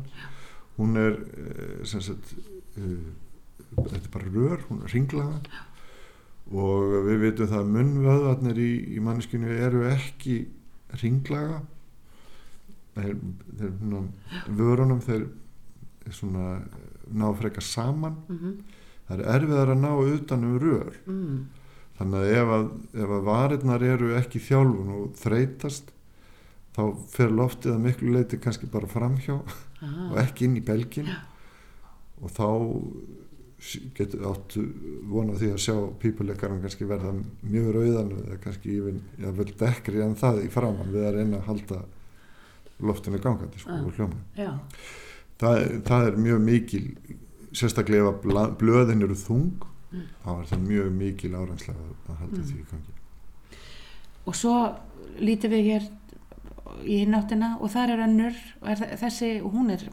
hún 0.77 0.95
er 0.99 1.19
eh, 1.19 1.73
sem 1.87 2.03
sagt 2.03 2.31
uh, 2.79 3.07
þetta 3.75 4.01
er 4.01 4.11
bara 4.13 4.33
rör, 4.33 4.65
hún 4.69 4.83
er 4.83 4.93
ringlaga 4.93 5.63
og 6.45 6.95
við 7.07 7.23
veitum 7.23 7.49
það 7.49 7.61
að 7.63 7.71
munnvöðvarnir 7.73 8.59
í, 8.61 8.71
í 8.95 9.01
manneskinu 9.01 9.49
eru 9.65 9.85
ekki 9.89 10.35
ringlaga 11.01 11.63
þeir, 12.95 13.15
þeir 13.59 13.71
svona, 13.79 14.01
vörunum 14.59 15.01
þeir 15.03 15.25
svona 16.13 16.49
ná 17.09 17.25
frekar 17.37 17.65
saman. 17.65 18.19
Mm 18.29 18.57
það 19.05 19.19
er 19.21 19.27
erfiðar 19.35 19.71
að 19.73 19.81
ná 19.83 19.91
utan 20.01 20.45
um 20.47 20.55
rör. 20.61 20.95
Mm. 21.05 21.43
þannig 21.99 22.15
að 22.19 22.31
ef 22.35 22.53
að, 22.55 22.63
ef 23.03 23.11
að 23.15 23.27
varirnar 23.29 23.83
eru 23.85 24.07
ekki 24.17 24.39
þjálfun 24.43 24.89
og 24.95 25.03
þreytast 25.21 25.91
þá 26.75 26.81
fer 27.13 27.29
loftið 27.31 27.71
að 27.71 27.83
miklu 27.85 28.15
leiti 28.15 28.39
kannski 28.41 28.67
bara 28.71 28.89
framhjá 28.89 29.37
Ah. 29.85 30.09
og 30.11 30.19
ekki 30.21 30.45
inn 30.47 30.57
í 30.57 30.63
belgin 30.65 31.09
og 32.25 32.33
þá 32.35 32.47
getur 33.95 34.25
áttu 34.29 34.61
vona 35.09 35.33
því 35.39 35.47
að 35.55 35.61
sjá 35.63 35.75
pípuleikaran 36.01 36.59
kannski 36.63 36.85
verða 36.89 37.13
mjög 37.45 37.69
rauðan 37.77 38.11
eða 38.19 38.37
kannski 38.43 38.75
yfir, 38.77 38.97
já, 39.21 39.29
vel 39.37 39.47
dekkri 39.61 40.01
en 40.05 40.15
það 40.19 40.41
í 40.45 40.49
framann 40.53 40.91
við 40.93 41.05
að 41.07 41.15
reyna 41.19 41.39
að 41.39 41.47
halda 41.49 41.79
loftinu 42.85 43.21
gangandi 43.23 43.61
sko, 43.61 43.77
og 43.87 43.95
hljóma 43.95 44.19
það, 45.39 45.61
það 45.87 46.07
er 46.09 46.19
mjög 46.25 46.41
mikil 46.49 46.83
sérstaklega 47.55 48.11
ef 48.11 48.57
blöðin 48.59 49.05
eru 49.07 49.15
þung 49.15 49.63
þá 50.25 50.29
er 50.41 50.49
það 50.51 50.65
mjög 50.67 50.89
mikil 50.99 51.31
árenslega 51.39 51.85
að, 51.87 52.17
halda 52.19 52.41
því 52.49 52.57
í 52.59 52.65
gangi. 52.71 52.95
Og 54.27 54.35
svo 54.35 54.55
lítum 55.23 55.53
við 55.53 55.69
hér 55.69 55.85
í 56.83 56.97
náttina 57.07 57.53
og 57.63 57.71
þar 57.71 57.93
er 57.95 58.03
önnur 58.09 58.35
og 58.59 58.69
er 58.73 58.81
þe- 58.81 58.97
þessi, 59.05 59.29
hún 59.45 59.71
er 59.71 59.85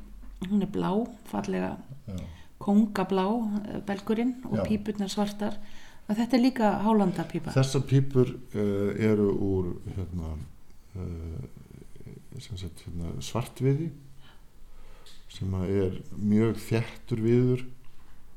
hún 0.51 0.65
er 0.67 0.71
blá, 0.75 0.91
fallega. 1.31 1.77
Kongablá, 2.63 3.27
eh, 3.65 3.81
belgurinn 3.87 4.37
og 4.49 4.67
pípurnar 4.67 5.11
svartar. 5.11 5.59
Og 6.09 6.17
þetta 6.19 6.37
er 6.37 6.43
líka 6.43 6.71
hálanda 6.83 7.25
pípa. 7.25 7.53
Þessar 7.55 7.85
pípur 7.87 8.33
uh, 8.59 8.91
eru 8.99 9.29
úr 9.33 9.69
hérna, 9.95 10.33
uh, 10.99 12.41
sagt, 12.43 12.83
hérna, 12.85 13.13
svartviði 13.23 13.93
sem 15.33 15.55
að 15.57 15.71
er 15.79 15.95
mjög 16.19 16.59
þjættur 16.61 17.23
viður 17.23 17.63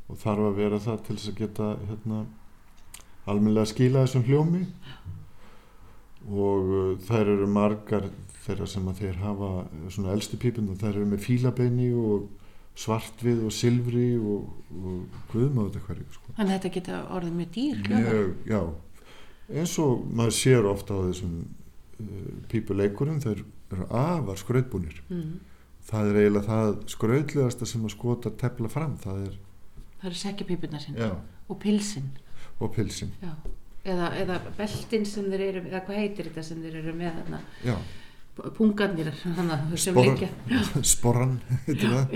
og 0.08 0.22
þarf 0.22 0.46
að 0.52 0.62
vera 0.62 0.80
það 0.86 1.02
til 1.08 1.18
þess 1.18 1.32
að 1.32 1.42
geta 1.42 1.72
hérna, 1.90 2.22
almennilega 3.26 3.74
skila 3.74 4.06
þessum 4.06 4.28
hljómi. 4.30 4.64
Og 6.30 6.70
uh, 6.70 6.96
þær 7.10 7.34
eru 7.34 7.50
margar 7.50 8.08
þeirra 8.46 8.70
sem 8.70 8.88
að 8.88 9.02
þeir 9.02 9.22
hafa 9.26 9.52
svona 9.90 10.14
elstu 10.14 10.38
pípun 10.40 10.70
og 10.70 10.80
þær 10.80 10.94
eru 10.94 11.10
með 11.10 11.26
fílabeini 11.26 11.90
og 11.98 12.30
svartvið 12.76 13.44
og 13.48 13.54
silfri 13.56 14.08
og, 14.20 14.50
og 14.76 15.20
guðmáðu 15.32 15.82
hverju 15.86 16.08
sko. 16.12 16.34
Þannig 16.36 16.52
að 16.52 16.58
þetta 16.58 16.74
geta 16.76 17.02
orðið 17.16 17.38
mjög 17.40 17.52
dýr 17.56 17.84
mjög, 17.88 18.32
já. 18.52 18.62
Eins 19.56 19.76
og 19.80 20.06
maður 20.12 20.36
sér 20.36 20.68
ofta 20.68 20.98
á 20.98 21.00
þessum 21.06 21.36
uh, 21.46 22.32
pípuleikurum 22.52 23.22
þeir 23.24 23.44
eru 23.76 23.88
afar 23.90 24.40
skrautbúnir. 24.42 25.02
Mm. 25.10 25.40
það 25.86 26.10
er 26.10 26.20
eiginlega 26.22 26.50
það 26.50 26.72
skrautlegasta 26.96 27.68
sem 27.70 27.84
að 27.86 27.94
skota 27.94 28.32
tefla 28.42 28.70
fram 28.74 28.96
það 29.02 29.28
er, 29.28 30.16
sekkjapípurnar 30.18 30.82
sín 30.82 30.98
já, 30.98 31.12
og 31.50 31.60
pilsin 31.62 32.08
og 32.58 32.72
pilsin 32.74 33.12
já. 33.22 33.32
eða, 33.86 34.10
eða 34.22 34.40
beltin 34.58 35.06
sem 35.10 35.30
þeir 35.30 35.46
eru 35.50 35.64
eða 35.68 35.84
hvað 35.88 36.02
heitir 36.02 36.30
þetta 36.30 36.46
sem 36.46 36.62
þeir 36.66 36.80
eru 36.82 36.96
með 36.98 37.20
þarna, 37.20 37.42
já, 37.66 37.76
pungarnir 38.58 39.12
þannig 39.22 39.56
að 39.56 39.76
sem 39.78 39.98
Sporran. 39.98 40.22
leikja 40.22 40.86
sporran 40.96 41.36
heitir 41.68 41.96
það 41.96 42.16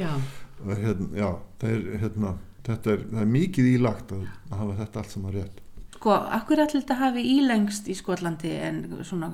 hérna, 0.68 1.10
já, 1.18 1.30
það 1.62 1.76
er, 1.76 1.84
hérna, 2.03 2.34
þetta 2.68 2.93
er, 2.93 3.03
það 3.12 3.22
er 3.24 3.34
mikið 3.36 3.70
ílagt 3.74 4.16
að, 4.16 4.26
að 4.49 4.64
hafa 4.64 4.80
þetta 4.84 5.03
allt 5.03 5.16
saman 5.16 5.36
rétt. 5.36 5.62
Sko, 5.99 6.16
akkur 6.39 6.64
allir 6.64 6.82
þetta 6.82 6.99
hafi 7.01 7.28
ílengst 7.36 7.91
í 7.91 7.95
Skotlandi 7.97 8.55
en 8.64 8.82
svona 9.07 9.32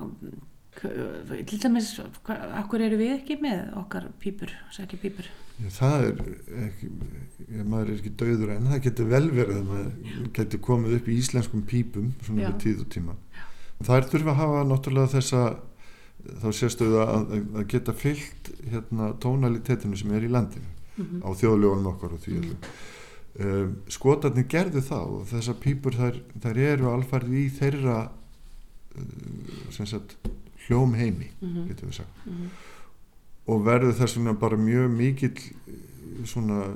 til 0.76 1.58
dæmis, 1.62 1.94
akkur 2.26 2.82
eru 2.84 2.98
við 3.00 3.14
ekki 3.14 3.38
með 3.40 3.62
okkar 3.80 4.10
pípur, 4.20 4.50
sekkjapípur 4.74 5.28
Já, 5.56 5.70
það 5.72 6.02
er 6.04 6.18
ekki, 6.66 6.88
maður 7.64 7.86
er 7.86 7.94
ekki 7.94 8.10
döður 8.20 8.50
en 8.52 8.66
það 8.68 8.82
getur 8.84 9.06
vel 9.08 9.22
verið 9.30 9.60
að 9.62 9.70
maður 9.70 10.26
getur 10.36 10.60
komið 10.66 10.96
upp 10.98 11.08
í 11.08 11.16
íslenskum 11.16 11.62
pípum 11.70 12.10
svona 12.26 12.50
við 12.50 12.58
tíð 12.66 12.82
og 12.82 12.90
tíma. 12.92 13.14
Þær 13.86 14.08
þurfa 14.10 14.34
að 14.34 14.40
hafa 14.42 14.66
náttúrulega 14.68 15.12
þessa 15.14 15.42
þá 16.42 16.46
sérstöðu 16.58 17.00
að, 17.00 17.32
að 17.56 17.66
geta 17.72 17.94
fyllt 17.96 18.50
hérna 18.66 19.14
tónalitetinu 19.22 19.96
sem 19.96 20.12
er 20.16 20.26
í 20.26 20.32
landinu 20.32 20.75
Mhm. 20.96 21.22
á 21.24 21.28
þjóðljóðunum 21.36 21.90
okkar 21.92 22.12
og 22.16 22.20
því 22.24 22.36
öllu 22.40 22.56
um, 23.44 23.76
skotarnir 23.88 24.46
gerðu 24.48 24.80
það 24.80 25.10
og 25.16 25.26
þessar 25.28 25.58
pípur 25.60 25.92
þær, 25.98 26.20
þær 26.40 26.58
eru 26.70 26.90
alfarið 26.94 27.34
í 27.42 27.46
þeirra 27.58 27.96
uh, 28.96 29.70
sagt 29.72 30.16
hljómheimi 30.66 31.28
Mhm. 31.40 31.66
getur 31.68 31.88
við 31.90 31.98
sagt 32.00 32.26
Mhm. 32.26 32.48
og 33.46 33.64
verður 33.66 33.92
þess 34.00 34.16
vegna 34.16 34.32
bara 34.40 34.56
mjög 34.56 34.90
mikill 34.90 35.36
eh, 35.68 36.24
svona 36.24 36.74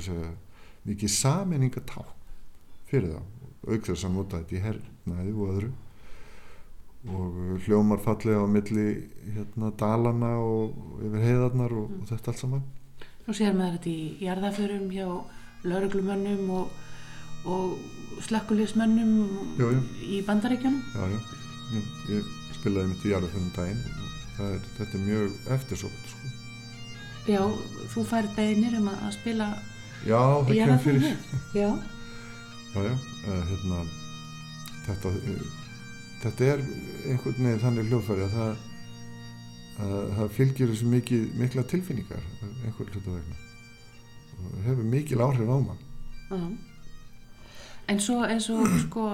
segja 0.00 0.32
mikið 0.86 1.08
saminningatá 1.12 2.02
fyrir 2.88 3.12
það 3.12 3.74
auk 3.74 3.84
þess 3.86 4.04
að 4.08 4.12
nota 4.16 4.38
þetta 4.40 4.56
í 4.56 4.62
hernaði 4.64 5.34
og 5.36 5.52
öðru 5.52 5.70
og 7.08 7.60
hljómar 7.64 8.00
fallega 8.02 8.42
á 8.42 8.46
milli 8.50 8.86
hérna 9.36 9.70
dalana 9.78 10.32
og 10.42 10.72
yfir 11.04 11.22
heiðarnar 11.22 11.72
og, 11.78 11.90
og 12.00 12.08
þetta 12.10 12.32
allt 12.32 12.40
saman 12.42 12.64
Nú 13.28 13.34
sér 13.36 13.52
maður 13.52 13.74
þetta 13.76 13.90
í 13.92 14.24
jarðaförum 14.24 14.86
hjá 14.88 15.08
lauruglumönnum 15.68 16.50
og, 16.56 16.70
og 17.44 18.22
slökkulismönnum 18.24 19.10
í 20.00 20.22
bandaríkjunum. 20.24 20.78
já, 20.94 21.02
já. 21.12 21.18
Ég, 21.68 21.88
ég 22.08 22.28
spilaði 22.56 22.88
mitt 22.94 23.04
í 23.04 23.10
jarða 23.12 23.28
fyrir 23.34 23.50
daginn 23.58 23.82
og 24.38 24.46
er, 24.46 24.62
þetta 24.78 24.96
er 24.96 25.02
mjög 25.04 25.50
eftirsótt 25.58 26.06
sko. 26.08 26.30
Já, 27.28 27.42
þú 27.92 28.04
færð 28.08 28.32
beðinir 28.38 28.78
um 28.78 28.88
að 28.88 29.02
að 29.04 29.12
spila 29.18 29.48
já, 30.08 30.16
það 30.16 30.40
í 30.40 30.46
kemur 30.46 30.60
jarðaförum. 30.62 31.04
Já, 31.58 31.68
Já, 32.68 32.80
já, 32.84 32.94
uh, 32.94 33.44
hérna, 33.50 33.82
þetta, 34.86 35.12
uh, 35.12 35.44
þetta 36.24 36.48
er 36.54 36.64
einhvern 37.12 37.38
veginn 37.44 37.62
þannig 37.66 37.92
hljóðfæri 37.92 38.24
að 38.24 38.34
það, 38.38 38.50
að, 38.54 38.67
það 39.78 40.32
fylgir 40.34 40.72
þessu 40.72 40.88
mikið, 40.92 41.26
mikla 41.38 41.64
tilfinningar, 41.70 42.24
einhver 42.66 42.88
hluta 42.90 43.12
vegna. 43.12 43.36
Og 44.38 44.48
það 44.48 44.64
hefur 44.70 44.88
mikil 44.94 45.22
áhrif 45.22 45.52
á 45.54 45.58
mann. 45.58 45.84
já. 46.28 46.58
En 47.88 48.00
svo 48.04 48.22
eins 48.26 48.48
og 48.52 48.66
sko, 48.84 49.04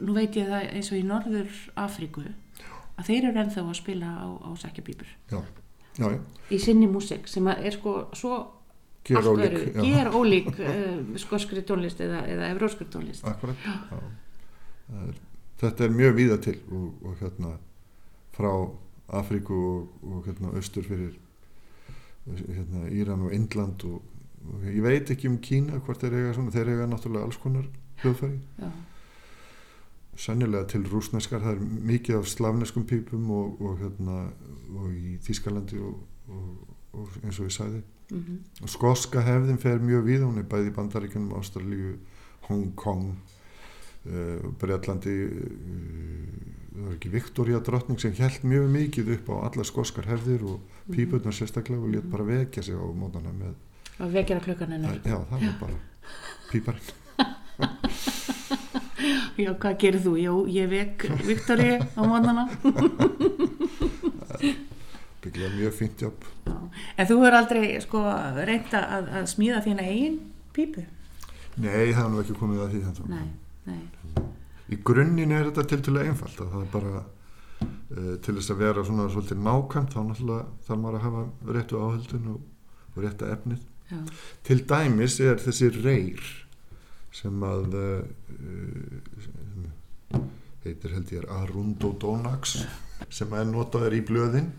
nú 0.00 0.16
veit 0.16 0.36
ég 0.36 0.48
það 0.50 0.70
eins 0.72 0.92
og 0.92 0.98
í 0.98 1.04
Norður 1.06 1.58
Afríku 1.78 2.24
að 2.96 3.08
þeir 3.08 3.28
eru 3.28 3.42
ennþá 3.42 3.62
að 3.64 3.78
spila 3.78 4.08
á, 4.08 4.26
á 4.28 4.50
já, 5.32 6.08
í 6.50 6.58
sinni 6.60 6.88
músik 6.88 7.28
sem 7.28 7.46
er 7.52 7.72
sko 7.74 7.94
svo 8.16 8.38
ger 9.04 9.26
ólík. 9.26 9.74
ger 9.76 10.10
ólík 10.12 10.50
uh, 10.58 11.16
skoskri 11.24 11.64
tónlist 11.66 12.00
eða, 12.04 12.22
eða 12.28 12.50
evróskri 12.54 12.86
tónlist. 12.92 13.26
Akkurat, 13.26 13.56
þetta 15.62 15.86
er 15.86 15.96
mjög 15.96 16.16
víða 16.18 16.38
til 16.42 16.58
og, 16.70 16.88
og 17.02 17.20
hérna 17.22 17.56
frá 18.36 18.52
Afríku 19.12 19.58
og, 19.68 19.92
og 20.02 20.24
hérna 20.26 20.54
austur 20.56 20.86
fyrir 20.86 21.18
hérna 22.26 22.86
Íran 22.90 23.26
og 23.26 23.34
Indland 23.34 23.84
og, 23.84 24.02
og 24.46 24.66
ég 24.70 24.82
veit 24.84 25.10
ekki 25.10 25.28
um 25.30 25.38
Kína 25.42 25.80
hvort 25.82 26.00
þeir 26.02 26.18
eiga 26.18 26.34
svona, 26.36 26.54
þeir 26.54 26.72
eiga 26.74 26.88
náttúrulega 26.90 27.28
alls 27.28 27.40
konar 27.42 27.66
hljóðfæri. 28.02 28.38
Já, 28.58 28.70
sennilega 30.16 30.68
til 30.72 30.86
rúsneskar 30.86 31.42
það 31.42 31.56
er 31.56 31.64
mikið 31.92 32.18
af 32.20 32.28
slavneskum 32.28 32.86
pípum 32.86 33.30
og, 33.32 33.60
og, 33.60 33.78
hérna, 33.80 34.18
og 34.76 34.92
í 34.92 35.16
Þískalandi 35.24 35.80
og, 35.82 36.00
og, 36.28 36.78
og 36.92 37.18
eins 37.22 37.40
og 37.40 37.48
ég 37.48 37.56
sagði. 37.56 37.82
Mm 38.12 38.40
og 38.62 38.68
skoska 38.68 39.22
hefðin 39.24 39.58
fer 39.58 39.78
mjög 39.80 40.02
við 40.04 40.24
hún 40.26 40.38
er 40.38 40.44
bæði 40.48 40.68
í 40.70 40.74
Bandaríkjunum, 40.76 41.32
Ástralíu 41.38 41.94
Hong 42.48 42.74
Kong 42.76 43.14
uh, 44.06 44.50
Breitlandi 44.60 45.14
uh, 45.26 46.61
það 46.72 46.86
var 46.86 46.94
ekki 46.96 47.10
Viktoria 47.12 47.60
drottning 47.64 48.00
sem 48.00 48.14
held 48.16 48.44
mjög 48.48 48.68
mikið 48.76 49.10
upp 49.16 49.28
á 49.32 49.34
alla 49.50 49.64
skoskar 49.68 50.06
hefðir 50.08 50.44
og 50.48 50.60
pípurnar 50.92 51.34
sérstaklega 51.36 51.82
og 51.84 51.92
létt 51.92 52.08
bara 52.12 52.24
vekja 52.28 52.62
sig 52.64 52.74
á 52.78 52.84
mótana 52.96 53.32
með, 53.36 53.54
og 54.00 54.12
vekjara 54.14 54.40
klukkan 54.46 54.72
hennar. 54.76 55.00
já 55.04 55.18
það 55.30 55.46
var 55.46 55.54
bara 55.60 55.76
píparinn 56.50 56.98
Já, 59.36 59.50
hvað 59.58 59.76
gerir 59.80 60.00
þú? 60.04 60.12
Jú, 60.20 60.34
ég 60.52 60.68
vek 60.70 61.04
Viktoríu 61.26 61.78
á 61.96 62.00
mótnana. 62.06 62.44
bygglega 65.22 65.50
mjög 65.56 65.72
fínt 65.78 66.02
jobb 66.04 66.24
En 66.96 67.06
þú 67.08 67.16
hefur 67.18 67.36
aldrei 67.38 67.80
sko 67.82 68.02
reynda 68.46 68.82
að, 68.98 69.08
að 69.20 69.26
smíða 69.32 69.62
þína 69.64 69.86
eigin 69.88 70.18
pípu? 70.54 70.84
Nei, 71.56 71.92
það 71.92 72.04
er 72.04 72.10
nú 72.12 72.20
ekki 72.22 72.36
komið 72.38 72.62
að 72.64 72.70
því 72.74 72.80
ennþá. 72.88 74.31
Í 74.72 74.78
grunninn 74.86 75.34
er 75.34 75.50
þetta 75.50 75.66
tiltölulega 75.68 76.12
einfalt 76.12 76.40
að 76.40 76.52
það 76.54 76.62
er 76.62 76.70
bara 76.72 76.92
uh, 77.02 78.14
til 78.24 78.36
þess 78.38 78.52
að 78.54 78.62
vera 78.62 78.84
svona 78.86 79.08
svolítið 79.12 79.42
nákvæmt 79.44 79.92
þá 79.92 80.00
náttúrulega 80.08 80.44
þarf 80.68 80.82
maður 80.82 80.98
að 80.98 81.06
hafa 81.06 81.24
réttu 81.56 81.80
áhaldun 81.82 82.30
og, 82.32 82.46
og 82.92 83.02
rétta 83.04 83.32
efnið. 83.34 83.66
Já, 83.90 83.98
Til 84.48 84.58
dæmis 84.70 85.18
er 85.20 85.42
þessi 85.42 85.68
reyr 85.76 86.22
sem 87.12 87.44
að 87.44 87.76
uh, 87.76 88.04
sem 89.26 90.22
heitir 90.62 90.94
held 90.94 91.10
ég 91.12 91.24
er 91.24 91.32
Arundodonax 91.42 92.62
sem 93.12 93.34
er 93.34 93.48
notaður 93.50 93.98
í 93.98 94.04
blöðin. 94.06 94.52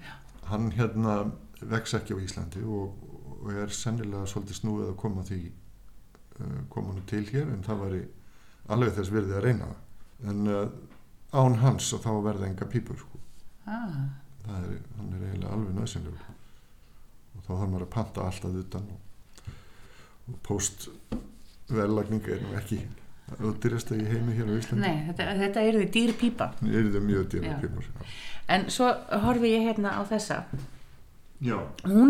Hann 0.49 0.69
hérna 0.75 1.23
vex 1.63 1.95
ekki 1.97 2.17
á 2.17 2.19
Íslandi 2.19 2.61
og, 2.67 2.91
og 3.39 3.53
er 3.55 3.71
sennilega 3.73 4.27
svolítið 4.29 4.59
snúið 4.59 4.89
að 4.91 4.99
koma 4.99 5.23
því 5.25 5.39
uh, 5.47 6.59
koma 6.69 6.93
hann 6.93 7.07
til 7.09 7.23
hér 7.31 7.47
en 7.47 7.65
það 7.65 7.87
væri 7.87 8.03
alveg 8.73 8.93
þess 8.99 9.11
virði 9.15 9.39
að 9.39 9.45
reyna 9.47 9.71
það 9.71 9.82
en 10.29 10.47
uh, 10.47 10.67
án 11.33 11.57
hans 11.63 11.91
og 11.95 12.03
þá 12.05 12.11
verða 12.25 12.49
enga 12.49 12.67
pípur 12.69 12.99
sko. 13.01 13.19
ah, 13.67 14.01
það 14.45 14.67
er, 14.69 14.81
hann 14.97 15.13
er 15.17 15.27
eiginlega 15.27 15.53
alveg 15.57 15.77
nöðsynlegur 15.77 16.27
og 17.33 17.45
þá 17.45 17.51
þarf 17.53 17.69
maður 17.69 17.85
að 17.87 17.93
panta 17.97 18.27
alltaf 18.27 18.59
utan 18.63 18.91
og, 18.93 19.47
og 20.29 20.41
post 20.47 20.89
verðlagning 21.73 22.27
er 22.29 22.43
nú 22.43 22.53
ekki 22.59 22.81
og 23.39 23.55
dyrjasta 23.63 23.95
í 23.97 24.03
heimi 24.05 24.35
hér 24.35 24.51
á 24.51 24.53
Íslandi 24.59 24.83
Nei, 24.83 24.97
þetta, 25.07 25.27
þetta 25.39 25.61
er 25.63 25.77
því 25.79 25.85
dýr 25.95 26.11
pípa. 26.19 26.47
er 26.61 26.89
það 26.93 27.05
mjög 27.07 27.27
dýra 27.33 27.53
Já. 27.53 27.59
pípar 27.63 27.87
En 28.53 28.65
svo 28.69 28.89
horfi 29.23 29.53
ég 29.53 29.67
hérna 29.69 29.93
á 29.95 30.01
þessa. 30.03 30.43
já, 31.43 31.55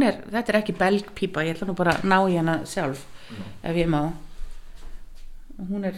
er, 0.05 0.17
þetta 0.33 0.51
er 0.53 0.57
ekki 0.59 0.73
belgpípa, 0.77 1.43
ég 1.45 1.55
ætla 1.55 1.67
nú 1.69 1.75
bara 1.77 1.93
að 1.99 2.07
ná 2.09 2.17
í 2.29 2.37
hana 2.37 2.55
sjálf, 2.65 3.05
ef 3.61 3.77
ég 3.77 3.87
má. 3.89 4.01
Hún 5.69 5.85
er, 5.85 5.97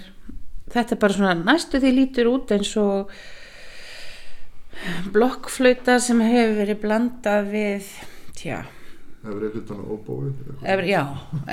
þetta 0.73 0.95
er 0.95 1.01
bara 1.01 1.13
svona, 1.17 1.33
næstu 1.45 1.79
því 1.83 1.91
lítur 1.99 2.29
út 2.31 2.51
eins 2.55 2.71
og 2.81 3.11
blokkflauta 5.15 5.99
sem 6.03 6.19
hefur 6.25 6.57
verið 6.59 6.81
blandað 6.83 7.47
við, 7.53 7.87
tja, 8.35 8.63
er 9.25 9.45
eitthvað 9.47 9.69
þannig 9.71 9.93
óbóið 9.95 10.43
ef, 10.73 10.83
já, 10.89 11.01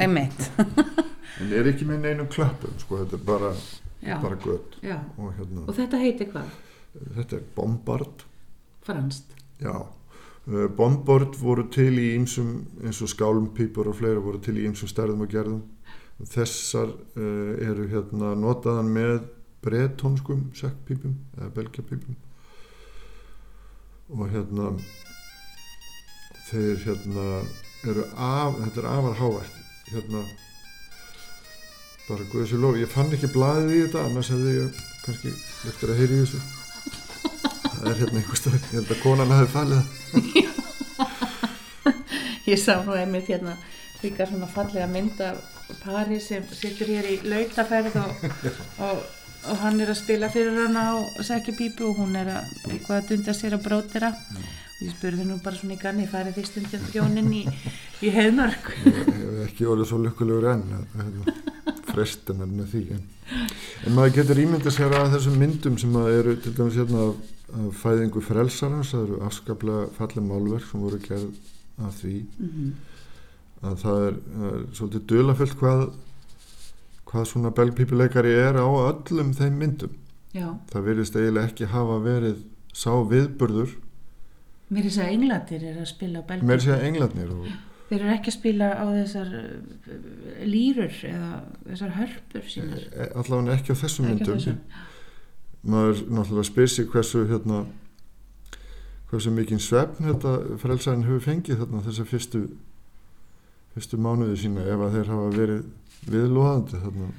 einmitt. 0.03 0.51
en 1.41 1.55
er 1.57 1.71
ekki 1.71 1.87
með 1.89 2.03
neinum 2.09 2.29
klöppum 2.33 2.75
sko, 2.83 3.01
þetta 3.05 3.19
er 3.21 3.25
bara, 3.29 3.53
bara 4.25 4.39
gött 4.43 4.77
og 4.83 5.33
hérna, 5.39 5.65
Og 5.67 5.75
þetta 5.79 6.03
heitir 6.03 6.33
hvað? 6.33 6.53
þetta 7.17 7.39
er 7.39 7.45
bombard. 7.57 8.27
Franskt. 8.83 9.37
já. 9.63 9.75
Uh, 10.43 10.67
bombard 10.75 11.37
voru 11.39 11.69
til 11.71 11.93
í 12.03 12.09
ýmsum 12.17 12.65
eins 12.83 12.99
og 13.05 13.13
skálmpípur 13.13 13.87
og 13.93 13.95
fleira 14.01 14.19
voru 14.21 14.41
til 14.43 14.57
í 14.59 14.65
ýmsum 14.67 14.91
stærðum 14.91 15.23
og 15.23 15.31
gerðum 15.31 15.61
þessar 16.21 16.93
uh, 16.93 17.55
eru 17.63 17.89
hérna 17.91 18.35
notaðan 18.39 18.91
með 18.93 19.17
bretónskum 19.63 20.49
sekkpípum 20.59 21.17
eða 21.39 21.51
belgjapípum 21.57 22.17
og 24.13 24.29
hérna 24.33 24.73
þeir 26.51 26.81
hérna 26.85 27.27
eru 27.89 28.05
af, 28.15 28.59
þetta 28.59 28.83
er 28.83 28.89
afar 28.93 29.19
hávært 29.19 29.61
hérna. 29.93 30.23
Bara 32.09 32.27
guðið 32.33 32.51
sér 32.51 32.63
lof, 32.63 32.79
ég 32.81 32.91
fann 32.91 33.13
ekki 33.15 33.31
blaðið 33.33 33.73
í 33.73 33.81
þetta 33.85 34.03
annars 34.09 34.33
hefði 34.33 34.57
ég 34.57 34.83
kannski 35.05 35.33
eftir 35.71 35.93
að 35.93 36.03
heyri 36.03 36.19
í 36.19 36.25
þessu. 36.25 36.43
Það 37.73 37.89
er 37.91 38.01
hérna 38.03 38.21
einhver 38.21 38.41
stöð, 38.41 38.59
ég 38.59 38.75
held 38.77 38.93
að 38.95 39.03
konan 39.03 39.35
hafi 39.37 39.53
falið 39.55 39.81
það. 39.81 39.89
Ég 42.43 42.59
sá 42.59 42.75
nú 42.83 42.95
einmitt 42.99 43.29
hérna 43.31 43.55
líka 44.03 44.27
svona 44.27 44.49
fallega 44.51 44.89
mynd 44.91 45.21
af 45.23 45.51
pari 45.83 46.21
sem 46.21 46.45
situr 46.53 46.91
hér 46.93 47.09
í 47.11 47.19
lautaferð 47.27 47.99
og, 48.03 48.25
og, 48.87 49.05
og 49.51 49.63
hann 49.65 49.81
er 49.83 49.93
að 49.93 50.01
spila 50.03 50.31
fyrir 50.33 50.59
hana 50.65 50.89
á 50.93 50.97
sækjupípu 51.25 51.91
og 51.91 52.03
hún 52.03 52.19
er 52.19 52.33
að 52.39 52.51
eitthvað 52.71 52.99
að 52.99 53.09
dunda 53.13 53.37
sér 53.37 53.57
að 53.59 53.65
brótira 53.67 54.13
og 54.13 54.83
ég 54.87 54.95
spurði 54.97 55.27
nú 55.29 55.39
bara 55.43 55.59
svona 55.59 55.77
í 55.77 55.83
ganni 55.83 56.09
farið 56.11 56.39
því 56.39 56.47
stundum 56.49 56.87
hjónin 56.95 57.33
í, 57.39 57.43
í 58.03 58.13
hef 58.13 58.39
ekki 59.47 59.69
orðið 59.69 59.91
svo 59.91 60.01
lukkulegur 60.03 60.49
enn 60.53 60.65
hérna, 60.97 61.37
frestunar 61.93 62.51
með 62.51 62.75
því 62.75 62.83
en, 62.97 63.05
en 63.87 63.97
maður 63.97 64.17
getur 64.21 64.43
ímyndið 64.43 64.77
sér 64.77 64.97
að 64.99 65.17
þessum 65.17 65.39
myndum 65.41 65.79
sem 65.81 65.99
að 66.01 66.13
eru 66.19 66.37
til 66.43 66.55
dæmis 66.59 66.81
hérna 66.81 67.11
fæðingu 67.83 68.23
frelsarans 68.25 68.95
það 68.95 69.03
eru 69.07 69.19
afskaplega 69.27 69.89
fallið 69.99 70.29
málverk 70.29 70.69
sem 70.69 70.87
voru 70.87 71.01
gerð 71.05 71.31
af 71.83 71.99
því 72.01 72.17
að 73.63 73.77
það 73.85 74.07
er, 74.09 74.17
er 74.49 74.63
svolítið 74.77 75.05
dulafullt 75.13 75.57
hvað 75.61 75.85
hvað 77.13 77.27
svona 77.29 77.51
belgpípuleikari 77.53 78.31
er 78.41 78.57
á 78.57 78.65
öllum 78.65 79.35
þeim 79.37 79.59
myndum. 79.61 79.91
Já, 80.33 80.47
það 80.73 80.87
virðist 80.87 81.17
eiginlega 81.19 81.51
ekki 81.51 81.67
hafa 81.69 81.99
verið 82.01 82.39
sá 82.73 82.93
viðburður. 83.11 83.75
Mér 84.73 84.87
er 84.87 84.89
þess 84.89 85.03
að 85.05 85.11
englandir 85.13 85.67
er 85.69 85.83
að 85.83 85.91
spila 85.91 86.23
á 86.23 86.25
með 86.25 86.41
belgíu 86.49 86.65
sér 86.65 86.87
englarnir 86.89 87.35
og 87.37 87.45
Þeir 87.93 88.01
eru 88.07 88.13
ekki 88.15 88.31
að 88.33 88.37
spila 88.39 88.69
á 88.73 88.85
þessar 88.89 89.33
uh, 89.37 89.97
lýrur 90.49 90.95
eða 91.05 91.31
þessar 91.67 91.91
hörpur 91.99 92.47
sínar. 92.49 92.87
E- 92.97 93.09
allavega 93.21 93.57
ekki 93.59 93.75
á 93.77 93.83
þessum 93.83 94.07
Ekki 94.09 94.15
á 94.17 94.17
myndum. 94.17 94.39
þessum. 94.39 94.59
maður 95.75 96.01
náttúrulega 96.09 96.49
spyr 96.49 96.71
sig 96.73 96.89
hversu 96.89 97.27
hérna 97.29 97.59
hversu 99.11 99.31
mikinn 99.37 99.61
svefn 99.61 100.09
þetta 100.09 100.33
frelsarinn 100.63 101.05
hefur 101.05 101.21
fengið 101.27 101.61
þarna 101.61 101.83
þessa 101.85 102.07
fyrstu 102.09 102.41
fyrstu 103.75 103.99
mánuði 104.03 104.37
sína 104.43 104.64
ef 104.68 104.81
að 104.87 104.97
þeir 104.99 105.11
hafa 105.14 105.31
verið 105.37 105.62
viðlóðandi 106.12 106.83
þarna 106.83 107.12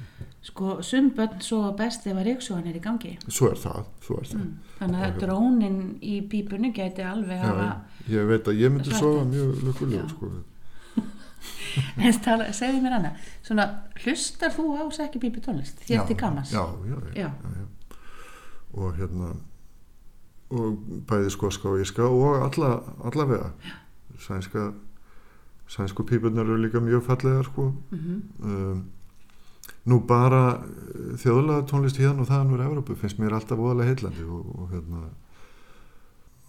Sko, 0.44 0.74
sum 0.84 1.06
börn 1.16 1.38
svo 1.40 1.58
best 1.78 2.04
ef 2.06 2.18
að 2.20 2.26
reyksugan 2.28 2.66
er 2.68 2.74
í 2.76 2.80
gangi 2.84 3.14
svo 3.32 3.48
er 3.54 3.60
það, 3.62 3.86
svo 4.04 4.18
er 4.20 4.26
það 4.28 4.42
Mm. 4.44 4.50
Þannig 4.78 5.04
að 5.06 5.14
drónin 5.22 5.76
í 6.04 6.14
pípunni 6.28 6.72
gæti 6.74 7.04
alveg 7.06 7.38
hafa 7.40 7.68
Já, 8.08 8.16
ég 8.18 8.26
veit 8.28 8.48
að 8.50 8.58
ég 8.60 8.72
myndi 8.74 8.90
sofa 8.98 9.22
mjög 9.30 9.62
lukkulegur 9.64 10.10
sko. 10.10 10.30
En 12.04 12.18
tala, 12.24 12.48
segðu 12.54 12.82
mér 12.84 12.96
annað 12.98 13.24
Svona, 13.46 13.64
hlustar 14.04 14.52
þú 14.54 14.66
á 14.78 14.82
sekki 14.94 15.22
pípu 15.22 15.40
tónlist? 15.44 15.80
Þér 15.86 16.04
til 16.10 16.16
gamans? 16.20 16.52
já, 16.52 16.64
já, 16.90 16.96
já, 17.14 17.22
Já. 17.22 17.28
já, 17.30 17.50
já. 17.62 17.66
og 18.74 18.96
hérna 18.98 19.32
og 20.50 20.78
bæði 21.08 21.30
skoska 21.30 21.68
og 21.70 21.80
íska 21.82 22.04
og 22.10 22.42
alla, 22.42 22.72
allavega 23.06 23.52
sænska 24.20 24.72
sænsku 25.68 26.04
pípunar 26.04 26.44
eru 26.44 26.60
líka 26.60 26.80
mjög 26.80 27.02
fallegar 27.02 27.44
sko. 27.44 27.72
Mhm. 27.90 28.22
um, 28.42 28.84
nú 29.84 30.00
bara 30.06 30.60
eh, 30.64 31.16
þjóðlega 31.20 31.66
tónlist 31.68 31.98
hérna 32.00 32.24
og 32.24 32.28
þaðan 32.28 32.52
úr 32.54 32.64
Evrópu 32.64 32.96
finnst 32.96 33.20
mér 33.20 33.36
alltaf 33.36 33.58
voðalega 33.58 33.92
heillandi 33.92 34.24
og, 34.24 34.50
og 34.60 34.72
hérna 34.72 35.04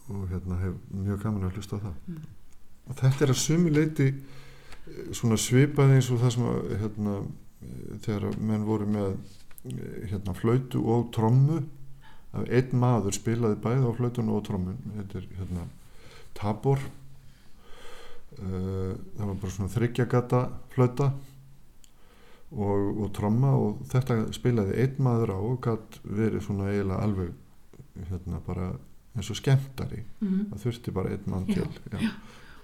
og 0.10 0.28
hérna 0.30 0.60
hef 0.62 0.74
mjög 0.94 1.24
gaman 1.24 1.48
að 1.48 1.56
hlusta 1.58 1.80
á 1.82 1.84
það. 1.86 1.96
Mm. 2.08 2.26
og 2.86 3.00
þetta 3.00 3.26
er 3.26 3.32
að 3.34 3.42
sumi 3.42 3.72
leiti 3.74 4.08
eh, 4.12 5.08
svona 5.12 5.40
svipað 5.42 5.96
eins 5.96 6.12
og 6.12 6.22
það 6.22 6.36
sem 6.36 6.50
að 6.52 6.76
hérna, 6.84 7.16
eh, 7.62 7.96
þegar 8.06 8.38
menn 8.40 8.68
voru 8.68 8.90
með 8.92 9.16
hérna 10.12 10.36
flautu 10.38 10.84
og 10.94 11.08
trommu. 11.16 11.64
Að 12.36 12.52
einn 12.52 12.78
maður 12.78 13.16
spilaði 13.16 13.58
bæði 13.64 13.88
á 13.88 13.92
flautun 13.96 14.30
og 14.36 14.44
trommun 14.46 14.80
þetta 14.98 15.22
er 15.22 15.28
hérna 15.40 15.62
tabor 16.36 16.82
það 18.40 19.26
var 19.30 19.36
bara 19.42 19.54
svona 19.56 19.72
þryggjagata 19.76 20.42
flauta 20.76 21.10
og, 22.56 23.02
og 23.06 23.10
tromma 23.16 23.52
og 23.58 23.84
þetta 23.92 24.18
spilaði 24.36 24.78
einn 24.84 25.00
maður 25.04 25.34
á 25.36 25.40
og 25.40 25.60
gætt 25.66 26.00
verið 26.06 26.44
svona 26.46 26.70
eiginlega 26.72 27.04
alveg 27.08 27.34
hérna 28.12 28.42
bara 28.46 28.70
eins 29.16 29.30
og 29.32 29.38
skemmtari. 29.40 30.02
Mhm. 30.20 30.50
það 30.52 30.66
þurfti 30.66 30.94
bara 30.96 31.14
einn 31.16 31.30
mann 31.32 31.46
Já, 31.48 31.54
til 31.64 32.00
já. 32.02 32.10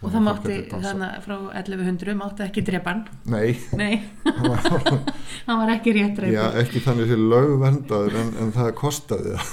Og 0.02 0.10
það 0.10 0.24
mátti 0.26 0.56
þannig 0.72 1.18
frá 1.22 1.36
1100 1.62 2.16
mátti 2.18 2.44
ekki 2.48 2.64
drepan 2.66 3.04
nei, 3.30 3.52
Nei, 3.78 4.02
hann 4.26 4.48
var, 4.50 5.70
ekki 5.76 5.94
rétt 5.94 6.18
já, 6.18 6.24
drepan 6.42 6.62
ekki 6.64 6.82
þannig 6.82 7.12
sér 7.12 7.22
lögvendaður 7.22 8.18
en, 8.24 8.32
en 8.42 8.52
það 8.56 8.72
kostaði 8.82 9.36
það. 9.38 9.52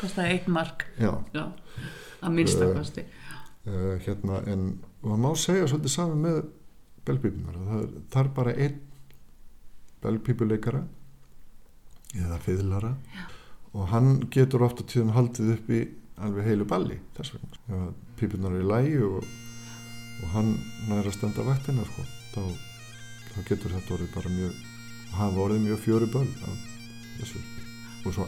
Kostaði 0.00 0.32
eitt 0.38 0.46
mark. 0.48 0.86
Já, 0.96 1.12
Já, 1.36 1.44
að 2.24 2.32
minnsta 2.38 2.64
Eh, 2.64 2.72
kosti 2.78 3.04
uh, 3.66 3.96
hérna 4.04 4.40
en 4.50 4.64
það 5.02 5.20
má 5.24 5.30
segja 5.38 5.68
svolítið 5.68 5.94
saman 5.96 6.24
með 6.24 6.40
belpípunar 7.08 7.60
það 7.68 7.84
það 8.12 8.22
er 8.22 8.32
bara 8.40 8.56
einn 8.56 8.80
belpípuleikara 10.00 10.82
eða 12.16 12.38
fiðlara 12.44 12.94
já. 13.14 13.24
og 13.76 13.90
hann 13.92 14.12
getur 14.32 14.64
ofta 14.66 14.86
tíðan 14.88 15.14
haldið 15.16 15.52
upp 15.56 15.72
í 15.76 15.80
alveg 16.20 16.48
heilu 16.50 16.66
balli 16.68 16.98
þess 17.16 17.36
vegna. 17.36 17.92
Pípunar 18.20 18.56
er 18.56 18.64
í 18.64 18.68
lægi 18.68 18.98
og, 19.06 19.28
og 20.20 20.34
hann 20.34 20.50
næra 20.88 21.08
að 21.08 21.16
standa 21.16 21.46
vaktina 21.46 21.86
sko, 21.88 22.04
þá, 22.34 22.42
þá 23.30 23.38
getur 23.48 23.76
þetta 23.76 23.96
orðið 23.96 24.12
bara 24.16 24.34
mjög 24.34 24.58
hafa 25.16 25.44
orðið 25.46 25.64
mjög 25.68 25.80
fjöru 25.86 26.10
böl 26.12 26.26
af 26.26 26.68
þessu. 27.20 27.40
Og 28.00 28.14
svo 28.16 28.24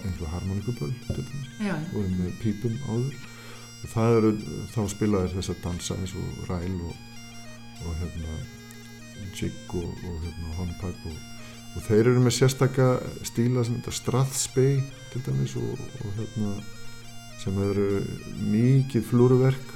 Já, 1.56 1.70
já, 1.70 1.76
og 1.96 2.08
með 2.18 2.32
pípum 2.42 2.74
áður 2.88 3.31
það 3.90 4.16
eru, 4.18 4.32
þá 4.72 4.80
spilaðir 4.92 5.36
þess 5.36 5.52
að 5.54 5.62
dansa 5.66 5.98
eins 5.98 6.14
og 6.18 6.42
ræl 6.50 6.74
og, 6.86 6.96
og 7.82 7.96
hérna 8.00 8.36
jig 9.32 9.74
og, 9.74 9.88
og 10.06 10.20
hérna 10.22 10.54
hornpipe 10.58 11.10
og, 11.10 11.18
og 11.72 11.86
þeir 11.88 12.12
eru 12.12 12.22
með 12.22 12.36
sérstaka 12.36 12.88
stíla 13.26 13.64
sem 13.64 13.80
þetta 13.80 13.96
strathspey 13.96 14.78
til 15.12 15.24
dæmis 15.26 15.56
og, 15.60 15.82
og 16.02 16.16
hérna 16.20 16.54
sem 17.42 17.58
eru 17.58 17.86
mikið 18.38 19.06
flúruverk. 19.08 19.70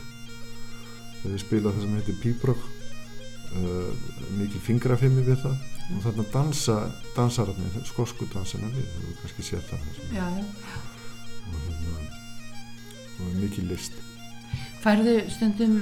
Þeir 1.24 1.40
spila 1.42 1.72
það 1.72 1.82
sem 1.82 1.96
heitir 1.98 2.18
píprok 2.22 2.60
uh, 2.62 3.88
mikið 4.38 4.62
fingrafimmi 4.68 5.24
við 5.26 5.40
það. 5.42 5.56
Og 5.86 6.02
þarna 6.02 6.26
dansa 6.34 6.76
dansararnir, 7.16 7.80
skosku 7.86 8.26
dansina 8.32 8.70
við 8.74 8.86
þú 8.92 9.16
kannski 9.22 9.46
séð 9.46 9.68
það. 9.70 9.90
Og 11.46 11.58
hérna 11.66 11.95
og 13.22 13.32
mikið 13.42 13.70
list 13.72 13.96
Færðu 14.84 15.14
stundum 15.32 15.76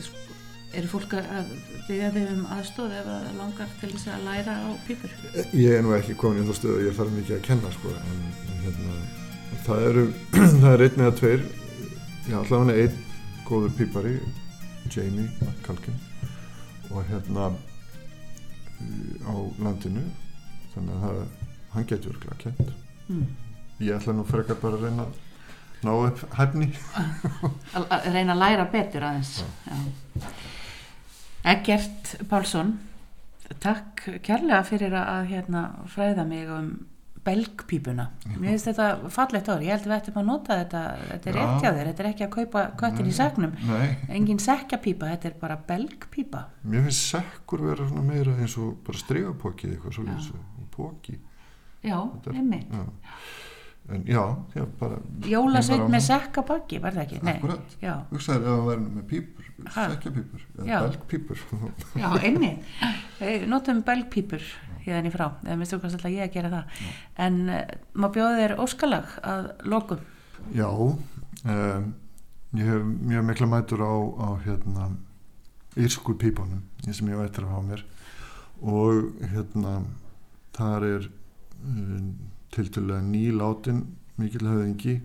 sko, 0.00 0.36
eru 0.78 0.88
fólk 0.92 1.16
að 1.18 1.50
byggja 1.88 2.10
þig 2.14 2.28
um 2.32 2.44
aðstóð 2.56 2.94
ef 3.00 3.08
það 3.10 3.26
langar 3.40 3.72
til 3.80 3.90
þess 3.92 4.08
að 4.14 4.22
læra 4.28 4.54
á 4.62 4.68
pípur? 4.86 5.16
ég 5.58 5.74
er 5.78 5.82
nú 5.84 5.92
ekki 5.96 6.14
komin 6.20 6.44
í 6.44 6.48
þá 6.48 6.54
stöðu 6.60 6.78
að 6.78 6.86
ég 6.86 6.96
þarf 7.00 7.16
mikið 7.18 7.36
að 7.36 7.44
kenna 7.48 7.72
sko, 7.74 7.92
en, 7.98 8.22
en 8.52 8.62
hérna 8.66 8.94
það 9.66 9.84
eru, 9.90 10.04
það 10.62 10.70
er 10.72 10.84
einn 10.86 11.04
eða 11.06 11.16
tveir 11.20 11.42
já, 12.30 12.36
allavega 12.38 12.78
einn 12.86 13.02
góður 13.48 13.76
pípari 13.80 14.14
Jamie 14.92 15.28
McCalkin 15.42 15.98
og 16.92 17.04
hérna 17.10 17.50
uh, 17.52 19.28
á 19.28 19.34
landinu 19.64 20.02
þannig 20.72 20.94
að 20.96 21.02
það, 21.04 21.20
hann 21.74 21.90
getur 21.92 22.14
örgulega 22.16 22.40
kent 22.46 22.78
Mm. 23.10 23.24
ég 23.82 23.96
ætla 23.96 24.12
nú 24.14 24.22
frekar 24.24 24.56
bara 24.62 24.76
að 24.78 24.84
reyna 24.86 25.02
að 25.08 25.16
ná 25.82 25.92
upp 25.96 26.22
hæfni. 26.36 26.70
Að 27.74 27.86
að 27.96 28.08
reyna 28.14 28.36
að 28.36 28.42
læra 28.44 28.70
betur 28.72 29.06
aðeins 29.08 29.42
Já. 29.42 29.76
Eggert 31.52 32.14
Pálsson 32.30 32.76
takk 33.62 34.06
kærlega 34.24 34.62
fyrir 34.64 34.94
að, 34.94 35.08
að 35.12 35.28
hérna, 35.32 35.62
fræða 35.90 36.24
mig 36.28 36.50
um 36.50 36.72
belgpípuna. 37.22 38.08
Mér 38.32 38.54
finnst 38.54 38.68
þetta 38.70 39.10
fallegt 39.14 39.50
orð, 39.52 39.66
ég 39.66 39.76
held 39.76 39.84
að 39.84 39.92
við 39.92 39.96
ættum 40.00 40.16
að 40.18 40.24
nota 40.26 40.56
þetta 40.58 40.80
þetta 41.02 41.30
er 41.30 41.36
rétt 41.36 41.52
hjá 41.62 41.68
þér, 41.68 41.90
þetta 41.90 42.02
er 42.02 42.08
ekki 42.08 42.24
að 42.26 42.32
kaupa 42.36 42.62
köttin 42.80 43.10
í 43.10 43.14
segnum, 43.14 43.52
engin 44.16 44.42
sekkjapípa 44.42 45.10
þetta 45.12 45.30
er 45.30 45.36
bara 45.42 45.58
belgpípa. 45.68 46.42
Mér 46.66 46.88
finnst 46.88 47.12
sekkur 47.12 47.62
vera 47.68 48.02
meira 48.02 48.34
eins 48.42 48.56
og 48.58 48.74
bara 48.86 49.02
strigapóki 49.04 49.70
eitthvað 49.70 49.96
svo 49.98 50.06
eins 50.08 50.32
og 50.34 50.66
póki 50.74 51.14
já, 51.84 51.98
einmitt. 52.32 52.74
Já. 52.74 52.82
En 53.90 54.04
já, 54.06 54.22
já 54.54 54.66
bara 54.80 54.98
jólasveit 55.26 55.88
með 55.90 56.04
sekkabakki, 56.06 56.78
var 56.82 56.94
það 56.94 57.02
ekki? 57.02 57.56
Já, 57.82 57.94
hugsaður 58.12 58.44
ef 58.46 58.52
hann 58.52 58.68
væri 58.68 58.84
með 58.86 59.08
pípur 59.10 59.48
Já. 59.62 60.78
eða 60.78 60.82
belgpípur. 60.88 61.42
Já, 61.98 62.08
Við 63.22 63.46
notum 63.50 63.82
belgpípur 63.86 64.46
hérna 64.82 65.10
í 65.10 65.14
frá 65.14 65.28
eða 65.44 65.56
minnstu 65.58 65.78
hvað 65.78 65.96
alltaf 65.98 66.14
ég 66.14 66.24
að 66.26 66.36
gera 66.36 66.52
það. 66.52 66.80
En 67.26 67.38
uh, 67.46 67.62
má 67.94 68.08
bjóða 68.14 68.40
þér 68.40 68.54
óskalag 68.64 69.12
að 69.22 69.48
lokum? 69.70 70.02
Já, 70.56 70.68
um, 70.72 71.88
ég 72.58 72.70
hef 72.72 72.84
mjög 73.12 73.26
mikla 73.28 73.50
mætur 73.52 73.84
á, 73.86 73.94
á 73.94 74.28
hérna, 74.46 74.90
írsku 75.78 76.16
pípunum, 76.18 76.64
ég 76.86 76.98
sem 76.98 77.10
ég 77.12 77.22
á 77.22 77.26
eftir 77.26 77.46
að 77.46 77.54
hafa 77.54 77.68
mér. 77.70 77.84
Og 78.62 79.26
hérna, 79.32 79.76
þar 80.56 80.88
er 80.90 81.08
um, 81.62 82.10
tiltölulega 82.52 83.02
nýlátin 83.06 83.82
mikil 84.20 84.46
höfðingi 84.46 85.00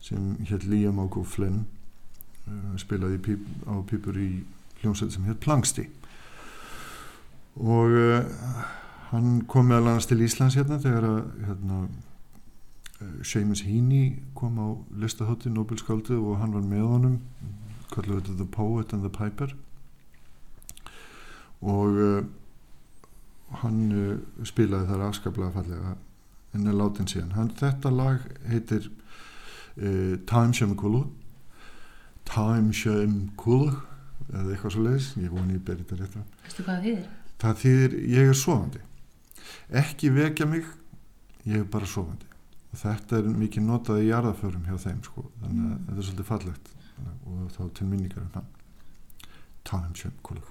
sem 0.00 0.34
hétt 0.48 0.64
Liam 0.70 1.00
Ógó 1.02 1.22
Flynn 1.26 1.64
uh, 2.46 2.76
spilaði 2.80 3.18
píp, 3.24 3.46
á 3.68 3.74
pípur 3.86 4.16
í 4.16 4.30
hljómsveit 4.80 5.14
sem 5.14 5.26
hétt 5.28 5.42
Plangsti 5.42 5.88
og 7.60 7.96
uh, 7.98 8.20
hann 9.10 9.42
kom 9.50 9.68
meðal 9.68 9.90
annars 9.90 10.08
til 10.08 10.22
Íslands 10.24 10.56
hérna 10.58 10.78
þegar 10.80 11.08
að 11.08 11.20
hérna, 11.48 11.80
uh, 13.02 13.16
Seamus 13.26 13.64
Heaney 13.66 14.14
kom 14.38 14.60
á 14.62 14.68
listahótti 15.02 15.52
Nobelskáldu 15.52 16.20
og 16.20 16.38
hann 16.40 16.54
var 16.56 16.64
með 16.66 16.86
honum 16.86 17.18
kallar 17.90 18.20
þetta 18.20 18.36
The 18.38 18.46
Poet 18.54 18.92
and 18.94 19.02
the 19.02 19.10
Piper. 19.10 19.50
Og 21.66 21.96
uh, 21.98 22.20
hann 23.64 23.80
spilaði 24.46 24.86
þar 24.92 25.08
afskaplega 25.08 25.50
fallega 25.56 25.96
en 26.54 26.66
er 26.66 26.76
látin 26.76 27.08
síðan. 27.10 27.34
Hann, 27.36 27.52
þetta 27.58 27.92
lag 27.94 28.26
heitir 28.50 28.90
uh, 28.90 30.16
Time 30.26 30.52
Shem 30.56 30.74
Kulu 30.78 31.04
Time 32.30 32.74
Shem 32.76 33.30
Kulu 33.40 33.72
eða 34.30 34.52
eitthvað 34.52 34.74
svo 34.76 34.84
leiðis, 34.84 35.08
ég 35.18 35.32
voni 35.32 35.56
ég 35.56 35.64
berið 35.66 35.86
þetta 35.88 36.02
rétt 36.04 36.12
fram. 36.14 36.28
Veistu 36.44 36.66
hvað 36.66 36.76
það 36.76 36.84
þýðir? 36.86 37.08
það 37.40 37.62
þýðir 37.62 37.96
ég 38.12 38.30
er 38.30 38.36
sofandi. 38.38 38.82
Ekki 39.80 40.12
vekja 40.14 40.46
mig 40.50 40.68
ég 41.48 41.62
er 41.62 41.66
bara 41.72 41.88
sofandi. 41.88 42.28
Og 42.70 42.78
þetta 42.78 43.18
er 43.18 43.32
mikið 43.34 43.66
notað 43.66 44.04
í 44.04 44.10
jarðaförum 44.10 44.68
hjá 44.68 44.76
þeim 44.84 45.02
sko. 45.06 45.26
þannig 45.40 45.66
að 45.66 45.76
þetta 45.88 45.98
er 45.98 46.08
svolítið 46.08 46.30
fallegt. 46.30 46.72
Og 47.26 47.44
þá 47.56 47.60
til 47.74 47.86
minningar 47.88 48.24
um 48.26 48.32
hann 48.34 48.48
Time 49.64 49.94
Shem 49.96 50.12
Kulu 50.22 50.42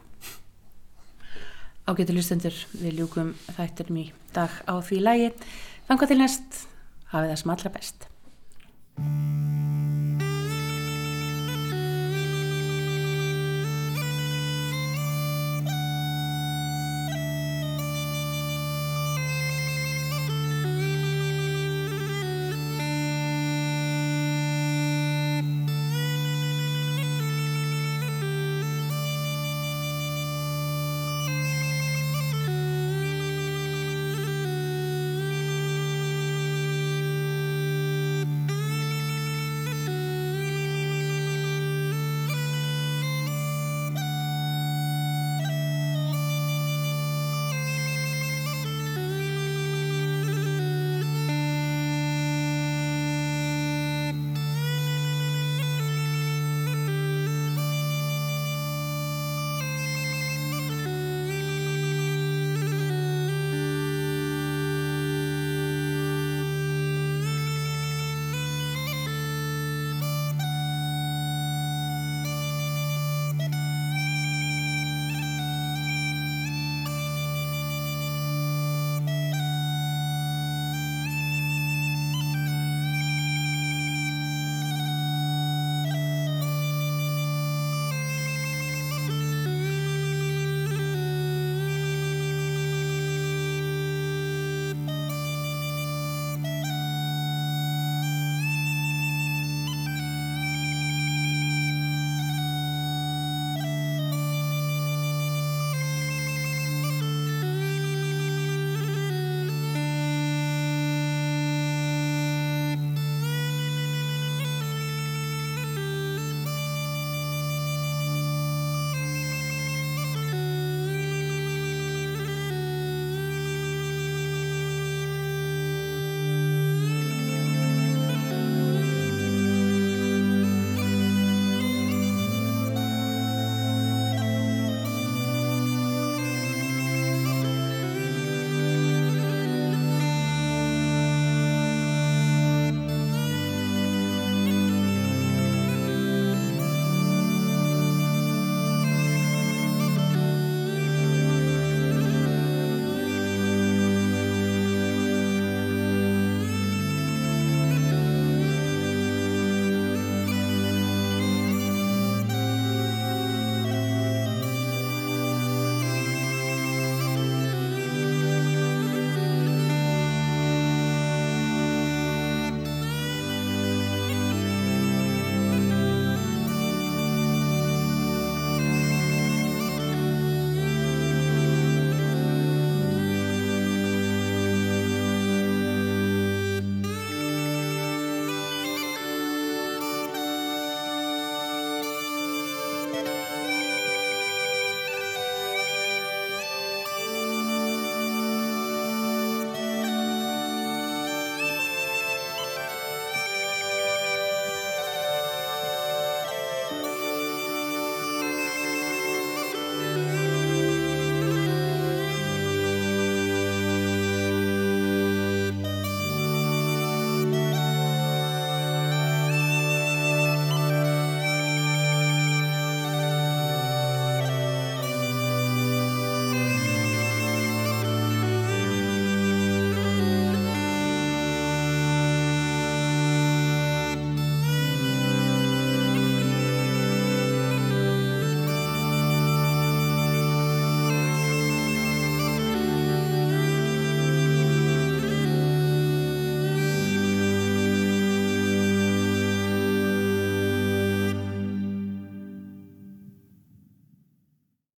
Ágætu 1.89 2.13
lustendur, 2.13 2.53
við 2.77 2.99
ljúkum 2.99 3.31
þættinum 3.55 3.97
í 3.97 4.03
dag 4.35 4.53
á 4.69 4.77
því 4.77 4.97
lægi. 5.01 5.29
Þannig 5.89 6.03
að 6.05 6.11
til 6.11 6.19
næst 6.19 6.57
hafið 7.09 7.31
það 7.31 7.39
sem 7.41 7.51
allra 7.55 7.69
best. 7.73 8.03